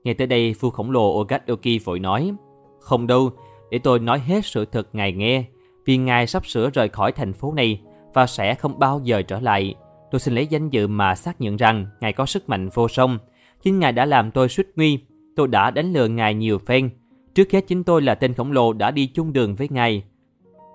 [0.04, 2.32] Nghe tới đây vua khổng lồ Ogadoki vội nói
[2.80, 3.30] Không đâu,
[3.70, 5.44] để tôi nói hết sự thật ngài nghe.
[5.84, 7.80] vì ngài sắp sửa rời khỏi thành phố này
[8.14, 9.74] và sẽ không bao giờ trở lại.
[10.10, 13.18] Tôi xin lấy danh dự mà xác nhận rằng ngài có sức mạnh vô song.
[13.62, 14.98] Chính ngài đã làm tôi suýt nguy.
[15.36, 16.90] Tôi đã đánh lừa ngài nhiều phen.
[17.34, 20.02] Trước hết chính tôi là tên khổng lồ đã đi chung đường với ngài.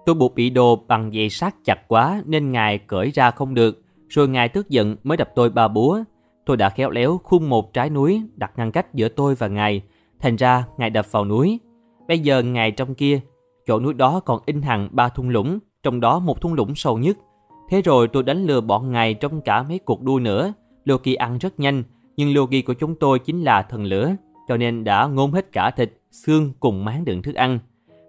[0.06, 3.84] Tôi buộc bị đồ bằng dây sắt chặt quá nên ngài cởi ra không được.
[4.10, 6.04] Rồi ngài tức giận mới đập tôi ba búa.
[6.46, 9.82] Tôi đã khéo léo khung một trái núi đặt ngăn cách giữa tôi và ngài.
[10.20, 11.60] Thành ra ngài đập vào núi.
[12.08, 13.20] Bây giờ ngài trong kia,
[13.68, 16.98] chỗ núi đó còn in hẳn ba thung lũng, trong đó một thung lũng sâu
[16.98, 17.18] nhất.
[17.70, 20.54] Thế rồi tôi đánh lừa bọn ngài trong cả mấy cuộc đua nữa.
[20.86, 21.84] Loki ăn rất nhanh,
[22.18, 24.16] nhưng Loki của chúng tôi chính là thần lửa,
[24.48, 27.60] cho nên đã ngôn hết cả thịt, xương cùng máng đựng thức ăn.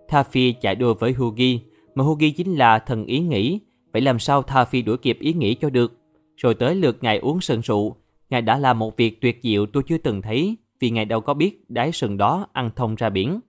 [0.09, 1.61] Thafi chạy đua với Hugi,
[1.95, 3.61] mà Hugi chính là thần ý nghĩ,
[3.93, 5.99] vậy làm sao Thafi đuổi kịp ý nghĩ cho được?
[6.37, 7.97] Rồi tới lượt ngài uống sừng sụ,
[8.31, 11.35] ngài đã làm một việc tuyệt diệu tôi chưa từng thấy, vì ngài đâu có
[11.35, 13.41] biết đáy sừng đó ăn thông ra biển.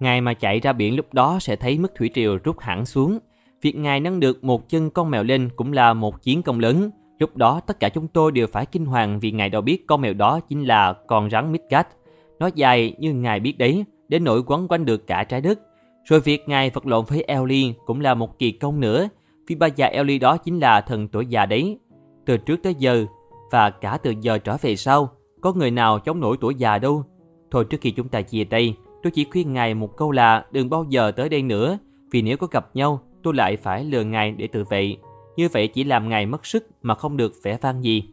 [0.00, 3.18] Ngài mà chạy ra biển lúc đó sẽ thấy mức thủy triều rút hẳn xuống.
[3.62, 6.90] Việc ngài nâng được một chân con mèo lên cũng là một chiến công lớn.
[7.18, 10.00] Lúc đó tất cả chúng tôi đều phải kinh hoàng vì ngài đâu biết con
[10.00, 11.88] mèo đó chính là con rắn Midgard.
[12.38, 15.60] Nó dài như ngài biết đấy, đến nỗi quấn quanh được cả trái đất.
[16.04, 19.08] Rồi việc ngài vật lộn với Ellie cũng là một kỳ công nữa,
[19.46, 21.78] vì ba già Ellie đó chính là thần tuổi già đấy.
[22.26, 23.06] Từ trước tới giờ,
[23.50, 25.08] và cả từ giờ trở về sau,
[25.40, 27.04] có người nào chống nổi tuổi già đâu.
[27.50, 30.70] Thôi trước khi chúng ta chia tay, tôi chỉ khuyên ngài một câu là đừng
[30.70, 31.78] bao giờ tới đây nữa,
[32.10, 34.96] vì nếu có gặp nhau, tôi lại phải lừa ngài để tự vệ.
[35.36, 38.04] Như vậy chỉ làm ngài mất sức mà không được vẻ vang gì.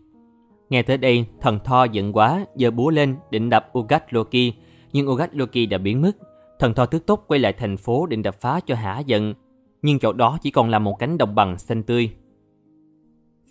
[0.70, 4.54] Nghe tới đây, thần tho giận quá, giờ búa lên định đập Ugat Loki,
[4.94, 6.12] nhưng Ugat Loki đã biến mất.
[6.60, 9.34] Thần tho tức tốc quay lại thành phố định đập phá cho hả giận,
[9.82, 12.10] nhưng chỗ đó chỉ còn là một cánh đồng bằng xanh tươi.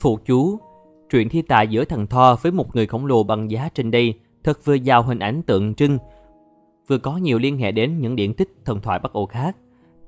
[0.00, 0.58] Phụ chú,
[1.10, 4.14] truyện thi tài giữa thần tho với một người khổng lồ bằng giá trên đây
[4.44, 5.98] thật vừa giàu hình ảnh tượng trưng,
[6.86, 9.56] vừa có nhiều liên hệ đến những điển tích thần thoại Bắc Âu khác.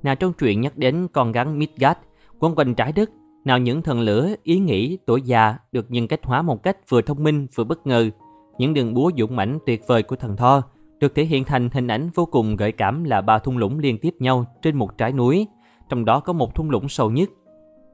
[0.03, 1.99] Nào trong truyện nhắc đến con rắn Midgard
[2.39, 3.09] quấn quanh trái đất,
[3.45, 7.01] nào những thần lửa, ý nghĩ, tuổi già được nhân cách hóa một cách vừa
[7.01, 8.09] thông minh vừa bất ngờ.
[8.57, 10.63] Những đường búa dũng mãnh tuyệt vời của thần Thor
[10.99, 13.97] được thể hiện thành hình ảnh vô cùng gợi cảm là ba thung lũng liên
[13.97, 15.47] tiếp nhau trên một trái núi,
[15.89, 17.29] trong đó có một thung lũng sâu nhất.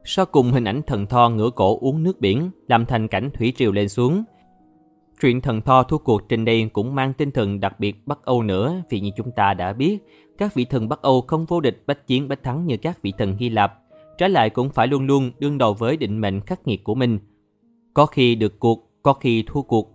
[0.04, 3.54] Sau cùng hình ảnh thần Thor ngửa cổ uống nước biển, làm thành cảnh thủy
[3.58, 4.24] triều lên xuống.
[5.22, 8.44] Truyện thần Thor thua cuộc trên đây cũng mang tinh thần đặc biệt Bắc Âu
[8.44, 10.00] nữa vì như chúng ta đã biết,
[10.38, 13.14] các vị thần Bắc Âu không vô địch bách chiến bách thắng như các vị
[13.18, 13.74] thần Hy Lạp,
[14.18, 17.20] trái lại cũng phải luôn luôn đương đầu với định mệnh khắc nghiệt của mình.
[17.94, 19.92] Có khi được cuộc, có khi thua cuộc.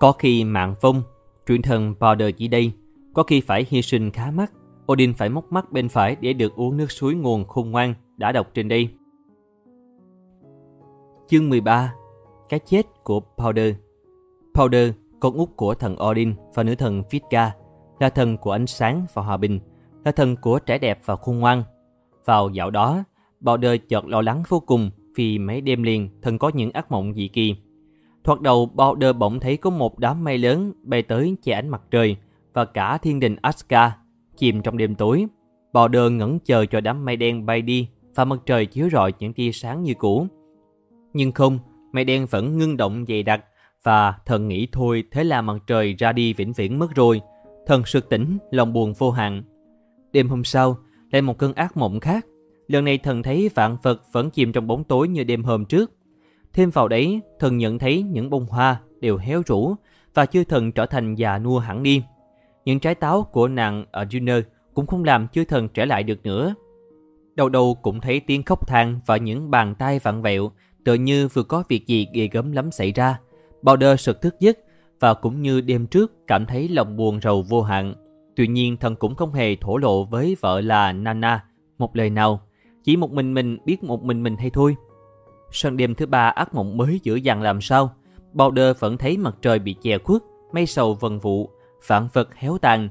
[0.00, 1.02] Có khi mạng vong,
[1.46, 2.72] truyện thần Powder chỉ đây,
[3.14, 4.52] có khi phải hy sinh khá mắc.
[4.92, 8.32] Odin phải móc mắt bên phải để được uống nước suối nguồn khôn ngoan đã
[8.32, 8.88] đọc trên đây.
[11.28, 11.94] Chương 13
[12.48, 13.74] Cái chết của Powder
[14.54, 17.52] Powder, con út của thần Odin và nữ thần Vidga,
[17.98, 19.60] là thần của ánh sáng và hòa bình,
[20.04, 21.62] là thần của trẻ đẹp và khôn ngoan.
[22.24, 23.04] Vào dạo đó,
[23.40, 27.14] Powder chợt lo lắng vô cùng vì mấy đêm liền thần có những ác mộng
[27.14, 27.56] dị kỳ.
[28.24, 31.82] Thoạt đầu Powder bỗng thấy có một đám mây lớn bay tới che ánh mặt
[31.90, 32.16] trời
[32.52, 33.96] và cả thiên đình Aska
[34.36, 35.26] chìm trong đêm tối.
[35.72, 39.32] Powder ngẩn chờ cho đám mây đen bay đi và mặt trời chiếu rọi những
[39.32, 40.26] tia sáng như cũ.
[41.12, 41.58] Nhưng không,
[41.92, 43.44] mây đen vẫn ngưng động dày đặc
[43.82, 47.20] và thần nghĩ thôi thế là mặt trời ra đi vĩnh viễn mất rồi.
[47.66, 49.42] Thần sực tỉnh, lòng buồn vô hạn.
[50.12, 50.78] Đêm hôm sau,
[51.10, 52.26] lại một cơn ác mộng khác.
[52.68, 55.92] Lần này thần thấy vạn vật vẫn chìm trong bóng tối như đêm hôm trước.
[56.52, 59.74] Thêm vào đấy, thần nhận thấy những bông hoa đều héo rũ
[60.14, 62.02] và chư thần trở thành già nua hẳn đi.
[62.64, 64.42] Những trái táo của nàng ở Juno
[64.74, 66.54] cũng không làm chư thần trở lại được nữa.
[67.34, 70.50] Đầu đầu cũng thấy tiếng khóc than và những bàn tay vặn vẹo,
[70.84, 73.18] tựa như vừa có việc gì ghê gớm lắm xảy ra.
[73.62, 74.58] Powder sực thức giấc
[75.00, 77.94] và cũng như đêm trước cảm thấy lòng buồn rầu vô hạn.
[78.36, 81.44] Tuy nhiên thần cũng không hề thổ lộ với vợ là Nana
[81.78, 82.40] một lời nào,
[82.84, 84.76] chỉ một mình mình biết một mình mình hay thôi.
[85.50, 87.92] Sang đêm thứ ba ác mộng mới dữ dằn làm sao,
[88.34, 91.50] Powder vẫn thấy mặt trời bị che khuất, mây sầu vần vụ,
[91.82, 92.88] phản vật héo tàn.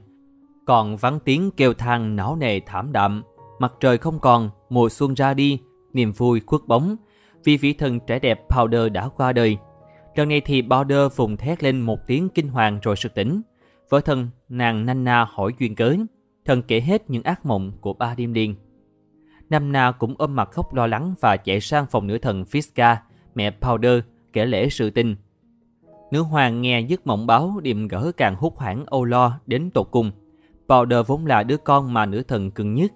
[0.65, 3.23] Còn vắng tiếng kêu than não nề thảm đạm,
[3.59, 5.59] mặt trời không còn, mùa xuân ra đi,
[5.93, 6.95] niềm vui khuất bóng,
[7.43, 9.57] vì vị thần trẻ đẹp Powder đã qua đời.
[10.15, 13.41] Lần này thì Border vùng thét lên một tiếng kinh hoàng rồi sực tỉnh.
[13.89, 15.95] Vợ thần nàng Nana hỏi duyên cớ,
[16.45, 18.55] thần kể hết những ác mộng của ba đêm liền.
[19.49, 22.95] Namna cũng ôm mặt khóc lo lắng và chạy sang phòng nữ thần Fiska,
[23.35, 24.01] mẹ Powder,
[24.33, 25.15] kể lễ sự tình.
[26.11, 29.87] Nữ hoàng nghe dứt mộng báo điềm gỡ càng hút hoảng âu lo đến tột
[29.91, 30.11] cùng.
[30.67, 32.91] Powder vốn là đứa con mà nữ thần cưng nhất.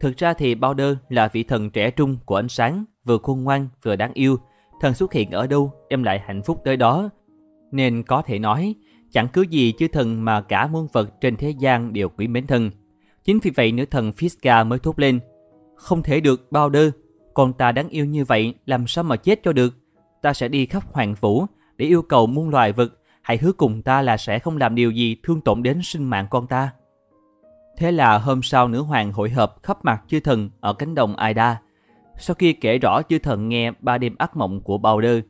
[0.00, 3.68] Thực ra thì Powder là vị thần trẻ trung của ánh sáng, vừa khôn ngoan
[3.82, 4.36] vừa đáng yêu.
[4.82, 7.10] Thần xuất hiện ở đâu đem lại hạnh phúc tới đó.
[7.72, 8.74] Nên có thể nói,
[9.12, 12.46] chẳng cứ gì chứ thần mà cả muôn vật trên thế gian đều quý mến
[12.46, 12.70] thần.
[13.24, 15.20] Chính vì vậy nữ thần Fiska mới thốt lên.
[15.76, 16.90] Không thể được bao đơ.
[17.34, 19.74] Con ta đáng yêu như vậy làm sao mà chết cho được.
[20.22, 21.46] Ta sẽ đi khắp hoàng phủ
[21.76, 22.92] để yêu cầu muôn loài vật
[23.22, 26.26] hãy hứa cùng ta là sẽ không làm điều gì thương tổn đến sinh mạng
[26.30, 26.72] con ta.
[27.78, 31.16] Thế là hôm sau nữ hoàng hội hợp khắp mặt chư thần ở cánh đồng
[31.16, 31.60] Aida.
[32.22, 35.20] Sau khi kể rõ chư thần nghe ba đêm ác mộng của bao đơ,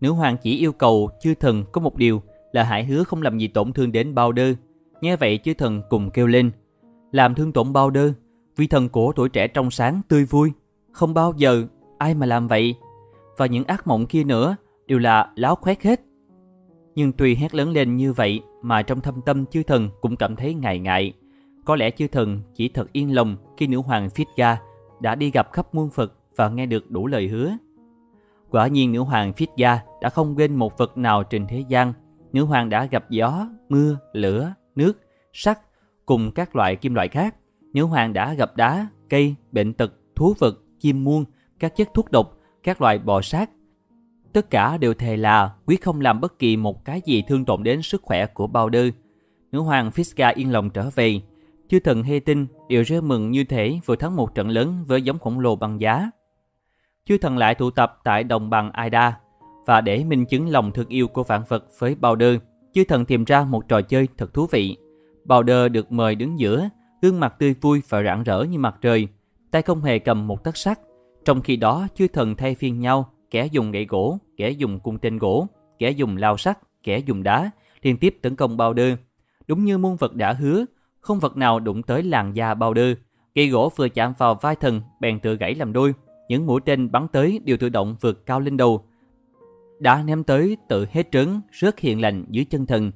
[0.00, 2.22] nữ hoàng chỉ yêu cầu chư thần có một điều
[2.52, 4.54] là hãy hứa không làm gì tổn thương đến bao đơ.
[5.00, 6.50] Nghe vậy chư thần cùng kêu lên,
[7.12, 8.12] làm thương tổn bao đơ,
[8.56, 10.52] vì thần của tuổi trẻ trong sáng tươi vui.
[10.92, 11.66] Không bao giờ
[11.98, 12.74] ai mà làm vậy.
[13.36, 16.00] Và những ác mộng kia nữa đều là láo khoét hết.
[16.94, 20.36] Nhưng tuy hét lớn lên như vậy mà trong thâm tâm chư thần cũng cảm
[20.36, 21.12] thấy ngại ngại.
[21.64, 24.58] Có lẽ chư thần chỉ thật yên lòng khi nữ hoàng Phitga
[25.04, 27.56] đã đi gặp khắp muôn Phật và nghe được đủ lời hứa.
[28.50, 31.92] Quả nhiên nữ hoàng Phitga đã không quên một vật nào trên thế gian.
[32.32, 35.00] Nữ hoàng đã gặp gió, mưa, lửa, nước,
[35.32, 35.58] sắt
[36.06, 37.34] cùng các loại kim loại khác.
[37.72, 41.24] Nữ hoàng đã gặp đá, cây, bệnh tật, thú vật, chim muôn,
[41.58, 43.50] các chất thuốc độc, các loại bò sát,
[44.32, 47.62] Tất cả đều thề là quyết không làm bất kỳ một cái gì thương tổn
[47.62, 48.90] đến sức khỏe của bao đơ.
[49.52, 51.20] Nữ hoàng Fiska yên lòng trở về.
[51.68, 55.02] Chư thần hê tinh đều rơi mừng như thể vừa thắng một trận lớn với
[55.02, 56.10] giống khổng lồ bằng giá.
[57.04, 59.18] Chư thần lại tụ tập tại đồng bằng Aida
[59.66, 62.36] và để minh chứng lòng thương yêu của vạn vật với bao đơ,
[62.72, 64.76] chư thần tìm ra một trò chơi thật thú vị.
[65.24, 66.68] Bao đơ được mời đứng giữa,
[67.02, 69.08] gương mặt tươi vui và rạng rỡ như mặt trời,
[69.50, 70.78] tay không hề cầm một tấc sắt.
[71.24, 74.98] Trong khi đó, chư thần thay phiên nhau kẻ dùng gậy gỗ, kẻ dùng cung
[74.98, 75.46] tên gỗ,
[75.78, 77.50] kẻ dùng lao sắt, kẻ dùng đá,
[77.82, 78.96] liên tiếp tấn công bao đơ.
[79.46, 80.64] Đúng như muôn vật đã hứa,
[81.04, 82.94] không vật nào đụng tới làn da bao đơ.
[83.34, 85.94] cây gỗ vừa chạm vào vai thần, bèn tự gãy làm đôi.
[86.28, 88.84] Những mũi tên bắn tới đều tự động vượt cao lên đầu.
[89.80, 92.92] Đã ném tới tự hết trứng, rớt hiện lành dưới chân thần.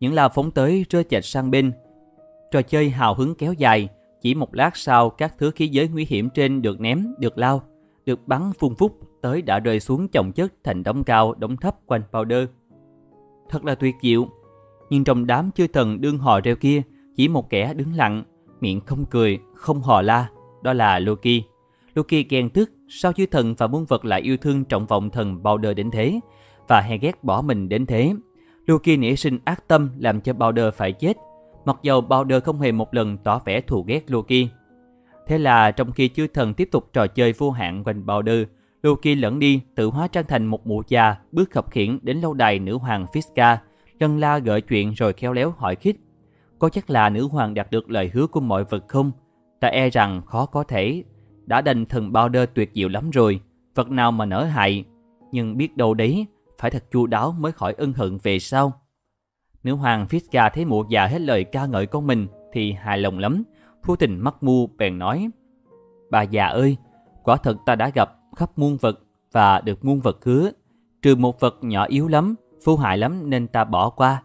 [0.00, 1.72] Những la phóng tới rơi chệch sang bên.
[2.50, 3.88] Trò chơi hào hứng kéo dài,
[4.20, 7.62] chỉ một lát sau các thứ khí giới nguy hiểm trên được ném, được lao,
[8.06, 11.76] được bắn phun phúc tới đã rơi xuống chồng chất thành đống cao, đống thấp
[11.86, 12.46] quanh powder.
[13.48, 14.28] Thật là tuyệt diệu,
[14.90, 16.82] nhưng trong đám chư thần đương hò reo kia,
[17.16, 18.22] chỉ một kẻ đứng lặng,
[18.60, 20.28] miệng không cười, không hò la,
[20.62, 21.42] đó là Loki.
[21.94, 25.42] Loki ghen tức sao chư thần và muôn vật lại yêu thương trọng vọng thần
[25.42, 26.20] Bowder đến thế,
[26.68, 28.14] và hay ghét bỏ mình đến thế.
[28.66, 31.16] Loki nảy sinh ác tâm làm cho Bowder phải chết,
[31.64, 34.48] mặc dầu Bowder không hề một lần tỏ vẻ thù ghét Loki.
[35.26, 38.44] Thế là trong khi chư thần tiếp tục trò chơi vô hạn quanh Bowder,
[38.82, 42.34] Loki lẫn đi tự hóa trang thành một mụ già bước khập khiển đến lâu
[42.34, 43.56] đài nữ hoàng Fiska,
[43.98, 45.96] lân la gợi chuyện rồi khéo léo hỏi khích.
[46.62, 49.12] Có chắc là nữ hoàng đạt được lời hứa của mọi vật không?
[49.60, 51.04] Ta e rằng khó có thể.
[51.46, 53.40] Đã đành thần bao đơ tuyệt diệu lắm rồi,
[53.74, 54.84] vật nào mà nở hại.
[55.32, 56.26] Nhưng biết đâu đấy,
[56.58, 58.72] phải thật chu đáo mới khỏi ân hận về sau.
[59.62, 63.18] Nữ hoàng Fiska thấy mụ già hết lời ca ngợi con mình thì hài lòng
[63.18, 63.42] lắm.
[63.82, 65.30] Phu tình mắt mu bèn nói.
[66.10, 66.76] Bà già ơi,
[67.22, 69.00] quả thật ta đã gặp khắp muôn vật
[69.32, 70.50] và được muôn vật hứa,
[71.02, 72.34] trừ một vật nhỏ yếu lắm,
[72.64, 74.22] phu hại lắm nên ta bỏ qua.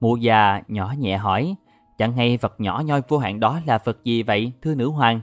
[0.00, 1.56] Mụ già nhỏ nhẹ hỏi,
[1.98, 5.20] chẳng hay vật nhỏ nhoi vô hạn đó là vật gì vậy, thưa nữ hoàng?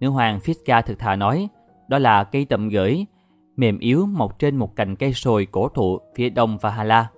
[0.00, 1.48] Nữ hoàng Fiska thực thà nói,
[1.88, 3.06] đó là cây tầm gửi,
[3.56, 7.10] mềm yếu mọc trên một cành cây sồi cổ thụ phía đông Valhalla.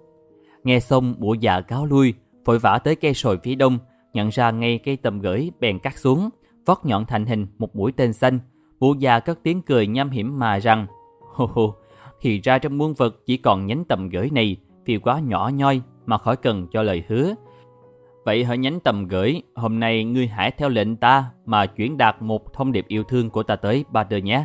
[0.64, 2.14] Nghe xong bộ già dạ cáo lui,
[2.44, 3.78] vội vã tới cây sồi phía đông,
[4.12, 6.28] nhận ra ngay cây tầm gửi bèn cắt xuống,
[6.66, 8.38] vót nhọn thành hình một mũi tên xanh,
[8.80, 10.86] bộ già dạ cất tiếng cười nham hiểm mà rằng
[11.34, 11.74] Hô hô,
[12.20, 15.82] thì ra trong muôn vật chỉ còn nhánh tầm gửi này vì quá nhỏ nhoi
[16.06, 17.34] mà khỏi cần cho lời hứa.
[18.28, 22.22] Vậy hỡi nhánh tầm gửi, hôm nay ngươi hãy theo lệnh ta mà chuyển đạt
[22.22, 24.44] một thông điệp yêu thương của ta tới Bader nhé.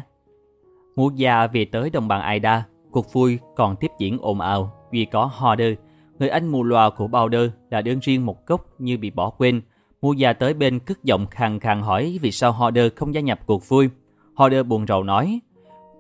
[0.96, 5.06] Mũ già về tới đồng bằng Aida, cuộc vui còn tiếp diễn ồn ào vì
[5.06, 5.74] có Horder,
[6.20, 9.62] người anh mù loà của Bowder đã đứng riêng một góc như bị bỏ quên.
[10.02, 13.40] Mũ già tới bên cất giọng khàn khàn hỏi vì sao Horder không gia nhập
[13.46, 13.90] cuộc vui.
[14.36, 15.40] Horder buồn rầu nói,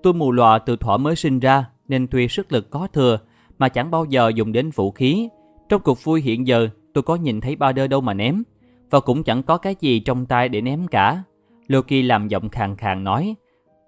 [0.03, 3.19] tôi mù lòa từ thuở mới sinh ra nên tuy sức lực có thừa
[3.57, 5.29] mà chẳng bao giờ dùng đến vũ khí.
[5.69, 8.43] Trong cuộc vui hiện giờ tôi có nhìn thấy ba đơ đâu mà ném
[8.89, 11.23] và cũng chẳng có cái gì trong tay để ném cả.
[11.67, 13.35] Loki làm giọng khàn khàn nói,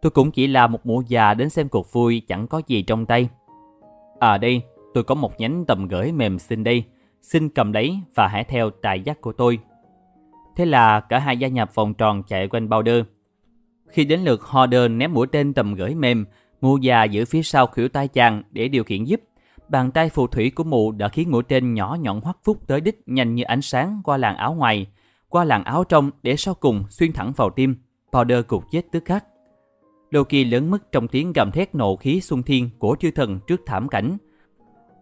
[0.02, 3.06] tôi cũng chỉ là một mụ già đến xem cuộc vui chẳng có gì trong
[3.06, 3.30] tay.
[4.19, 4.61] À đây,
[4.94, 6.84] tôi có một nhánh tầm gửi mềm xin đây,
[7.22, 9.60] xin cầm lấy và hãy theo tài giác của tôi.
[10.56, 13.03] Thế là cả hai gia nhập vòng tròn chạy quanh bao đơ.
[13.88, 16.26] Khi đến lượt Horder ném mũi tên tầm gửi mềm,
[16.61, 19.22] mụ già giữ phía sau khuỷu tay chàng để điều khiển giúp.
[19.69, 22.81] Bàn tay phù thủy của mụ đã khiến mũi tên nhỏ nhọn hoắt phúc tới
[22.81, 24.87] đích nhanh như ánh sáng qua làn áo ngoài,
[25.29, 27.75] qua làn áo trong để sau cùng xuyên thẳng vào tim.
[28.11, 29.25] Powder cục chết tức khắc.
[30.11, 33.61] Loki lớn mất trong tiếng gầm thét nộ khí xung thiên của chư thần trước
[33.65, 34.17] thảm cảnh.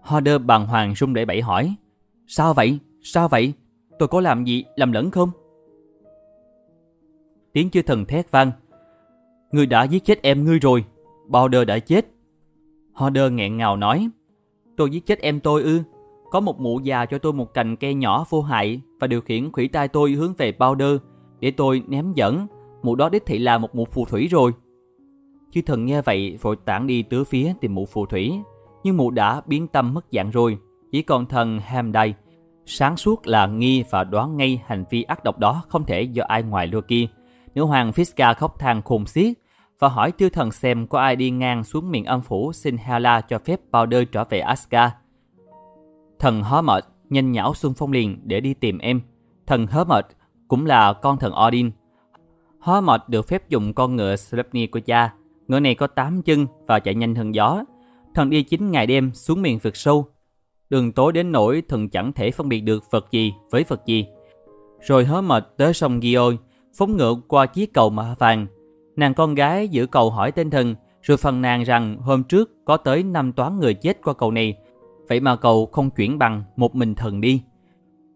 [0.02, 1.76] Hoder bàng hoàng rung để bẫy hỏi.
[2.27, 2.80] Sao vậy?
[3.02, 3.53] Sao vậy?
[3.99, 5.31] Tôi có làm gì làm lẫn không?
[7.53, 8.52] Tiếng chư thần thét vang
[9.52, 10.85] Ngươi đã giết chết em ngươi rồi.
[11.30, 12.06] Powder đã chết.
[12.94, 14.10] Hodder nghẹn ngào nói.
[14.78, 15.82] Tôi giết chết em tôi ư.
[16.32, 19.52] Có một mụ già cho tôi một cành cây nhỏ vô hại và điều khiển
[19.52, 20.98] khủy tay tôi hướng về Powder
[21.40, 22.48] để tôi ném dẫn.
[22.84, 24.52] Mụ đó đích thị là một mụ phù thủy rồi.
[25.52, 28.34] Chư thần nghe vậy vội tản đi tứ phía tìm mụ phù thủy.
[28.84, 30.58] Nhưng mụ đã biến tâm mất dạng rồi.
[30.91, 32.14] Chỉ còn thần Hamday
[32.66, 36.24] sáng suốt là nghi và đoán ngay hành vi ác độc đó không thể do
[36.28, 37.08] ai ngoài Loki.
[37.56, 39.34] Nữ hoàng Fiska khóc than khôn xiết
[39.84, 43.22] và hỏi tiêu thần xem có ai đi ngang xuống miền âm phủ xin Hela
[43.22, 44.93] cho phép Powder trở về Asgard.
[46.19, 49.01] Thần Hermod nhanh nhảo xuân phong liền để đi tìm em.
[49.47, 50.03] Thần Hermod
[50.47, 51.72] cũng là con thần Odin.
[52.61, 55.14] Hermod được phép dùng con ngựa Sleipnir của cha.
[55.47, 57.64] Ngựa này có 8 chân và chạy nhanh hơn gió.
[58.15, 60.07] Thần đi 9 ngày đêm xuống miền vực sâu.
[60.69, 64.05] Đường tối đến nỗi thần chẳng thể phân biệt được vật gì với vật gì.
[64.81, 66.38] Rồi Hermod tới sông Gioi,
[66.77, 68.47] phóng ngựa qua chiếc cầu mạ vàng.
[68.95, 72.78] Nàng con gái giữ cầu hỏi tên thần, rồi phần nàng rằng hôm trước có
[72.78, 74.57] tới năm toán người chết qua cầu này,
[75.10, 77.41] vậy mà cầu không chuyển bằng một mình thần đi.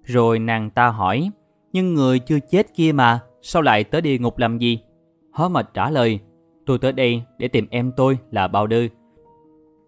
[0.04, 1.32] Rồi nàng ta hỏi,
[1.74, 4.80] nhưng người chưa chết kia mà, sao lại tới địa ngục làm gì?
[5.32, 6.20] Hó mệt trả lời,
[6.66, 8.88] tôi tới đây để tìm em tôi là Bao Đư.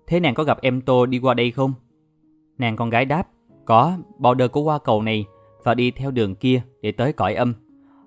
[0.08, 1.74] Thế nàng có gặp em tôi đi qua đây không?
[2.58, 3.28] Nàng con gái đáp,
[3.66, 5.26] có, Bao Đơ có qua cầu này
[5.64, 7.54] và đi theo đường kia để tới cõi âm.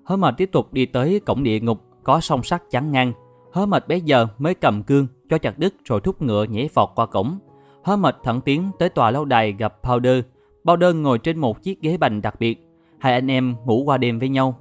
[0.03, 3.13] Hớ mà tiếp tục đi tới cổng địa ngục có song sắt chắn ngang.
[3.53, 6.89] Hớ mệt bấy giờ mới cầm cương cho chặt đứt rồi thúc ngựa nhảy vọt
[6.95, 7.39] qua cổng.
[7.83, 10.21] Hớ mệt thẳng tiến tới tòa lâu đài gặp Powder.
[10.63, 12.67] Powder ngồi trên một chiếc ghế bành đặc biệt.
[12.99, 14.55] Hai anh em ngủ qua đêm với nhau.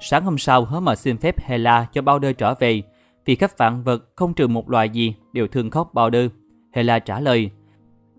[0.00, 2.82] Sáng hôm sau, hớ mệt xin phép Hela cho Powder trở về.
[3.24, 6.28] Vì khắp vạn vật không trừ một loài gì đều thương khóc Powder.
[6.72, 7.50] Hela trả lời,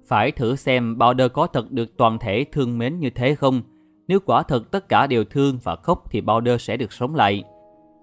[0.08, 3.62] phải thử xem Powder có thật được toàn thể thương mến như thế không?
[4.08, 7.44] Nếu quả thật tất cả đều thương và khóc thì Powder sẽ được sống lại.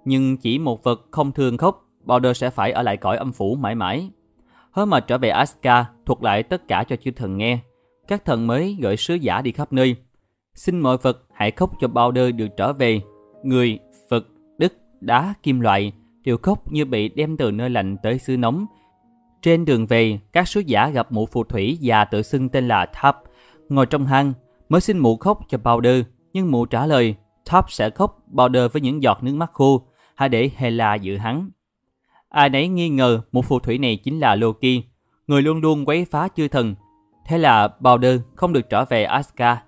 [0.05, 3.55] Nhưng chỉ một vật không thương khóc, Powder sẽ phải ở lại cõi âm phủ
[3.55, 4.11] mãi mãi.
[4.71, 7.59] Hớ mà trở về Aska, thuật lại tất cả cho chư thần nghe.
[8.09, 9.97] Các thần mới gửi sứ giả đi khắp nơi.
[10.55, 13.01] Xin mọi vật hãy khóc cho Powder được trở về.
[13.43, 14.27] Người, vật,
[14.59, 15.93] đất, đá, kim loại
[16.25, 18.67] đều khóc như bị đem từ nơi lạnh tới xứ nóng.
[19.43, 22.87] Trên đường về, các sứ giả gặp mụ phù thủy già tự xưng tên là
[22.93, 23.23] Tháp,
[23.69, 24.33] ngồi trong hang,
[24.69, 26.03] mới xin mụ khóc cho Powder,
[26.33, 27.15] nhưng mụ trả lời
[27.45, 29.83] Tháp sẽ khóc Powder với những giọt nước mắt khô,
[30.23, 31.51] hãy để Hela giữ hắn.
[32.29, 34.83] À, Ai nấy nghi ngờ một phù thủy này chính là Loki,
[35.27, 36.75] người luôn luôn quấy phá chư thần.
[37.27, 39.61] Thế là Balder không được trở về Asgard.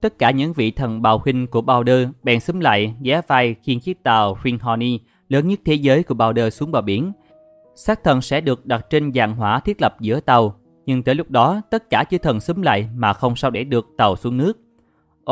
[0.00, 3.80] Tất cả những vị thần bào huynh của Balder bèn xúm lại giá vai khiên
[3.80, 7.12] chiếc tàu Hringhorni lớn nhất thế giới của Balder xuống bờ biển.
[7.74, 10.56] Sát thần sẽ được đặt trên dàn hỏa thiết lập giữa tàu,
[10.86, 13.86] nhưng tới lúc đó tất cả chư thần xúm lại mà không sao để được
[13.98, 14.58] tàu xuống nước.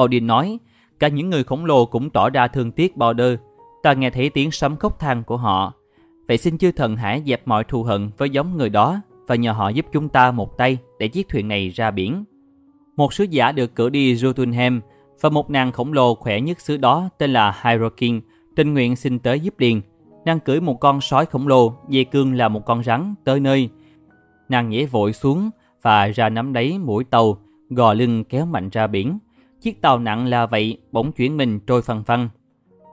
[0.01, 0.59] Odin nói,
[0.99, 3.39] cả những người khổng lồ cũng tỏ ra thương tiếc Balder.
[3.83, 5.73] Ta nghe thấy tiếng sấm khóc than của họ.
[6.29, 9.53] Vậy xin chư thần hãy dẹp mọi thù hận với giống người đó và nhờ
[9.53, 12.25] họ giúp chúng ta một tay để chiếc thuyền này ra biển.
[12.97, 14.81] Một sứ giả được cử đi Jotunheim
[15.21, 18.21] và một nàng khổng lồ khỏe nhất xứ đó tên là Hyrokin
[18.59, 19.81] tình nguyện xin tới giúp liền.
[20.25, 23.69] Nàng cưỡi một con sói khổng lồ, dây cương là một con rắn tới nơi.
[24.49, 25.51] Nàng nhảy vội xuống
[25.83, 27.39] và ra nắm lấy mũi tàu,
[27.71, 29.19] gò lưng kéo mạnh ra biển.
[29.61, 32.29] Chiếc tàu nặng là vậy, bỗng chuyển mình trôi phăng phăng.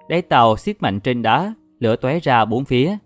[0.08, 2.98] Đáy tàu xiết mạnh trên đá, lửa tóe ra bốn phía,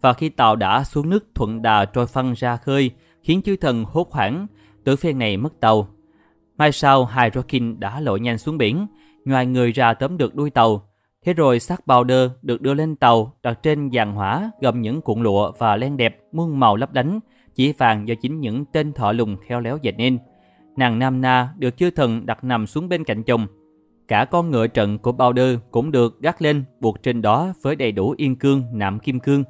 [0.00, 2.90] và khi tàu đã xuống nước thuận đà trôi phăng ra khơi,
[3.22, 4.46] khiến chư thần hốt hoảng,
[4.84, 5.88] tử phen này mất tàu.
[6.58, 8.86] Mai sau, hai Rokin đã lội nhanh xuống biển,
[9.24, 10.82] ngoài người ra tóm được đuôi tàu.
[11.24, 15.02] Thế rồi xác bào đơ được đưa lên tàu, đặt trên giàn hỏa, gồm những
[15.02, 17.20] cuộn lụa và len đẹp muôn màu lấp lánh,
[17.54, 20.18] chỉ vàng do chính những tên thọ lùng khéo léo dệt nên.
[20.76, 23.46] Nàng Nam Na được chư thần đặt nằm xuống bên cạnh chồng.
[24.08, 27.76] Cả con ngựa trận của bao đơ cũng được gác lên buộc trên đó với
[27.76, 29.44] đầy đủ yên cương, nạm kim cương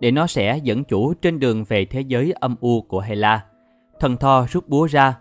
[0.00, 3.44] để nó sẽ dẫn chủ trên đường về thế giới âm u của Hela.
[4.00, 5.18] Thần Thor rút búa ra.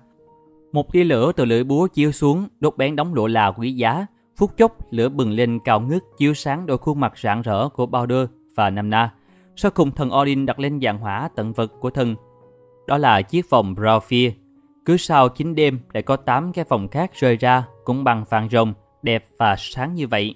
[0.71, 4.05] Một tia lửa từ lưỡi búa chiếu xuống, đốt bén đóng lụa là quý giá.
[4.37, 7.85] Phút chốc, lửa bừng lên cao ngất chiếu sáng đôi khuôn mặt rạng rỡ của
[7.85, 9.13] Baldur và Namna.
[9.55, 12.15] Sau cùng thần Odin đặt lên dạng hỏa tận vật của thần.
[12.87, 14.31] Đó là chiếc vòng Braufir.
[14.85, 18.49] Cứ sau 9 đêm lại có 8 cái vòng khác rơi ra cũng bằng vàng
[18.49, 20.35] rồng, đẹp và sáng như vậy.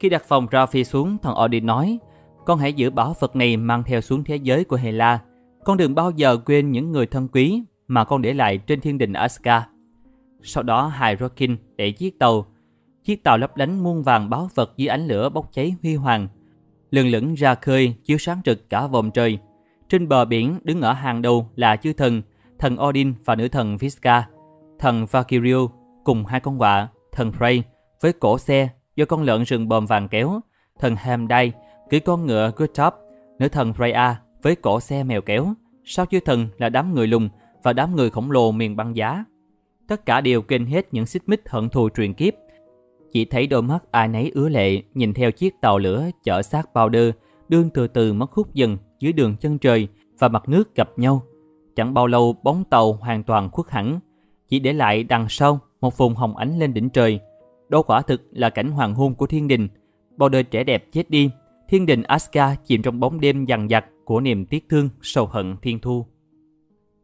[0.00, 1.98] Khi đặt vòng phi xuống, thần Odin nói
[2.46, 5.18] con hãy giữ bảo vật này mang theo xuống thế giới của Hela.
[5.64, 8.98] Con đừng bao giờ quên những người thân quý mà con để lại trên thiên
[8.98, 9.66] đình Asgard.
[10.42, 12.46] Sau đó Hai Rokin để chiếc tàu.
[13.04, 16.28] Chiếc tàu lấp lánh muôn vàng báo vật dưới ánh lửa bốc cháy huy hoàng.
[16.90, 19.38] Lừng lững ra khơi chiếu sáng rực cả vòng trời.
[19.88, 22.22] Trên bờ biển đứng ở hàng đầu là chư thần,
[22.58, 24.26] thần Odin và nữ thần viska
[24.78, 25.66] thần Valkyrie
[26.06, 27.62] cùng hai con quạ, thần Frey
[28.00, 30.40] với cổ xe do con lợn rừng bòm vàng kéo,
[30.78, 31.52] thần Hamdai
[31.90, 32.92] cưỡi con ngựa Gustav,
[33.38, 35.54] nữ thần Freya với cổ xe mèo kéo,
[35.84, 37.28] sau chư thần là đám người lùng
[37.62, 39.24] và đám người khổng lồ miền băng giá.
[39.88, 42.34] Tất cả đều kênh hết những xích mích hận thù truyền kiếp.
[43.12, 46.74] Chỉ thấy đôi mắt ai nấy ứa lệ nhìn theo chiếc tàu lửa chở xác
[46.74, 47.12] bao đơ,
[47.48, 49.88] đương từ từ mất hút dần dưới đường chân trời
[50.18, 51.22] và mặt nước gặp nhau.
[51.76, 54.00] Chẳng bao lâu bóng tàu hoàn toàn khuất hẳn,
[54.48, 57.20] chỉ để lại đằng sau một vùng hồng ánh lên đỉnh trời.
[57.68, 59.68] Đó quả thực là cảnh hoàng hôn của thiên đình.
[60.16, 61.30] Bao đời trẻ đẹp chết đi,
[61.68, 65.56] thiên đình Aska chìm trong bóng đêm dằn dặt của niềm tiếc thương, sầu hận
[65.62, 66.06] thiên thu.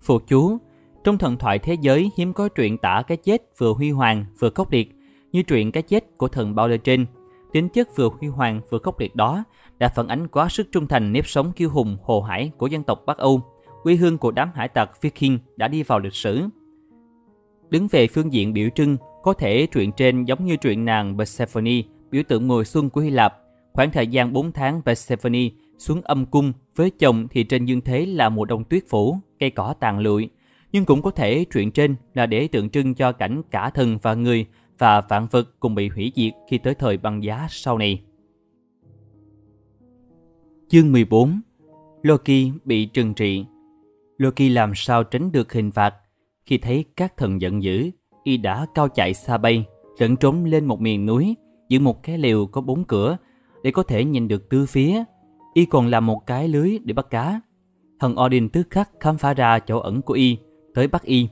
[0.01, 0.59] Phụ chú
[1.05, 4.51] Trong thần thoại thế giới hiếm có truyện tả cái chết vừa huy hoàng vừa
[4.51, 4.93] khốc liệt
[5.33, 7.07] như truyện cái chết của thần bao đời trên.
[7.53, 9.45] Tính chất vừa huy hoàng vừa khốc liệt đó
[9.79, 12.83] đã phản ánh quá sức trung thành nếp sống kiêu hùng hồ hải của dân
[12.83, 13.41] tộc Bắc Âu,
[13.83, 16.43] quê hương của đám hải tặc Viking đã đi vào lịch sử.
[17.73, 21.83] Đứng về phương diện biểu trưng, có thể truyện trên giống như truyện nàng Persephone,
[22.11, 23.39] biểu tượng mùa xuân của Hy Lạp.
[23.73, 28.07] Khoảng thời gian 4 tháng Persephone xuống âm cung với chồng thì trên dương thế
[28.07, 30.31] là mùa đông tuyết phủ, cây cỏ tàn lụi.
[30.73, 34.15] Nhưng cũng có thể truyện trên là để tượng trưng cho cảnh cả thần và
[34.15, 34.47] người
[34.79, 38.03] và vạn vật cùng bị hủy diệt khi tới thời băng giá sau này.
[40.69, 41.41] Chương 14
[42.03, 43.45] Loki bị trừng trị
[44.19, 45.95] Loki làm sao tránh được hình phạt
[46.47, 47.91] khi thấy các thần giận dữ,
[48.25, 49.65] y đã cao chạy xa bay,
[49.99, 51.37] lẫn trốn lên một miền núi,
[51.69, 53.17] giữ một cái lều có bốn cửa
[53.63, 55.05] để có thể nhìn được tứ phía.
[55.55, 57.41] Y còn làm một cái lưới để bắt cá.
[58.01, 60.39] Thần Odin tức khắc khám phá ra chỗ ẩn của y,
[60.75, 61.29] tới bắt y.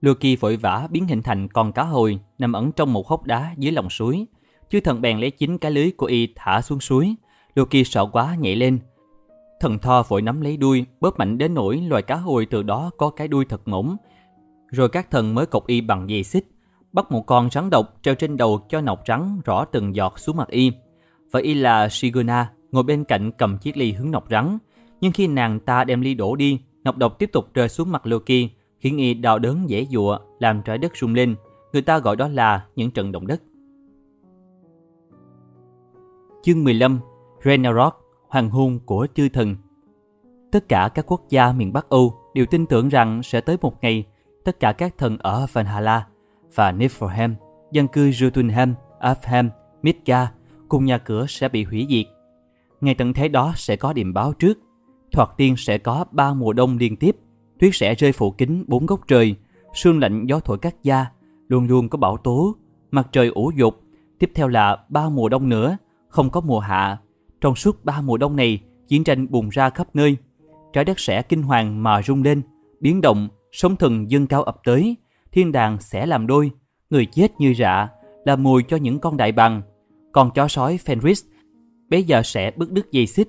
[0.00, 3.54] Loki vội vã biến hình thành con cá hồi nằm ẩn trong một hốc đá
[3.58, 4.26] dưới lòng suối.
[4.70, 7.14] Chư thần bèn lấy chính cái lưới của y thả xuống suối.
[7.54, 8.78] Loki sợ quá nhảy lên.
[9.60, 12.90] Thần Thor vội nắm lấy đuôi, bóp mạnh đến nỗi loài cá hồi từ đó
[12.96, 13.96] có cái đuôi thật ngỗng
[14.76, 16.46] rồi các thần mới cột y bằng dây xích,
[16.92, 20.36] bắt một con rắn độc treo trên đầu cho nọc rắn rõ từng giọt xuống
[20.36, 20.72] mặt y.
[21.30, 24.58] Và y là Shiguna ngồi bên cạnh cầm chiếc ly hướng nọc rắn.
[25.00, 28.06] Nhưng khi nàng ta đem ly đổ đi, nọc độc tiếp tục rơi xuống mặt
[28.06, 28.48] Loki,
[28.80, 31.34] khiến y đau đớn dễ dụa, làm trái đất rung lên.
[31.72, 33.42] Người ta gọi đó là những trận động đất.
[36.42, 37.00] Chương 15
[37.44, 39.56] Ragnarok, hoàng hôn của chư thần
[40.52, 43.82] Tất cả các quốc gia miền Bắc Âu đều tin tưởng rằng sẽ tới một
[43.82, 44.04] ngày
[44.46, 46.06] tất cả các thần ở Valhalla
[46.54, 47.34] và Niflheim,
[47.72, 49.48] dân cư Jotunheim, Alfheim,
[49.82, 50.30] Midgard
[50.68, 52.06] cùng nhà cửa sẽ bị hủy diệt.
[52.80, 54.58] Ngày tận thế đó sẽ có điểm báo trước.
[55.12, 57.16] Thoạt tiên sẽ có ba mùa đông liên tiếp,
[57.58, 59.34] tuyết sẽ rơi phủ kín bốn góc trời,
[59.74, 61.06] sương lạnh gió thổi cắt da,
[61.48, 62.56] luôn luôn có bão tố,
[62.90, 63.80] mặt trời ủ dục.
[64.18, 65.76] Tiếp theo là ba mùa đông nữa,
[66.08, 66.98] không có mùa hạ.
[67.40, 70.16] Trong suốt ba mùa đông này, chiến tranh bùng ra khắp nơi.
[70.72, 72.42] Trái đất sẽ kinh hoàng mà rung lên,
[72.80, 74.96] biến động sóng thần dâng cao ập tới,
[75.32, 76.50] thiên đàng sẽ làm đôi,
[76.90, 77.88] người chết như rạ,
[78.24, 79.62] là mùi cho những con đại bàng.
[80.12, 81.24] Còn chó sói Fenris
[81.90, 83.28] bây giờ sẽ bứt đứt dây xích.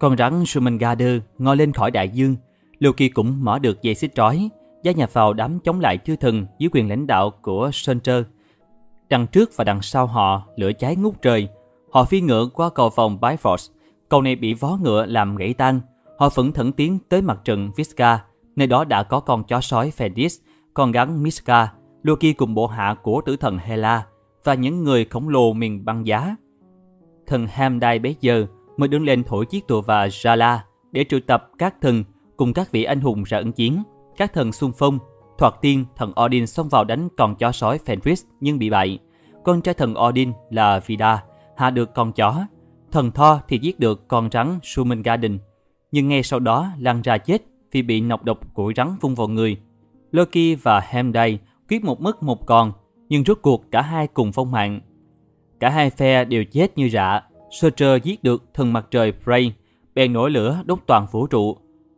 [0.00, 2.36] Con rắn Sumengader ngồi lên khỏi đại dương,
[2.78, 4.48] Loki cũng mở được dây xích trói,
[4.82, 8.22] gia nhập vào đám chống lại chư thần dưới quyền lãnh đạo của Sunter.
[9.08, 11.48] Đằng trước và đằng sau họ lửa cháy ngút trời,
[11.90, 13.70] họ phi ngựa qua cầu vòng Bifrost,
[14.08, 15.80] cầu này bị vó ngựa làm gãy tan,
[16.18, 18.20] họ vẫn thẫn tiến tới mặt trận Visca,
[18.58, 20.40] Nơi đó đã có con chó sói Fenris,
[20.74, 21.72] con gắn Miska,
[22.02, 24.06] Loki cùng bộ hạ của tử thần Hela
[24.44, 26.36] và những người khổng lồ miền băng giá.
[27.26, 30.58] Thần Hamdai bấy giờ mới đứng lên thổi chiếc tùa và Jala
[30.92, 32.04] để triệu tập các thần
[32.36, 33.82] cùng các vị anh hùng ra ứng chiến.
[34.16, 34.98] Các thần xung phong,
[35.38, 38.98] thoạt tiên thần Odin xông vào đánh con chó sói Fenris nhưng bị bại.
[39.44, 41.22] Con trai thần Odin là Vida
[41.56, 42.46] hạ được con chó.
[42.92, 45.38] Thần Thor thì giết được con rắn Sumengarden.
[45.92, 47.42] Nhưng ngay sau đó lăn ra chết
[47.72, 49.56] vì bị nọc độc của rắn phun vào người.
[50.10, 51.38] Loki và Hemday
[51.68, 52.72] quyết một mất một còn,
[53.08, 54.80] nhưng rốt cuộc cả hai cùng phong mạng.
[55.60, 57.22] Cả hai phe đều chết như rạ.
[57.50, 59.50] Surtur giết được thần mặt trời Frey,
[59.94, 61.56] bèn nổi lửa đốt toàn vũ trụ.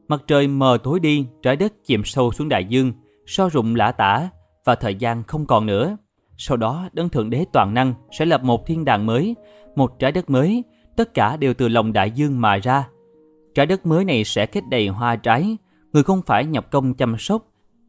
[0.09, 2.93] Mặt trời mờ tối đi, trái đất chìm sâu xuống đại dương,
[3.27, 4.29] so rụng lã tả
[4.65, 5.97] và thời gian không còn nữa.
[6.37, 9.35] Sau đó, đấng thượng đế toàn năng sẽ lập một thiên đàng mới,
[9.77, 10.65] một trái đất mới,
[10.97, 12.89] tất cả đều từ lòng đại dương mà ra,
[13.55, 15.57] Trái đất mới này sẽ kết đầy hoa trái,
[15.93, 17.47] người không phải nhập công chăm sóc,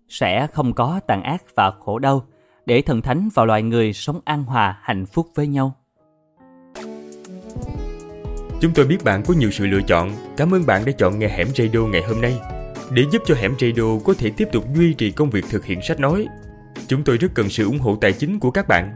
[0.10, 2.26] sẽ không có tàn ác và khổ đau,
[2.66, 5.76] để thần thánh và loài người sống an hòa hạnh phúc với nhau.
[8.62, 10.12] Chúng tôi biết bạn có nhiều sự lựa chọn.
[10.38, 12.40] Cảm ơn bạn đã chọn nghe Hẻm Radio ngày hôm nay.
[12.92, 15.82] Để giúp cho Hẻm Radio có thể tiếp tục duy trì công việc thực hiện
[15.82, 16.28] sách nói,
[16.88, 18.94] chúng tôi rất cần sự ủng hộ tài chính của các bạn.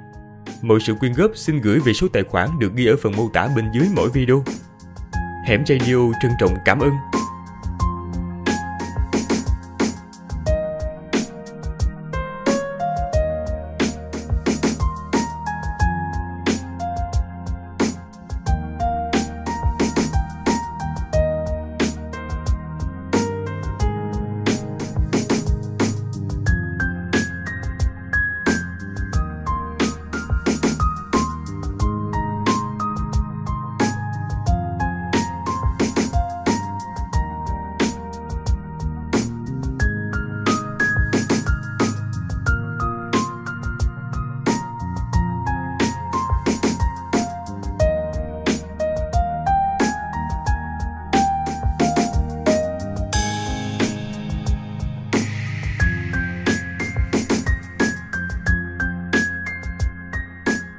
[0.61, 3.29] Mọi sự quyên góp xin gửi về số tài khoản được ghi ở phần mô
[3.33, 4.43] tả bên dưới mỗi video.
[5.45, 6.91] Hẻm Radio trân trọng cảm ơn.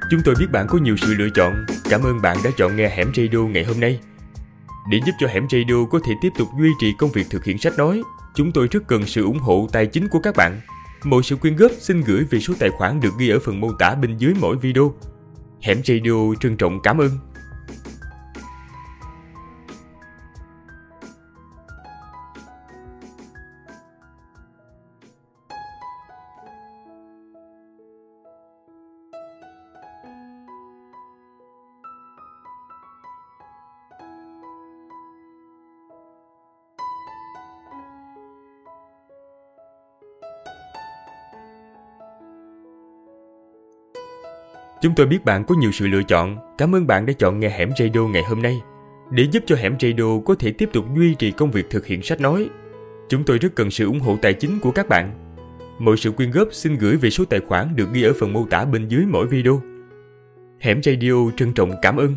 [0.09, 1.65] Chúng tôi biết bạn có nhiều sự lựa chọn.
[1.89, 3.99] Cảm ơn bạn đã chọn nghe Hẻm Radio ngày hôm nay.
[4.91, 7.57] Để giúp cho Hẻm Radio có thể tiếp tục duy trì công việc thực hiện
[7.57, 8.01] sách nói,
[8.35, 10.61] chúng tôi rất cần sự ủng hộ tài chính của các bạn.
[11.03, 13.71] Mọi sự quyên góp xin gửi về số tài khoản được ghi ở phần mô
[13.71, 14.93] tả bên dưới mỗi video.
[15.61, 17.11] Hẻm Radio trân trọng cảm ơn.
[44.87, 46.37] Chúng tôi biết bạn có nhiều sự lựa chọn.
[46.57, 48.61] Cảm ơn bạn đã chọn nghe Hẻm Radio ngày hôm nay.
[49.11, 52.01] Để giúp cho Hẻm Radio có thể tiếp tục duy trì công việc thực hiện
[52.01, 52.49] sách nói,
[53.09, 55.35] chúng tôi rất cần sự ủng hộ tài chính của các bạn.
[55.79, 58.45] Mọi sự quyên góp xin gửi về số tài khoản được ghi ở phần mô
[58.45, 59.61] tả bên dưới mỗi video.
[60.59, 62.15] Hẻm Radio trân trọng cảm ơn.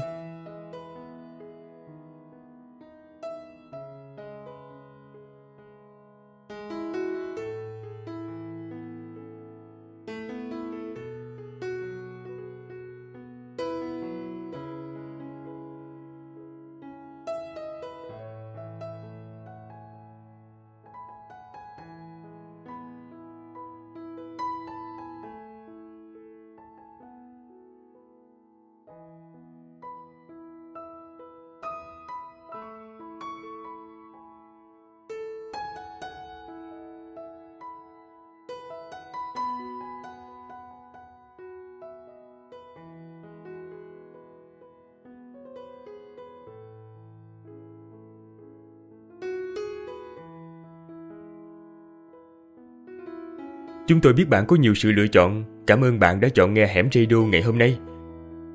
[54.01, 55.45] Chúng tôi biết bạn có nhiều sự lựa chọn.
[55.67, 57.79] Cảm ơn bạn đã chọn nghe Hẻm Radio ngày hôm nay.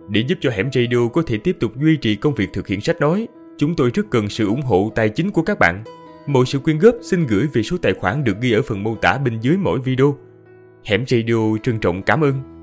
[0.09, 2.81] Để giúp cho Hẻm Radio có thể tiếp tục duy trì công việc thực hiện
[2.81, 3.27] sách nói,
[3.57, 5.83] chúng tôi rất cần sự ủng hộ tài chính của các bạn.
[6.27, 8.95] Mọi sự quyên góp xin gửi về số tài khoản được ghi ở phần mô
[8.95, 10.17] tả bên dưới mỗi video.
[10.85, 12.54] Hẻm Radio trân trọng cảm ơn.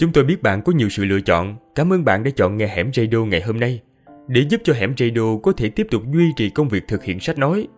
[0.00, 1.56] Chúng tôi biết bạn có nhiều sự lựa chọn.
[1.74, 3.80] Cảm ơn bạn đã chọn nghe Hẻm Radio ngày hôm nay.
[4.28, 7.20] Để giúp cho Hẻm Radio có thể tiếp tục duy trì công việc thực hiện
[7.20, 7.68] sách nói,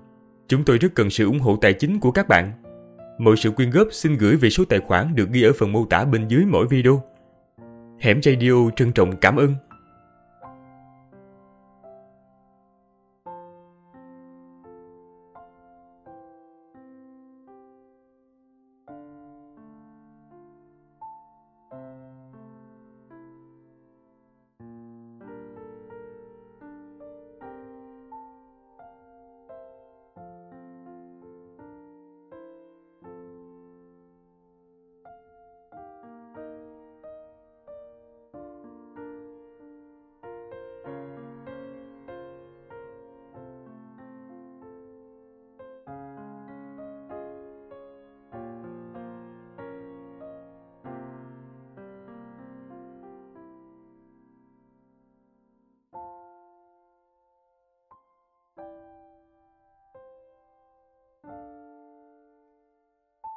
[0.48, 2.52] chúng tôi rất cần sự ủng hộ tài chính của các bạn.
[3.18, 5.86] Mọi sự quyên góp xin gửi về số tài khoản được ghi ở phần mô
[5.86, 7.02] tả bên dưới mỗi video.
[8.00, 9.54] Hẻm Radio trân trọng cảm ơn.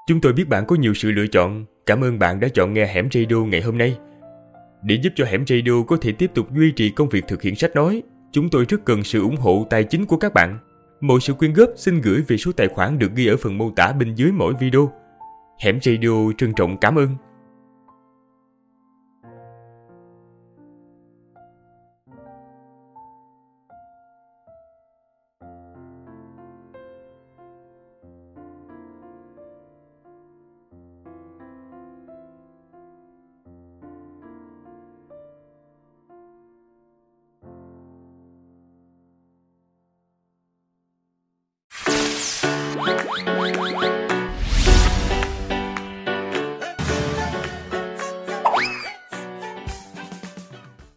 [0.07, 1.65] Chúng tôi biết bạn có nhiều sự lựa chọn.
[1.86, 3.98] Cảm ơn bạn đã chọn nghe Hẻm Radio ngày hôm nay.
[4.84, 7.56] Để giúp cho Hẻm Radio có thể tiếp tục duy trì công việc thực hiện
[7.56, 10.60] sách nói, chúng tôi rất cần sự ủng hộ tài chính của các bạn.
[11.02, 13.72] Mọi sự quyên góp xin gửi về số tài khoản được ghi ở phần mô
[13.72, 14.91] tả bên dưới mỗi video.
[15.60, 17.10] Hẻm Radio trân trọng cảm ơn.